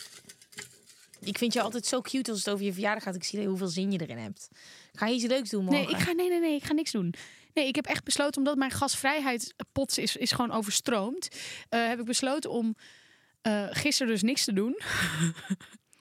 Ik 1.21 1.39
vind 1.39 1.53
je 1.53 1.63
altijd 1.63 1.87
zo 1.87 2.01
cute 2.01 2.31
als 2.31 2.39
het 2.45 2.55
over 2.55 2.65
je 2.65 2.73
verjaardag 2.73 3.03
gaat. 3.03 3.15
Ik 3.15 3.25
zie 3.25 3.47
hoeveel 3.47 3.67
zin 3.69 3.93
je 3.93 4.01
erin 4.01 4.19
hebt. 4.19 4.49
Ga 4.93 5.07
je 5.07 5.15
iets 5.15 5.25
leuks 5.25 5.51
doen 5.51 5.65
morgen? 5.65 5.85
Nee, 5.85 5.95
ik 5.95 6.01
ga, 6.01 6.13
nee, 6.13 6.29
nee, 6.29 6.41
nee, 6.41 6.55
ik 6.55 6.65
ga 6.65 6.73
niks 6.73 6.91
doen. 6.91 7.15
Nee, 7.55 7.67
ik 7.67 7.75
heb 7.75 7.87
echt 7.87 8.05
besloten, 8.05 8.39
omdat 8.39 8.57
mijn 8.57 8.71
gasvrijheidspot 8.71 9.99
is, 9.99 10.17
is 10.17 10.33
gewoon 10.33 10.51
overstroomd, 10.51 11.29
eh, 11.69 11.87
heb 11.87 11.99
ik 11.99 12.05
besloten 12.05 12.51
om 12.51 12.77
eh, 13.43 13.67
gisteren 13.71 14.13
dus 14.13 14.23
niks 14.23 14.45
te 14.45 14.53
doen. 14.53 14.81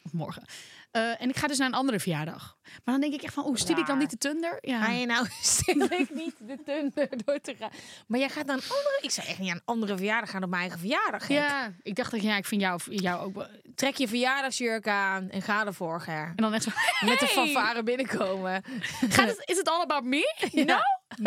of 0.04 0.14
morgen. 0.22 0.46
Eh, 0.92 1.22
en 1.22 1.30
ik 1.30 1.38
ga 1.38 1.48
dus 1.48 1.58
naar 1.58 1.68
een 1.68 1.74
andere 1.74 2.00
verjaardag. 2.00 2.58
Maar 2.64 2.82
dan 2.84 3.00
denk 3.00 3.14
ik 3.14 3.22
echt 3.22 3.34
van, 3.34 3.46
oeh, 3.46 3.58
stiel 3.58 3.78
ik 3.78 3.86
dan 3.86 3.98
niet 3.98 4.10
de 4.10 4.18
tunder? 4.18 4.58
Ja. 4.62 4.84
Ga 4.84 4.92
je 4.92 5.06
nou 5.06 5.26
ik 6.02 6.10
niet 6.14 6.36
de 6.40 6.58
tunder 6.66 7.10
door 7.26 7.40
te 7.40 7.56
gaan? 7.60 7.70
Maar 8.08 8.20
jij 8.20 8.30
gaat 8.30 8.50
een 8.50 8.54
andere... 8.62 9.00
Ik 9.02 9.12
zou 9.12 9.28
echt 9.28 9.40
niet 9.40 9.50
aan 9.50 9.56
een 9.56 9.62
andere 9.66 9.98
verjaardag 9.98 10.30
gaan 10.30 10.44
op 10.44 10.50
mijn 10.50 10.62
eigen 10.62 10.80
verjaardag. 10.80 11.26
gek. 11.26 11.36
ja, 11.38 11.74
ik 11.82 11.96
dacht 11.96 12.12
dat 12.12 12.22
ja, 12.22 12.38
ik 12.38 12.46
vind 12.46 12.62
jou, 12.62 12.80
jou 12.90 13.20
ook. 13.26 13.42
En 13.42 13.74
Trek 13.76 13.96
je 13.96 14.08
verjaardagsjurk 14.08 14.88
aan 14.88 15.30
en 15.30 15.42
ga 15.42 15.66
ervoor, 15.66 16.02
Ger. 16.02 16.34
dan 16.36 16.54
echt 16.54 16.64
zo. 16.64 16.70
Met 17.06 17.20
de 17.20 17.28
fanfare 17.28 17.84
binnenkomen. 17.84 18.64
Gaat 19.10 19.28
het, 19.28 19.42
is 19.46 19.58
het 19.58 19.70
all 19.70 19.82
about 19.82 20.04
me? 20.04 20.34
No? 20.52 20.78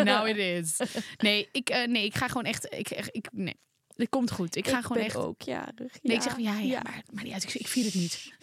Now 0.03 0.27
it 0.27 0.37
is. 0.37 0.79
Nee, 1.17 1.49
ik, 1.51 1.69
eh, 1.69 1.87
nee, 1.87 2.05
ik 2.05 2.15
ga 2.15 2.27
gewoon 2.27 2.43
echt. 2.43 2.65
Ik, 2.73 2.89
echt- 2.89 3.15
ik, 3.15 3.27
nee, 3.31 3.59
het 3.95 4.09
komt 4.09 4.31
goed. 4.31 4.55
Ik 4.55 4.67
ga 4.67 4.81
gewoon 4.81 5.03
echt. 5.03 5.15
ook 5.15 5.41
jarig. 5.41 5.93
Nee, 6.01 6.15
ik 6.15 6.21
zeg 6.21 6.33
van 6.33 6.43
ja, 6.43 6.57
ja, 6.59 6.79
maar, 6.83 7.01
maar 7.11 7.23
niet 7.23 7.33
uit. 7.33 7.43
Ik, 7.43 7.53
ik 7.53 7.67
vier 7.67 7.85
het 7.85 7.93
niet. 7.93 8.33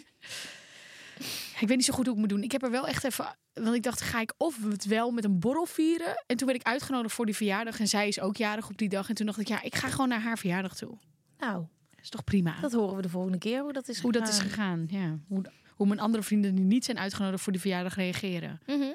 Ik 1.61 1.69
weet 1.69 1.77
niet 1.77 1.85
zo 1.85 1.93
goed 1.95 2.05
hoe 2.07 2.15
ik 2.15 2.21
moet 2.21 2.29
doen. 2.29 2.43
Ik 2.43 2.53
heb 2.53 2.63
er 2.63 2.71
wel 2.71 2.87
echt 2.87 3.05
even. 3.05 3.37
Want 3.53 3.75
ik 3.75 3.83
dacht, 3.83 4.01
ga 4.01 4.21
ik 4.21 4.33
of 4.37 4.63
het 4.65 4.85
wel 4.85 5.11
met 5.11 5.25
een 5.25 5.39
borrel 5.39 5.67
vieren? 5.67 6.23
En 6.27 6.37
toen 6.37 6.47
werd 6.47 6.61
ik 6.61 6.67
uitgenodigd 6.67 7.15
voor 7.15 7.27
die 7.27 7.37
verjaardag. 7.37 7.81
En 7.81 7.89
zij 7.89 8.09
is 8.09 8.21
ook 8.21 8.37
jarig 8.37 8.69
op 8.69 8.77
die 8.79 8.89
dag. 8.89 9.09
En 9.09 9.15
toen 9.15 9.27
dacht 9.27 9.39
ik, 9.41 9.49
ja, 9.49 9.63
ik 9.63 9.75
ga 9.75 9.89
gewoon 9.89 10.09
naar 10.09 10.21
haar 10.21 10.39
verjaardag 10.39 10.75
toe. 10.77 10.99
Nou, 11.39 11.67
Dat 11.91 12.01
is 12.03 12.09
toch 12.09 12.25
prima? 12.25 12.61
dat 12.61 12.73
horen 12.73 12.97
we 12.97 13.03
de 13.03 13.09
volgende 13.09 13.39
keer 13.39 13.61
hoe 13.63 13.73
dat 13.73 13.89
is 13.89 14.01
hoe 14.01 14.13
dat 14.13 14.29
is 14.29 14.39
gegaan. 14.39 14.87
gegaan. 14.89 15.01
Ja. 15.03 15.19
Hoe, 15.29 15.43
hoe 15.75 15.87
mijn 15.87 16.01
andere 16.01 16.23
vrienden 16.23 16.55
die 16.55 16.65
niet 16.65 16.85
zijn 16.85 16.99
uitgenodigd 16.99 17.43
voor 17.43 17.53
die 17.53 17.61
verjaardag 17.61 17.95
reageren. 17.95 18.61
Mhm. 18.67 18.93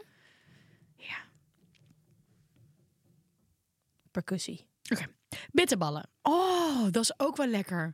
Ja. 0.97 1.17
Percussie. 4.11 4.65
Oké. 4.91 5.05
Bitterballen. 5.51 6.09
Oh, 6.21 6.83
dat 6.91 7.03
is 7.03 7.19
ook 7.19 7.37
wel 7.37 7.47
lekker. 7.47 7.93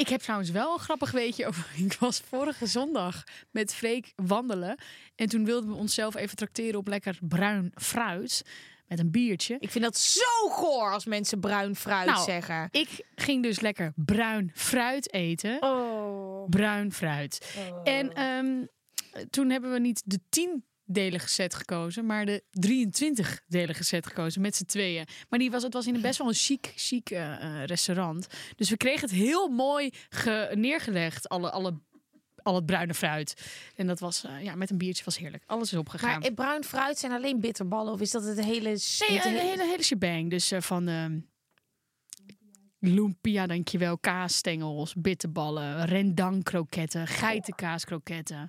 Ik 0.00 0.08
heb 0.08 0.20
trouwens 0.20 0.50
wel 0.50 0.72
een 0.72 0.78
grappig 0.78 1.10
weetje 1.10 1.46
over. 1.46 1.66
Ik 1.86 1.96
was 1.98 2.20
vorige 2.28 2.66
zondag 2.66 3.24
met 3.50 3.74
Freek 3.74 4.12
wandelen. 4.16 4.78
En 5.16 5.28
toen 5.28 5.44
wilden 5.44 5.70
we 5.70 5.76
onszelf 5.76 6.14
even 6.14 6.36
trakteren 6.36 6.78
op 6.78 6.86
lekker 6.86 7.18
bruin 7.20 7.72
fruit. 7.74 8.42
Met 8.86 8.98
een 8.98 9.10
biertje. 9.10 9.56
Ik 9.58 9.70
vind 9.70 9.84
dat 9.84 9.98
zo 9.98 10.48
goor 10.48 10.92
als 10.92 11.04
mensen 11.04 11.40
bruin 11.40 11.76
fruit 11.76 12.06
Nou, 12.06 12.24
zeggen. 12.24 12.68
Ik 12.70 12.88
ging 13.14 13.42
dus 13.42 13.60
lekker 13.60 13.92
bruin 13.96 14.50
fruit 14.54 15.12
eten. 15.12 15.62
Oh. 15.62 16.48
Bruin 16.48 16.92
fruit. 16.92 17.56
En 17.84 18.12
ehm, 18.12 18.64
toen 19.30 19.50
hebben 19.50 19.72
we 19.72 19.78
niet 19.78 20.02
de 20.04 20.20
tien 20.28 20.64
delige 20.92 21.28
set 21.28 21.54
gekozen, 21.54 22.06
maar 22.06 22.26
de 22.26 22.42
23 22.50 23.40
delige 23.46 23.84
set 23.84 24.06
gekozen 24.06 24.40
met 24.40 24.56
z'n 24.56 24.64
tweeën. 24.64 25.06
Maar 25.28 25.38
die 25.38 25.50
was, 25.50 25.62
het 25.62 25.72
was 25.72 25.86
in 25.86 25.94
een 25.94 26.00
best 26.00 26.18
wel 26.18 26.28
een 26.28 26.34
chic, 26.34 26.72
chic 26.76 27.10
eh, 27.10 27.64
restaurant. 27.64 28.26
Dus 28.56 28.70
we 28.70 28.76
kregen 28.76 29.00
het 29.00 29.10
heel 29.18 29.48
mooi 29.48 29.90
ge- 30.08 30.50
neergelegd, 30.54 31.28
alle, 31.28 31.50
alle, 31.50 31.80
al 32.42 32.54
het 32.54 32.66
bruine 32.66 32.94
fruit. 32.94 33.34
En 33.76 33.86
dat 33.86 34.00
was, 34.00 34.24
eh, 34.24 34.42
ja, 34.42 34.54
met 34.54 34.70
een 34.70 34.78
biertje 34.78 35.04
was 35.04 35.18
heerlijk. 35.18 35.42
Alles 35.46 35.72
is 35.72 35.78
opgegaan. 35.78 36.20
Maar 36.20 36.32
bruin 36.32 36.64
fruit 36.64 36.98
zijn 36.98 37.12
alleen 37.12 37.40
bitterballen? 37.40 37.92
Of 37.92 38.00
is 38.00 38.10
dat 38.10 38.24
het 38.24 38.44
hele... 38.44 38.68
Nee, 38.68 39.18
het 39.18 39.24
een 39.24 39.36
hele, 39.36 39.64
hele 39.64 39.82
shebang. 39.82 40.30
Dus 40.30 40.50
eh, 40.50 40.60
van 40.60 40.88
ehm 40.88 41.18
lumpia, 42.80 43.46
dankjewel, 43.46 43.98
kaasstengels, 43.98 44.94
bitterballen, 44.94 45.84
rendang 45.84 46.42
kroketten, 46.42 47.06
geitenkaas-kroketten. 47.06 48.48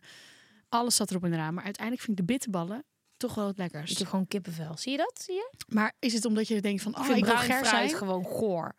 Alles 0.72 0.96
zat 0.96 1.10
erop 1.10 1.24
en 1.24 1.34
eraan. 1.34 1.54
Maar 1.54 1.64
uiteindelijk 1.64 2.06
vind 2.06 2.20
ik 2.20 2.26
de 2.28 2.34
bitterballen 2.34 2.84
toch 3.18 3.36
wel 3.36 3.48
het 3.48 3.54
Ik 3.58 3.60
lekkerst. 3.62 3.98
heb 4.00 4.08
gewoon 4.08 4.28
kippenvel. 4.28 4.78
Zie 4.78 4.92
je 4.92 4.98
dat? 4.98 5.22
Zie 5.26 5.34
je? 5.34 5.54
Maar 5.68 5.94
is 6.00 6.14
het 6.14 6.26
omdat 6.26 6.48
je 6.48 6.62
denkt 6.62 6.82
van, 6.82 6.92
Ik 6.92 6.98
oh, 6.98 7.06
vind 7.06 7.18
ik 7.18 7.26
wil 7.26 7.36
ger 7.36 7.66
zijn? 7.66 7.90
gewoon 7.90 8.24
goor. 8.26 8.76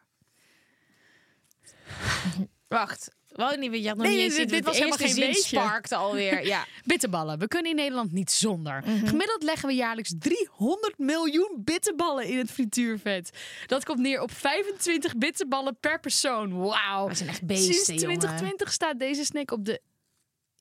Wacht. 2.69 3.11
Wou 3.29 3.59
niet, 3.59 3.75
je 3.83 3.89
had 3.89 3.97
nog 3.97 4.07
Nee, 4.07 4.15
niet 4.17 4.39
eens 4.39 4.51
dit- 4.51 4.65
was 4.65 4.73
De 4.75 4.79
helemaal 4.79 4.99
geen 5.07 5.15
zin 5.15 5.27
beetje. 5.27 5.43
sparkte 5.43 5.97
alweer. 5.97 6.47
Ja. 6.47 6.67
Bitterballen. 6.85 7.39
We 7.39 7.49
kunnen 7.49 7.71
in 7.71 7.77
Nederland 7.77 8.13
niet 8.13 8.31
zonder. 8.31 8.83
Mhm. 8.87 9.07
Gemiddeld 9.07 9.43
leggen 9.43 9.69
we 9.69 9.75
jaarlijks 9.75 10.13
300 10.19 10.99
miljoen 10.99 11.53
bitterballen 11.65 12.27
in 12.27 12.39
het 12.39 12.51
frituurvet. 12.51 13.39
Dat 13.67 13.85
komt 13.85 13.99
neer 13.99 14.21
op 14.21 14.31
25 14.33 15.17
bitterballen 15.17 15.77
per 15.81 16.01
persoon. 16.01 16.59
Wauw. 16.59 17.09
We 17.09 17.15
zijn 17.15 17.29
echt 17.29 17.47
beesten, 17.47 17.75
Sinds 17.75 17.87
jongen. 18.03 18.19
2020 18.19 18.73
staat 18.73 18.99
deze 18.99 19.25
snack 19.25 19.51
op 19.51 19.65
de 19.65 19.81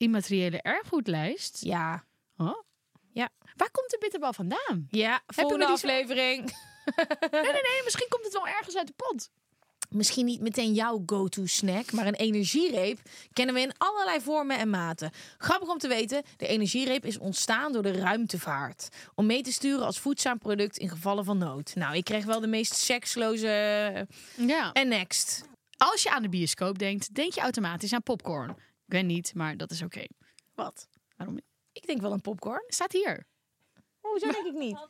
immateriële 0.02 0.62
erfgoedlijst. 0.62 1.58
Ja. 1.64 2.06
Huh? 2.38 2.54
Ja. 3.12 3.30
Waar 3.56 3.72
komt 3.72 3.89
de 3.89 3.97
bitterbal 3.99 4.34
vandaan? 4.34 4.88
Ja, 4.89 5.22
volgende 5.28 5.66
die 5.66 5.74
aflevering. 5.74 6.56
Nee, 7.32 7.41
nee, 7.41 7.52
nee. 7.70 7.82
Misschien 7.84 8.08
komt 8.10 8.24
het 8.24 8.34
wel 8.34 8.47
ergens 8.47 8.78
uit 8.78 8.88
de 8.88 8.93
pot. 8.95 9.30
Misschien 9.89 10.26
niet 10.26 10.41
meteen 10.41 10.74
jouw 10.74 11.04
go-to 11.06 11.45
snack, 11.45 11.91
maar 11.91 12.08
een 12.08 12.16
energiereep 12.16 12.99
kennen 13.34 13.56
we 13.56 13.62
in 13.62 13.74
allerlei 13.78 14.22
vormen 14.22 14.58
en 14.58 14.70
maten. 14.70 15.12
Grappig 15.38 15.70
om 15.70 15.78
te 15.78 15.88
weten, 15.88 16.24
de 16.38 16.47
energiereep 16.47 17.06
is 17.06 17.18
ontstaan 17.18 17.72
door 17.72 17.84
de 17.84 17.91
ruimtevaart. 17.91 18.88
Om 19.16 19.26
mee 19.26 19.41
te 19.41 19.52
sturen 19.52 19.86
als 19.86 19.99
voedzaam 19.99 20.38
product 20.38 20.78
in 20.78 20.89
gevallen 20.89 21.26
van 21.26 21.38
nood. 21.38 21.76
Nou, 21.76 21.95
ik 21.95 22.04
kreeg 22.04 22.26
wel 22.26 22.39
de 22.39 22.47
meest 22.47 22.74
seksloze... 22.74 24.08
Ja. 24.36 24.72
En 24.72 24.88
next. 24.88 25.43
Als 25.78 26.04
je 26.04 26.12
aan 26.12 26.22
de 26.22 26.30
bioscoop 26.30 26.80
denkt, 26.80 27.16
denk 27.16 27.34
je 27.34 27.41
automatisch 27.41 27.93
aan 27.93 28.04
popcorn. 28.04 28.56
Ik 28.92 28.98
weet 28.98 29.06
niet, 29.06 29.34
maar 29.34 29.58
dat 29.58 29.72
is 29.72 29.82
oké. 29.82 30.06
Wat? 30.56 30.88
Waarom? 31.18 31.39
Ik 31.72 31.88
denk 31.88 32.02
wel 32.02 32.12
een 32.12 32.22
popcorn. 32.22 32.64
Staat 32.68 32.92
hier. 32.92 33.26
Hoezo 34.00 34.32
denk 34.32 34.46
ik 34.46 34.54
niet? 34.54 34.88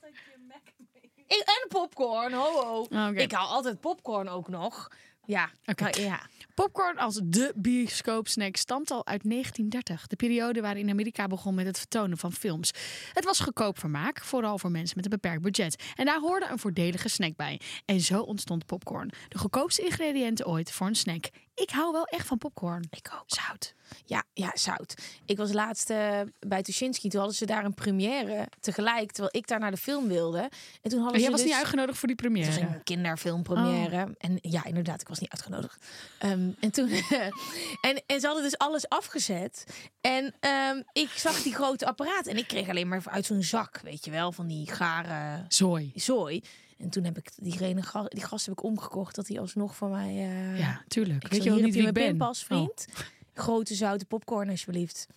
Ik, 1.28 1.44
en 1.46 1.68
popcorn, 1.68 2.34
ho 2.34 2.52
ho. 2.54 2.80
Oh, 2.80 3.08
oké. 3.10 3.22
Ik 3.22 3.32
haal 3.32 3.48
altijd 3.48 3.80
popcorn 3.80 4.28
ook 4.28 4.48
nog. 4.48 4.90
Ja, 5.26 5.50
ja. 5.92 6.20
Popcorn 6.54 6.98
als 6.98 7.20
de 7.24 7.54
bioscoopsnack 7.56 8.56
stamt 8.56 8.92
al 8.92 9.06
uit 9.06 9.30
1930. 9.30 10.08
De 10.08 10.16
periode 10.16 10.62
waarin 10.62 10.90
Amerika 10.90 11.28
begon 11.28 11.56
met 11.56 11.66
het 11.66 11.78
vertonen 11.78 12.18
van 12.18 12.32
films. 12.32 12.72
Het 13.14 13.26
was 13.26 13.40
goedkoop 13.40 13.80
vermaak, 13.80 14.24
vooral 14.24 14.58
voor 14.58 14.72
mensen 14.72 14.96
met 14.96 15.06
een 15.06 15.20
beperkt 15.20 15.42
budget. 15.42 15.84
En 15.96 16.06
daar 16.06 16.20
hoorde 16.20 16.46
een 16.46 16.60
voordelige 16.60 17.10
snack 17.10 17.36
bij. 17.36 17.60
En 17.86 18.00
zo 18.00 18.22
ontstond 18.22 18.66
popcorn. 18.66 19.12
De 19.28 19.38
goedkoopste 19.38 19.82
ingrediënten 19.82 20.48
ooit 20.48 20.72
voor 20.72 20.88
een 20.88 20.96
snack. 20.96 21.30
Ik 21.56 21.70
hou 21.70 21.92
wel 21.92 22.06
echt 22.06 22.28
van 22.28 22.38
popcorn. 22.38 22.88
Ik 22.90 23.10
ook. 23.14 23.24
Zout. 23.26 23.74
Ja, 24.06 24.24
ja, 24.34 24.52
zout. 24.54 24.94
Ik 25.26 25.38
was 25.38 25.54
laatst 25.54 25.90
eh, 25.90 26.20
bij 26.40 26.62
Tuschinski. 26.62 27.10
Toen 27.10 27.20
hadden 27.20 27.38
ze 27.38 27.46
daar 27.46 27.66
een 27.66 27.74
première 27.74 28.48
tegelijk, 28.60 29.12
terwijl 29.12 29.36
ik 29.36 29.48
daar 29.48 29.60
naar 29.60 29.72
de 29.72 29.78
film 29.78 30.08
wilde. 30.08 30.50
En 30.82 30.90
toen 30.90 31.00
hadden 31.02 31.20
Jij 31.20 31.26
ze 31.26 31.32
was 31.32 31.42
dus... 31.42 31.50
niet 31.50 31.60
uitgenodigd 31.60 31.98
voor 31.98 32.08
die 32.08 32.18
Het 32.22 32.36
was 32.46 32.56
première. 32.56 32.76
een 32.76 32.84
kinderfilmpremière. 32.84 34.16
En 34.18 34.38
ja, 34.42 34.64
inderdaad, 34.64 35.02
ik 35.02 35.08
was 35.08 35.20
niet 35.20 35.32
uitgenodigd. 35.32 35.86
Ehm, 36.20 36.50
en 36.60 36.72
toen. 36.72 36.90
en, 37.88 38.04
en 38.06 38.20
ze 38.20 38.26
hadden 38.26 38.44
dus 38.44 38.58
alles 38.58 38.90
afgezet. 38.90 39.64
En 40.02 40.36
ehm, 40.40 40.82
ik 40.94 41.10
zag 41.10 41.42
die 41.42 41.54
grote 41.54 41.86
apparaat. 41.86 42.26
En 42.26 42.38
ik 42.38 42.48
kreeg 42.48 42.70
alleen 42.70 42.88
maar 42.88 43.02
uit 43.06 43.26
zo'n 43.26 43.44
zak, 43.44 43.80
weet 43.84 44.06
je 44.06 44.12
wel, 44.12 44.32
van 44.32 44.48
die 44.48 44.72
gare 44.72 45.46
Zooi. 45.48 45.92
zooi. 45.96 46.44
En 46.82 46.90
toen 46.90 47.04
heb 47.04 47.18
ik 47.18 47.32
diegene, 47.36 47.82
die 48.08 48.24
gast 48.24 48.46
heb 48.46 48.58
ik 48.58 48.64
omgekocht 48.64 49.16
dat 49.16 49.28
hij 49.28 49.40
alsnog 49.40 49.76
voor 49.76 49.90
mij. 49.90 50.10
eh, 50.10 50.60
Ja, 50.60 50.84
tuurlijk. 50.88 51.24
Ik 51.24 51.32
Weet 51.32 51.44
je 51.44 51.50
wel 51.50 51.60
niet 51.60 51.74
wie 51.74 51.88
ik 51.88 51.94
mijn 51.94 52.18
ben? 52.18 52.28
Oh. 52.28 52.34
vriend. 52.34 52.86
Grote 53.34 53.76
zoute 53.76 54.06
popcorn, 54.06 54.50
alsjeblieft. 54.50 55.08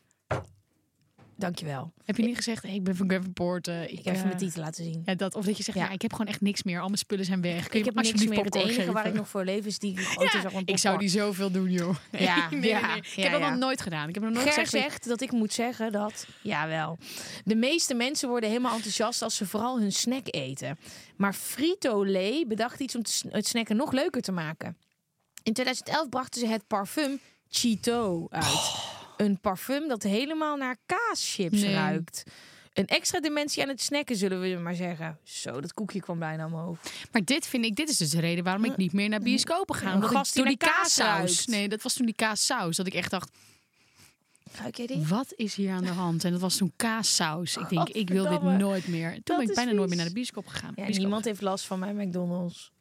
Dankjewel. 1.36 1.92
Heb 2.04 2.16
je 2.16 2.22
niet 2.22 2.36
gezegd, 2.36 2.62
hey, 2.62 2.74
ik 2.74 2.84
ben 2.84 2.96
van 2.96 3.08
Gravenport. 3.08 3.68
eh, 3.68 3.82
ik 3.82 3.90
Ik 3.90 3.96
heb 3.96 4.06
even 4.06 4.18
eh, 4.18 4.24
mijn 4.24 4.36
titel 4.36 4.62
laten 4.62 4.84
zien. 4.84 5.02
Ja, 5.04 5.14
dat, 5.14 5.34
of 5.34 5.44
dat 5.44 5.56
je 5.56 5.62
zegt, 5.62 5.78
Ja. 5.78 5.84
ja. 5.84 5.90
ik 5.90 6.02
heb 6.02 6.12
gewoon 6.12 6.26
echt 6.26 6.40
niks 6.40 6.62
meer. 6.62 6.80
Al 6.80 6.86
mijn 6.86 6.98
spullen 6.98 7.24
zijn 7.24 7.40
weg. 7.40 7.68
Kun 7.68 7.78
je 7.78 7.86
ik 7.86 7.94
heb 7.94 8.04
niks 8.04 8.26
meer. 8.26 8.44
Het 8.44 8.54
enige 8.54 8.92
waar 8.92 9.06
ik 9.06 9.14
nog 9.14 9.28
voor 9.28 9.44
leef 9.44 9.66
is 9.66 9.78
die 9.78 9.96
grote 9.96 10.38
Ja, 10.50 10.60
ik 10.64 10.78
zou 10.78 10.98
die 10.98 11.08
zoveel 11.08 11.50
doen, 11.50 11.70
joh. 11.70 11.94
Ja, 12.10 12.48
nee, 12.50 12.60
nee, 12.60 12.70
ja, 12.70 12.86
nee. 12.86 12.96
Ik 12.98 13.22
heb 13.22 13.32
dat 13.32 13.40
nog 13.40 13.56
nooit 13.56 13.80
gedaan. 13.80 14.08
Ik 14.08 14.14
heb 14.14 14.24
nog 14.24 14.32
nooit 14.32 14.44
Ger 14.44 14.64
gezegd... 14.64 14.82
zegt 14.84 15.08
dat 15.08 15.20
ik 15.20 15.32
moet 15.32 15.52
zeggen 15.52 15.92
dat, 15.92 16.26
jawel, 16.42 16.98
de 17.44 17.56
meeste 17.56 17.94
mensen 17.94 18.28
worden 18.28 18.48
helemaal 18.48 18.74
enthousiast 18.74 19.22
als 19.22 19.36
ze 19.36 19.46
vooral 19.46 19.80
hun 19.80 19.92
snack 19.92 20.26
eten. 20.34 20.78
Maar 21.16 21.34
Frito-Lay 21.34 22.44
bedacht 22.48 22.80
iets 22.80 22.94
om 22.96 23.02
het 23.30 23.46
snacken 23.46 23.76
nog 23.76 23.92
leuker 23.92 24.22
te 24.22 24.32
maken. 24.32 24.76
In 25.42 25.52
2011 25.52 26.08
brachten 26.08 26.40
ze 26.40 26.46
het 26.46 26.66
parfum 26.66 27.18
Cheeto 27.48 28.26
uit. 28.30 28.92
Een 29.16 29.40
parfum 29.40 29.88
dat 29.88 30.02
helemaal 30.02 30.56
naar 30.56 30.76
kaaschips 30.86 31.60
Nee. 31.60 31.74
ruikt. 31.74 32.22
Een 32.72 32.86
extra 32.86 33.20
dimensie 33.20 33.62
aan 33.62 33.68
het 33.68 33.80
snacken, 33.80 34.16
zullen 34.16 34.40
we 34.40 34.56
maar 34.56 34.74
zeggen. 34.74 35.18
Zo, 35.22 35.60
dat 35.60 35.72
koekje 35.74 36.00
kwam 36.00 36.18
bijna 36.18 36.46
omhoog. 36.46 36.78
Maar 37.12 37.24
dit 37.24 37.46
vind 37.46 37.64
ik, 37.64 37.76
dit 37.76 37.88
is 37.88 37.96
dus 37.96 38.10
de 38.10 38.20
reden 38.20 38.44
waarom 38.44 38.64
ik 38.64 38.76
niet 38.76 38.92
meer 38.92 39.08
naar 39.08 39.20
bioscopen 39.20 39.74
ga. 39.74 39.94
Omdat 39.94 40.10
ik 40.10 40.16
gast 40.16 40.34
die 40.34 40.44
door 40.44 40.56
kaassaus. 40.56 41.46
Nee, 41.46 41.68
dat 41.68 41.82
was 41.82 41.94
toen 41.94 42.06
die 42.06 42.14
kaassaus. 42.14 42.76
Dat 42.76 42.86
ik 42.86 42.94
echt 42.94 43.10
dacht, 43.10 43.30
wat 45.08 45.32
is 45.36 45.54
hier 45.54 45.72
aan 45.72 45.84
de 45.84 45.90
hand? 46.02 46.24
En 46.24 46.32
dat 46.32 46.40
was 46.40 46.56
toen 46.56 46.72
kaassaus. 46.76 47.56
Ik 47.56 47.68
denk, 47.68 47.88
ik 47.88 48.08
wil 48.08 48.28
dit 48.28 48.42
nooit 48.42 48.86
meer. 48.88 49.10
Toen 49.12 49.20
Dat 49.24 49.36
ben 49.36 49.48
ik 49.48 49.54
bijna 49.54 49.72
nooit 49.72 49.88
meer 49.88 49.96
naar 49.98 50.06
de 50.06 50.12
bioscoop 50.12 50.46
gegaan. 50.46 50.68
Ja, 50.68 50.74
Bioscoop 50.74 50.98
niemand 50.98 51.24
heeft 51.24 51.40
last 51.40 51.64
van 51.64 51.78
mijn 51.78 51.96
McDonald's. 51.96 52.72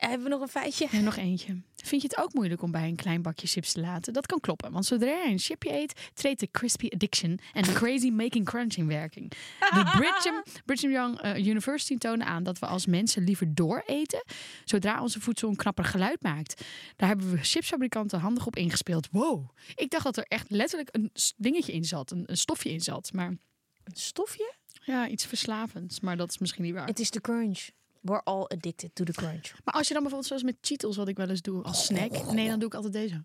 Eh, 0.00 0.08
Hebben 0.08 0.22
we 0.28 0.32
nog 0.34 0.40
een 0.40 0.48
feitje? 0.48 0.88
En 0.90 1.04
nog 1.04 1.16
eentje. 1.16 1.60
Vind 1.76 2.02
je 2.02 2.08
het 2.08 2.18
ook 2.18 2.32
moeilijk 2.34 2.62
om 2.62 2.70
bij 2.70 2.88
een 2.88 2.96
klein 2.96 3.22
bakje 3.22 3.46
chips 3.46 3.72
te 3.72 3.80
laten? 3.80 4.12
Dat 4.12 4.26
kan 4.26 4.40
kloppen, 4.40 4.72
want 4.72 4.84
zodra 4.86 5.08
je 5.22 5.30
een 5.30 5.38
chipje 5.38 5.72
eet, 5.72 6.10
treedt 6.14 6.40
de 6.40 6.48
crispy 6.50 6.86
addiction 6.88 7.40
en 7.52 7.62
de 7.62 7.72
crazy 7.72 8.10
making 8.10 8.44
crunch 8.44 8.74
in 8.74 8.86
werking. 8.86 9.28
De 9.30 9.82
Brigham, 9.96 10.42
Brigham 10.66 10.90
Young 10.90 11.20
eh, 11.20 11.46
University 11.46 11.98
tonen 11.98 12.26
aan 12.26 12.42
dat 12.42 12.58
we 12.58 12.66
als 12.66 12.86
mensen 12.86 13.24
liever 13.24 13.54
dooreten, 13.54 14.24
zodra 14.64 15.02
onze 15.02 15.20
voedsel 15.20 15.48
een 15.48 15.56
knapper 15.56 15.84
geluid 15.84 16.22
maakt. 16.22 16.64
Daar 16.96 17.08
hebben 17.08 17.30
we 17.30 17.38
chipsfabrikanten 17.38 18.20
handig 18.20 18.46
op 18.46 18.56
ingespeeld. 18.56 19.08
Wow, 19.10 19.48
ik 19.74 19.90
dacht 19.90 20.04
dat 20.04 20.16
er 20.16 20.24
echt 20.24 20.50
letterlijk 20.50 20.88
een 20.92 21.10
dingetje 21.36 21.72
in 21.72 21.84
zat, 21.84 22.10
een, 22.10 22.22
een 22.26 22.36
stofje 22.36 22.70
in 22.70 22.80
zat. 22.80 23.12
Maar 23.12 23.28
Een 23.28 23.96
stofje? 23.96 24.54
ja, 24.84 25.08
iets 25.08 25.26
verslavends, 25.26 26.00
maar 26.00 26.16
dat 26.16 26.30
is 26.30 26.38
misschien 26.38 26.64
niet 26.64 26.74
waar. 26.74 26.86
Het 26.86 26.98
is 27.00 27.10
de 27.10 27.20
crunch. 27.20 27.68
We're 28.00 28.22
all 28.22 28.44
addicted 28.48 28.94
to 28.94 29.04
the 29.04 29.12
crunch. 29.12 29.52
Maar 29.64 29.74
als 29.74 29.88
je 29.88 29.92
dan 29.94 30.02
bijvoorbeeld 30.02 30.26
zoals 30.26 30.42
met 30.42 30.56
Cheetos, 30.60 30.96
wat 30.96 31.08
ik 31.08 31.16
wel 31.16 31.28
eens 31.28 31.42
doe 31.42 31.62
als 31.62 31.84
snack. 31.84 32.32
Nee, 32.32 32.48
dan 32.48 32.58
doe 32.58 32.68
ik 32.68 32.74
altijd 32.74 32.92
deze. 32.92 33.24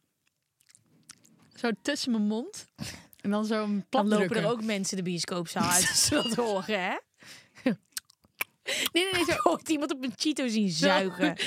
Zo 1.56 1.70
tussen 1.82 2.12
mijn 2.12 2.24
mond. 2.24 2.66
En 3.22 3.32
dan 3.32 3.46
zo 3.46 3.64
een 3.64 3.86
Dan 3.90 4.08
lopen 4.08 4.36
er 4.36 4.50
ook 4.50 4.64
mensen 4.64 4.98
de 4.98 5.04
bioscoopzaal 5.04 5.70
uit 5.70 5.88
als 5.90 6.06
ze 6.06 6.14
dat 6.16 6.36
horen, 6.46 6.84
hè? 6.84 6.98
Nee, 7.64 9.04
nee, 9.04 9.12
nee. 9.12 9.24
Zo. 9.26 9.36
Hoort 9.50 9.70
iemand 9.70 9.94
op 9.94 10.04
een 10.04 10.14
Cheeto 10.16 10.48
zien 10.48 10.70
zuigen. 10.70 11.38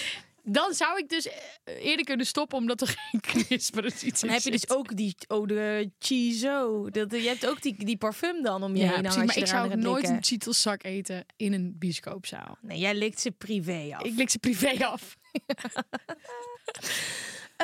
Dan 0.51 0.75
zou 0.75 0.99
ik 0.99 1.09
dus 1.09 1.27
eh, 1.29 1.85
eerder 1.85 2.05
kunnen 2.05 2.27
stoppen, 2.27 2.59
omdat 2.59 2.81
er 2.81 2.89
geen 3.11 3.21
knisperend 3.21 4.03
iets 4.03 4.21
Dan 4.21 4.29
in 4.31 4.35
heb 4.37 4.45
je 4.45 4.51
dus 4.51 4.71
ook 4.71 4.97
die 4.97 5.15
oh, 5.29 5.47
de 5.47 5.91
Cheezo. 5.99 6.91
Dat, 6.91 7.11
je 7.11 7.19
hebt 7.29 7.47
ook 7.47 7.63
die, 7.63 7.85
die 7.85 7.97
parfum 7.97 8.43
dan 8.43 8.63
om 8.63 8.77
je 8.77 8.83
Ja, 8.85 8.93
heen. 8.93 9.03
precies, 9.03 9.25
maar 9.25 9.37
ik 9.37 9.47
zou 9.47 9.69
gaat 9.69 9.79
nooit 9.79 9.97
likken. 9.97 10.17
een 10.17 10.25
Cheetos 10.25 10.63
zak 10.63 10.83
eten 10.85 11.25
in 11.37 11.53
een 11.53 11.75
bioscoopzaal. 11.79 12.59
Nee, 12.61 12.79
jij 12.79 12.95
likt 12.95 13.21
ze 13.21 13.31
privé 13.31 13.91
af. 13.97 14.03
Ik 14.03 14.15
lik 14.17 14.31
ze 14.31 14.39
privé 14.39 14.87
af. 14.87 15.17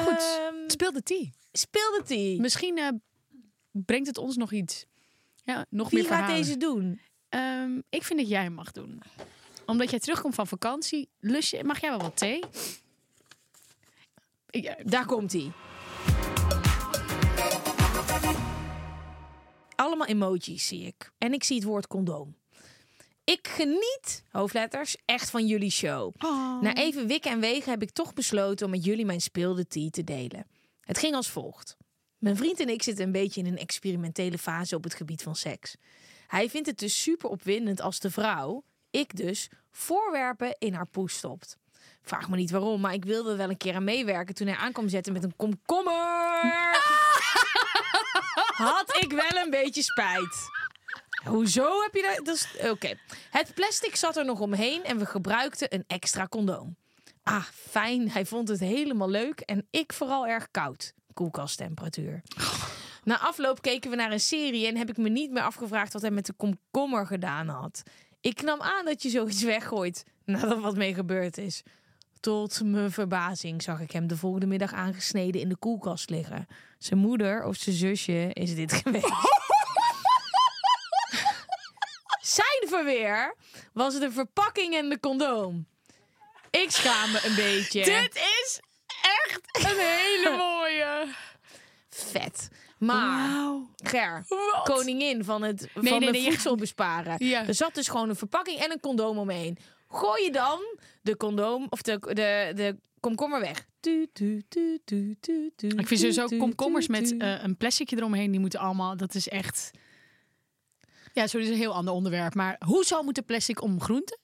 Goed, 0.04 0.38
Ehm, 0.38 0.54
speel 0.66 0.92
de 0.92 1.02
tea. 1.02 1.26
speelde 1.52 2.02
die. 2.06 2.40
Misschien 2.40 2.78
eh, 2.78 2.88
brengt 3.72 4.06
het 4.06 4.18
ons 4.18 4.36
nog 4.36 4.52
iets. 4.52 4.84
Ja, 5.44 5.66
nog 5.70 5.90
Wie 5.90 5.98
meer 5.98 6.08
gaat 6.08 6.18
verhalen. 6.18 6.42
deze 6.42 6.56
doen? 6.56 7.00
Ehm, 7.28 7.80
ik 7.90 8.02
vind 8.02 8.18
dat 8.20 8.28
jij 8.28 8.42
hem 8.42 8.52
mag 8.52 8.72
doen. 8.72 9.02
Omdat 9.66 9.90
jij 9.90 9.98
terugkomt 9.98 10.34
van 10.34 10.46
vakantie, 10.46 11.08
lust 11.20 11.50
je, 11.50 11.64
mag 11.64 11.80
jij 11.80 11.90
wel 11.90 11.98
wat 12.00 12.16
thee? 12.16 12.40
Eh, 14.50 14.72
Daar 14.84 15.06
komt 15.06 15.32
hij. 15.32 15.52
Allemaal 19.74 20.06
emojis 20.06 20.66
zie 20.66 20.86
ik. 20.86 21.12
En 21.18 21.32
ik 21.32 21.44
zie 21.44 21.56
het 21.56 21.64
woord 21.64 21.86
condoom. 21.86 22.36
Ik 23.24 23.48
geniet, 23.48 24.24
hoofdletters, 24.30 24.96
echt 25.04 25.30
van 25.30 25.46
jullie 25.46 25.70
show. 25.70 26.12
Oh. 26.18 26.60
Na 26.60 26.74
even 26.74 27.06
wikken 27.06 27.30
en 27.30 27.40
wegen 27.40 27.70
heb 27.70 27.82
ik 27.82 27.90
toch 27.90 28.12
besloten 28.14 28.66
om 28.66 28.72
met 28.72 28.84
jullie 28.84 29.04
mijn 29.04 29.20
speelde 29.20 29.66
tea 29.66 29.90
te 29.90 30.04
delen. 30.04 30.46
Het 30.80 30.98
ging 30.98 31.14
als 31.14 31.30
volgt. 31.30 31.76
Mijn 32.18 32.36
vriend 32.36 32.60
en 32.60 32.68
ik 32.68 32.82
zitten 32.82 33.04
een 33.04 33.12
beetje 33.12 33.40
in 33.40 33.46
een 33.46 33.58
experimentele 33.58 34.38
fase 34.38 34.76
op 34.76 34.84
het 34.84 34.94
gebied 34.94 35.22
van 35.22 35.36
seks. 35.36 35.76
Hij 36.26 36.50
vindt 36.50 36.66
het 36.66 36.78
dus 36.78 37.02
super 37.02 37.28
opwindend 37.30 37.80
als 37.80 37.98
de 38.00 38.10
vrouw, 38.10 38.62
ik 38.94 39.16
dus, 39.16 39.50
voorwerpen 39.70 40.56
in 40.58 40.74
haar 40.74 40.86
poes 40.86 41.14
stopt. 41.16 41.56
Vraag 42.02 42.28
me 42.28 42.36
niet 42.36 42.50
waarom, 42.50 42.80
maar 42.80 42.92
ik 42.92 43.04
wilde 43.04 43.36
wel 43.36 43.50
een 43.50 43.56
keer 43.56 43.74
aan 43.74 43.84
meewerken 43.84 44.34
toen 44.34 44.46
hij 44.46 44.56
aankwam 44.56 44.88
zetten 44.88 45.12
met 45.12 45.24
een 45.24 45.36
komkommer. 45.36 45.94
Had 48.72 48.96
ik 49.00 49.12
wel 49.12 49.42
een 49.42 49.50
beetje 49.50 49.82
spijt. 49.82 50.36
Hoezo 51.24 51.82
heb 51.82 51.94
je 51.94 52.20
dat? 52.24 52.70
Oké. 52.70 52.98
Het 53.30 53.54
plastic 53.54 53.96
zat 53.96 54.16
er 54.16 54.24
nog 54.24 54.40
omheen 54.40 54.84
en 54.84 54.98
we 54.98 55.06
gebruikten 55.06 55.74
een 55.74 55.84
extra 55.86 56.26
condoom. 56.26 56.76
Ah, 57.22 57.44
fijn. 57.52 58.10
Hij 58.10 58.26
vond 58.26 58.48
het 58.48 58.60
helemaal 58.60 59.10
leuk 59.10 59.40
en 59.40 59.66
ik 59.70 59.92
vooral 59.92 60.26
erg 60.26 60.50
koud. 60.50 60.94
Koelkasttemperatuur. 61.12 62.22
Na 63.04 63.18
afloop 63.18 63.62
keken 63.62 63.90
we 63.90 63.96
naar 63.96 64.12
een 64.12 64.20
serie 64.20 64.66
en 64.66 64.76
heb 64.76 64.88
ik 64.88 64.96
me 64.96 65.08
niet 65.08 65.30
meer 65.30 65.42
afgevraagd 65.42 65.92
wat 65.92 66.02
hij 66.02 66.10
met 66.10 66.26
de 66.26 66.32
komkommer 66.32 67.06
gedaan 67.06 67.48
had. 67.48 67.82
Ik 68.24 68.42
nam 68.42 68.60
aan 68.60 68.84
dat 68.84 69.02
je 69.02 69.08
zoiets 69.08 69.42
weggooit 69.54 70.04
nadat 70.24 70.60
wat 70.60 70.76
mee 70.76 70.94
gebeurd 70.94 71.38
is. 71.38 71.62
Tot 72.20 72.60
mijn 72.64 72.90
verbazing 72.90 73.62
zag 73.62 73.80
ik 73.80 73.90
hem 73.90 74.06
de 74.06 74.16
volgende 74.16 74.46
middag 74.46 74.72
aangesneden 74.72 75.40
in 75.40 75.48
de 75.48 75.56
koelkast 75.56 76.10
liggen. 76.10 76.46
Zijn 76.78 77.00
moeder 77.00 77.44
of 77.44 77.56
zijn 77.56 77.76
zusje 77.76 78.30
is 78.32 78.54
dit 78.54 78.72
geweest. 78.82 79.12
Zijn 82.20 82.68
verweer 82.68 83.34
was 83.72 83.98
de 83.98 84.10
verpakking 84.12 84.74
en 84.74 84.88
de 84.88 85.00
condoom. 85.00 85.66
Ik 86.50 86.70
schaam 86.70 87.12
me 87.12 87.20
een 87.26 87.34
beetje. 87.34 87.84
Dit 87.84 88.14
is 88.14 88.60
echt 89.02 89.64
een 89.70 89.78
hele 89.78 90.36
mooie. 90.46 91.14
vet. 91.88 92.48
Maar. 92.84 93.42
Ger, 93.76 94.24
koningin 94.64 95.24
van 95.24 95.42
het 95.42 95.68
van 95.74 95.82
nee, 95.82 96.00
de 96.00 96.10
nee, 96.10 96.30
voedsel 96.30 96.56
besparen. 96.56 97.26
Ja. 97.26 97.46
Er 97.46 97.54
zat 97.54 97.74
dus 97.74 97.88
gewoon 97.88 98.08
een 98.08 98.16
verpakking 98.16 98.58
en 98.58 98.70
een 98.70 98.80
condoom 98.80 99.18
omheen. 99.18 99.58
Gooi 99.88 100.24
je 100.24 100.32
dan 100.32 100.60
de 101.02 101.16
condoom 101.16 101.66
of 101.70 101.82
de, 101.82 101.98
de, 102.00 102.52
de 102.54 102.76
komkommer 103.00 103.40
weg. 103.40 103.66
Ik 105.76 105.86
vind 105.86 106.00
sowieso 106.00 106.26
komkommers 106.38 106.88
met 106.88 107.16
eh, 107.16 107.42
een 107.42 107.56
plasticje 107.56 107.96
eromheen, 107.96 108.30
die 108.30 108.40
moeten 108.40 108.60
allemaal, 108.60 108.96
dat 108.96 109.14
is 109.14 109.28
echt... 109.28 109.70
Ja, 111.14 111.26
sorry, 111.26 111.46
is 111.46 111.52
een 111.52 111.58
heel 111.58 111.74
ander 111.74 111.94
onderwerp. 111.94 112.34
Maar 112.34 112.56
hoezo 112.66 113.02
moet 113.02 113.14
de 113.14 113.22
plastic 113.22 113.62
om 113.62 113.80
groenten? 113.80 114.18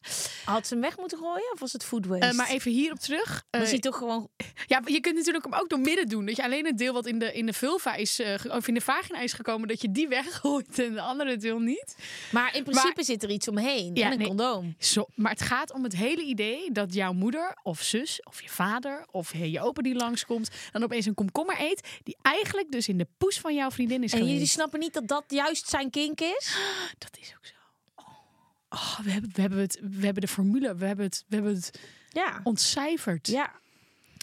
Had 0.44 0.66
ze 0.66 0.72
hem 0.74 0.82
weg 0.82 0.96
moeten 0.96 1.18
gooien 1.18 1.50
of 1.52 1.60
was 1.60 1.72
het 1.72 1.84
food 1.84 2.06
waste? 2.06 2.26
Eh, 2.26 2.32
maar 2.32 2.48
even 2.48 2.70
hierop 2.70 2.98
terug. 2.98 3.42
Was 3.50 3.70
hij 3.70 3.78
toch 3.78 3.96
gewoon... 3.96 4.28
ja, 4.66 4.80
je 4.84 5.00
kunt 5.00 5.16
natuurlijk 5.16 5.44
hem 5.44 5.54
ook 5.54 5.68
door 5.68 5.78
midden 5.78 6.08
doen. 6.08 6.26
Dat 6.26 6.36
je 6.36 6.42
alleen 6.44 6.66
het 6.66 6.78
deel 6.78 6.92
wat 6.92 7.06
in 7.06 7.18
de, 7.18 7.32
in 7.32 7.46
de 7.46 7.52
vulva 7.52 7.94
is, 7.94 8.18
eh, 8.20 8.34
of 8.48 8.68
in 8.68 8.74
de 8.74 8.80
vagina 8.80 9.20
is 9.20 9.32
gekomen, 9.32 9.68
dat 9.68 9.80
je 9.82 9.90
die 9.92 10.08
weggooit 10.08 10.78
en 10.78 10.92
de 10.94 11.00
andere 11.00 11.36
deel 11.36 11.58
niet. 11.58 11.96
Maar 12.32 12.56
in 12.56 12.62
principe 12.62 12.92
Maar- 12.94 13.04
zit 13.04 13.22
er 13.22 13.30
iets 13.30 13.48
omheen. 13.48 13.94
Ja, 13.94 14.06
en 14.06 14.12
een 14.12 14.18
nee. 14.18 14.26
condoom. 14.26 14.74
Zo, 14.78 15.06
maar 15.14 15.30
het 15.32 15.42
gaat 15.42 15.72
om 15.72 15.82
het 15.84 15.96
hele 15.96 16.22
idee 16.22 16.72
dat 16.72 16.94
jouw 16.94 17.12
moeder 17.12 17.56
of 17.62 17.82
zus 17.82 18.20
of 18.22 18.42
je 18.42 18.48
vader 18.48 19.06
of 19.10 19.32
je 19.36 19.60
opa 19.60 19.82
die 19.82 19.94
langskomt, 19.94 20.48
dan 20.72 20.82
opeens 20.82 21.06
een 21.06 21.14
komkommer 21.14 21.56
eet 21.60 21.88
die 22.02 22.16
eigenlijk 22.22 22.70
dus 22.72 22.88
in 22.88 22.98
de 22.98 23.06
poes 23.18 23.38
van 23.40 23.54
jouw 23.54 23.70
vriendin 23.70 24.02
is 24.02 24.12
En 24.12 24.18
geweest. 24.18 24.32
jullie 24.34 24.48
snappen 24.50 24.80
niet 24.80 24.92
dat 24.94 25.08
dat 25.08 25.24
juist 25.28 25.68
zijn 25.68 25.90
kink 25.90 26.20
is? 26.20 26.56
Dat 26.98 27.16
is 27.20 27.32
ook 27.36 27.46
zo. 27.46 27.54
Oh, 28.68 28.98
we, 29.00 29.10
hebben, 29.10 29.30
we, 29.34 29.40
hebben 29.40 29.58
het, 29.58 29.78
we 29.82 30.04
hebben 30.04 30.22
de 30.22 30.28
formule, 30.28 30.74
we 30.74 30.86
hebben 30.86 31.04
het, 31.04 31.24
we 31.28 31.34
hebben 31.34 31.54
het 31.54 31.80
Ja. 32.10 32.40
ontcijferd. 32.42 33.26
Ja. 33.26 33.58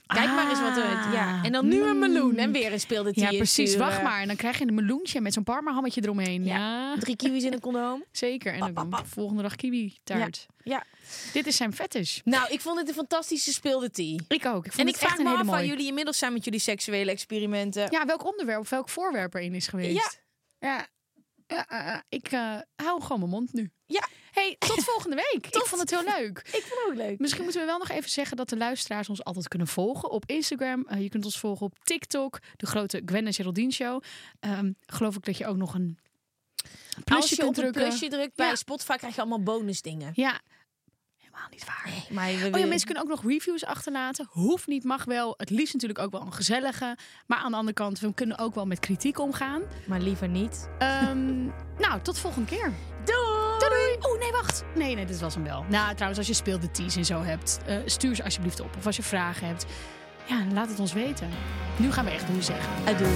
Kijk 0.07 0.29
maar 0.29 0.49
eens 0.49 0.59
wat 0.59 0.77
er... 0.77 0.83
Ja. 1.13 1.43
En 1.43 1.51
dan 1.51 1.67
nu 1.67 1.81
een 1.83 1.99
meloen. 1.99 2.37
En 2.37 2.51
weer 2.51 2.73
een 2.73 2.79
speelde 2.79 3.09
Ah. 3.09 3.15
Ja, 3.15 3.29
precies. 3.29 3.75
Wacht 3.75 4.01
maar. 4.03 4.21
En 4.21 4.27
dan 4.27 4.35
krijg 4.35 4.57
je 4.59 4.67
een 4.67 4.73
meloentje 4.73 5.21
met 5.21 5.33
zo'n 5.33 5.43
parmahammetje 5.43 6.01
eromheen. 6.03 6.43
Ja, 6.45 6.95
Drie 6.97 7.15
kiwis 7.15 7.43
in 7.43 7.53
een 7.53 7.59
condoom. 7.59 8.03
zeker. 8.11 8.53
En 8.53 8.73
dan 8.73 8.89
de 8.89 9.05
volgende 9.05 9.41
dag 9.41 9.55
kiwi 9.55 9.97
taart. 10.03 10.45
Ja. 10.63 10.83
Dit 11.33 11.47
is 11.47 11.55
zijn 11.55 11.73
fetish. 11.73 12.19
Nou, 12.23 12.51
ik 12.51 12.61
vond 12.61 12.77
het 12.79 12.87
een 12.87 12.93
fantastische 12.93 13.53
speelde 13.53 13.89
tea. 13.89 14.17
Ik 14.27 14.45
ook. 14.45 14.65
Ik 14.65 14.71
vond 14.73 14.79
En 14.79 14.85
het 14.93 14.95
ik 14.95 15.01
vraag 15.01 15.17
me 15.17 15.29
af 15.29 15.35
waar 15.35 15.45
mooie. 15.45 15.65
jullie 15.67 15.87
inmiddels 15.87 16.17
zijn 16.17 16.33
met 16.33 16.43
jullie 16.43 16.59
seksuele 16.59 17.11
experimenten. 17.11 17.87
Ja, 17.91 18.05
welk 18.05 18.25
onderwerp 18.25 18.59
of 18.59 18.69
welk 18.69 18.89
voorwerp 18.89 19.33
erin 19.33 19.53
is 19.55 19.67
geweest. 19.67 20.19
Ja. 20.59 20.67
Ja, 20.69 20.87
eh, 21.47 21.93
eh, 21.93 21.99
ik 22.09 22.27
eh, 22.31 22.55
hou 22.75 23.01
gewoon 23.01 23.19
mijn 23.19 23.31
mond 23.31 23.53
nu. 23.53 23.71
Ja. 23.85 24.07
Hey, 24.31 24.55
tot 24.59 24.83
volgende 24.93 25.15
week. 25.15 25.45
Ik 25.47 25.65
vond 25.65 25.81
het 25.81 25.89
heel 25.89 26.03
leuk. 26.03 26.37
Ik 26.37 26.63
vond 26.65 26.81
het 26.81 26.87
ook 26.87 26.95
leuk. 26.95 27.19
Misschien 27.19 27.43
moeten 27.43 27.61
we 27.61 27.67
wel 27.67 27.77
nog 27.77 27.89
even 27.89 28.09
zeggen 28.09 28.37
dat 28.37 28.49
de 28.49 28.57
luisteraars 28.57 29.09
ons 29.09 29.23
altijd 29.23 29.47
kunnen 29.47 29.67
volgen 29.67 30.09
op 30.11 30.23
Instagram. 30.25 30.85
Eh, 30.87 31.01
je 31.01 31.09
kunt 31.09 31.25
ons 31.25 31.39
volgen 31.39 31.65
op 31.65 31.79
TikTok, 31.83 32.39
de 32.55 32.65
grote 32.65 33.01
Gwen 33.05 33.25
en 33.25 33.33
Geraldine 33.33 33.71
Show. 33.71 34.01
Ehm, 34.39 34.71
geloof 34.85 35.15
ik 35.15 35.25
dat 35.25 35.37
je 35.37 35.45
ook 35.45 35.57
nog 35.57 35.73
een 35.73 35.97
plusje 37.03 37.21
Als 37.21 37.29
je 37.29 37.35
kunt 37.35 37.47
op 37.49 37.55
een 37.55 37.61
drukken. 37.61 37.81
plusje 37.89 38.07
drukt 38.07 38.35
bij 38.35 38.47
Ja. 38.47 38.55
Spotify 38.55 38.95
krijg 38.97 39.15
je 39.15 39.21
allemaal 39.21 39.43
bonusdingen. 39.43 40.11
Ja, 40.13 40.41
helemaal 41.37 41.49
niet 41.51 41.65
waar. 41.65 42.05
Maar 42.09 42.49
we 42.49 42.55
Oh 42.55 42.59
ja, 42.59 42.67
mensen 42.67 42.85
kunnen 42.85 43.03
ook 43.03 43.09
nog 43.09 43.23
reviews 43.23 43.65
achterlaten. 43.65 44.27
Hoeft 44.29 44.67
niet, 44.67 44.83
mag 44.83 45.05
wel. 45.05 45.33
Het 45.37 45.49
liefst 45.49 45.73
natuurlijk 45.73 45.99
ook 45.99 46.11
wel 46.11 46.21
een 46.21 46.33
gezellige. 46.33 46.97
Maar 47.25 47.37
aan 47.37 47.51
de 47.51 47.57
andere 47.57 47.73
kant, 47.73 47.99
we 47.99 48.13
kunnen 48.13 48.37
ook 48.37 48.55
wel 48.55 48.65
met 48.65 48.79
kritiek 48.79 49.19
omgaan. 49.19 49.61
Maar 49.85 49.99
liever 49.99 50.27
niet. 50.27 50.69
Ehm, 50.77 51.45
nou, 51.85 52.01
tot 52.01 52.19
volgende 52.19 52.47
keer. 52.47 52.71
Doei! 53.05 53.59
Doei 53.59 53.97
doei! 53.99 54.13
Oh 54.13 54.19
nee, 54.19 54.31
wacht. 54.31 54.63
Nee, 54.75 54.95
nee, 54.95 55.05
dit 55.05 55.19
was 55.19 55.33
hem 55.33 55.43
wel. 55.43 55.65
Nou, 55.69 55.93
trouwens, 55.93 56.17
als 56.17 56.27
je 56.27 56.33
speelde 56.33 56.71
teas 56.71 56.95
en 56.95 57.05
zo 57.05 57.21
hebt, 57.21 57.59
eh, 57.65 57.77
stuur 57.85 58.15
ze 58.15 58.23
alsjeblieft 58.23 58.59
op. 58.59 58.75
Of 58.77 58.85
als 58.85 58.95
je 58.95 59.03
vragen 59.03 59.47
hebt, 59.47 59.65
ja, 60.25 60.45
laat 60.53 60.69
het 60.69 60.79
ons 60.79 60.93
weten. 60.93 61.29
Nu 61.77 61.91
gaan 61.91 62.05
we 62.05 62.11
echt 62.11 62.27
doei 62.27 62.41
zeggen. 62.41 62.85
Adoei. 62.85 63.15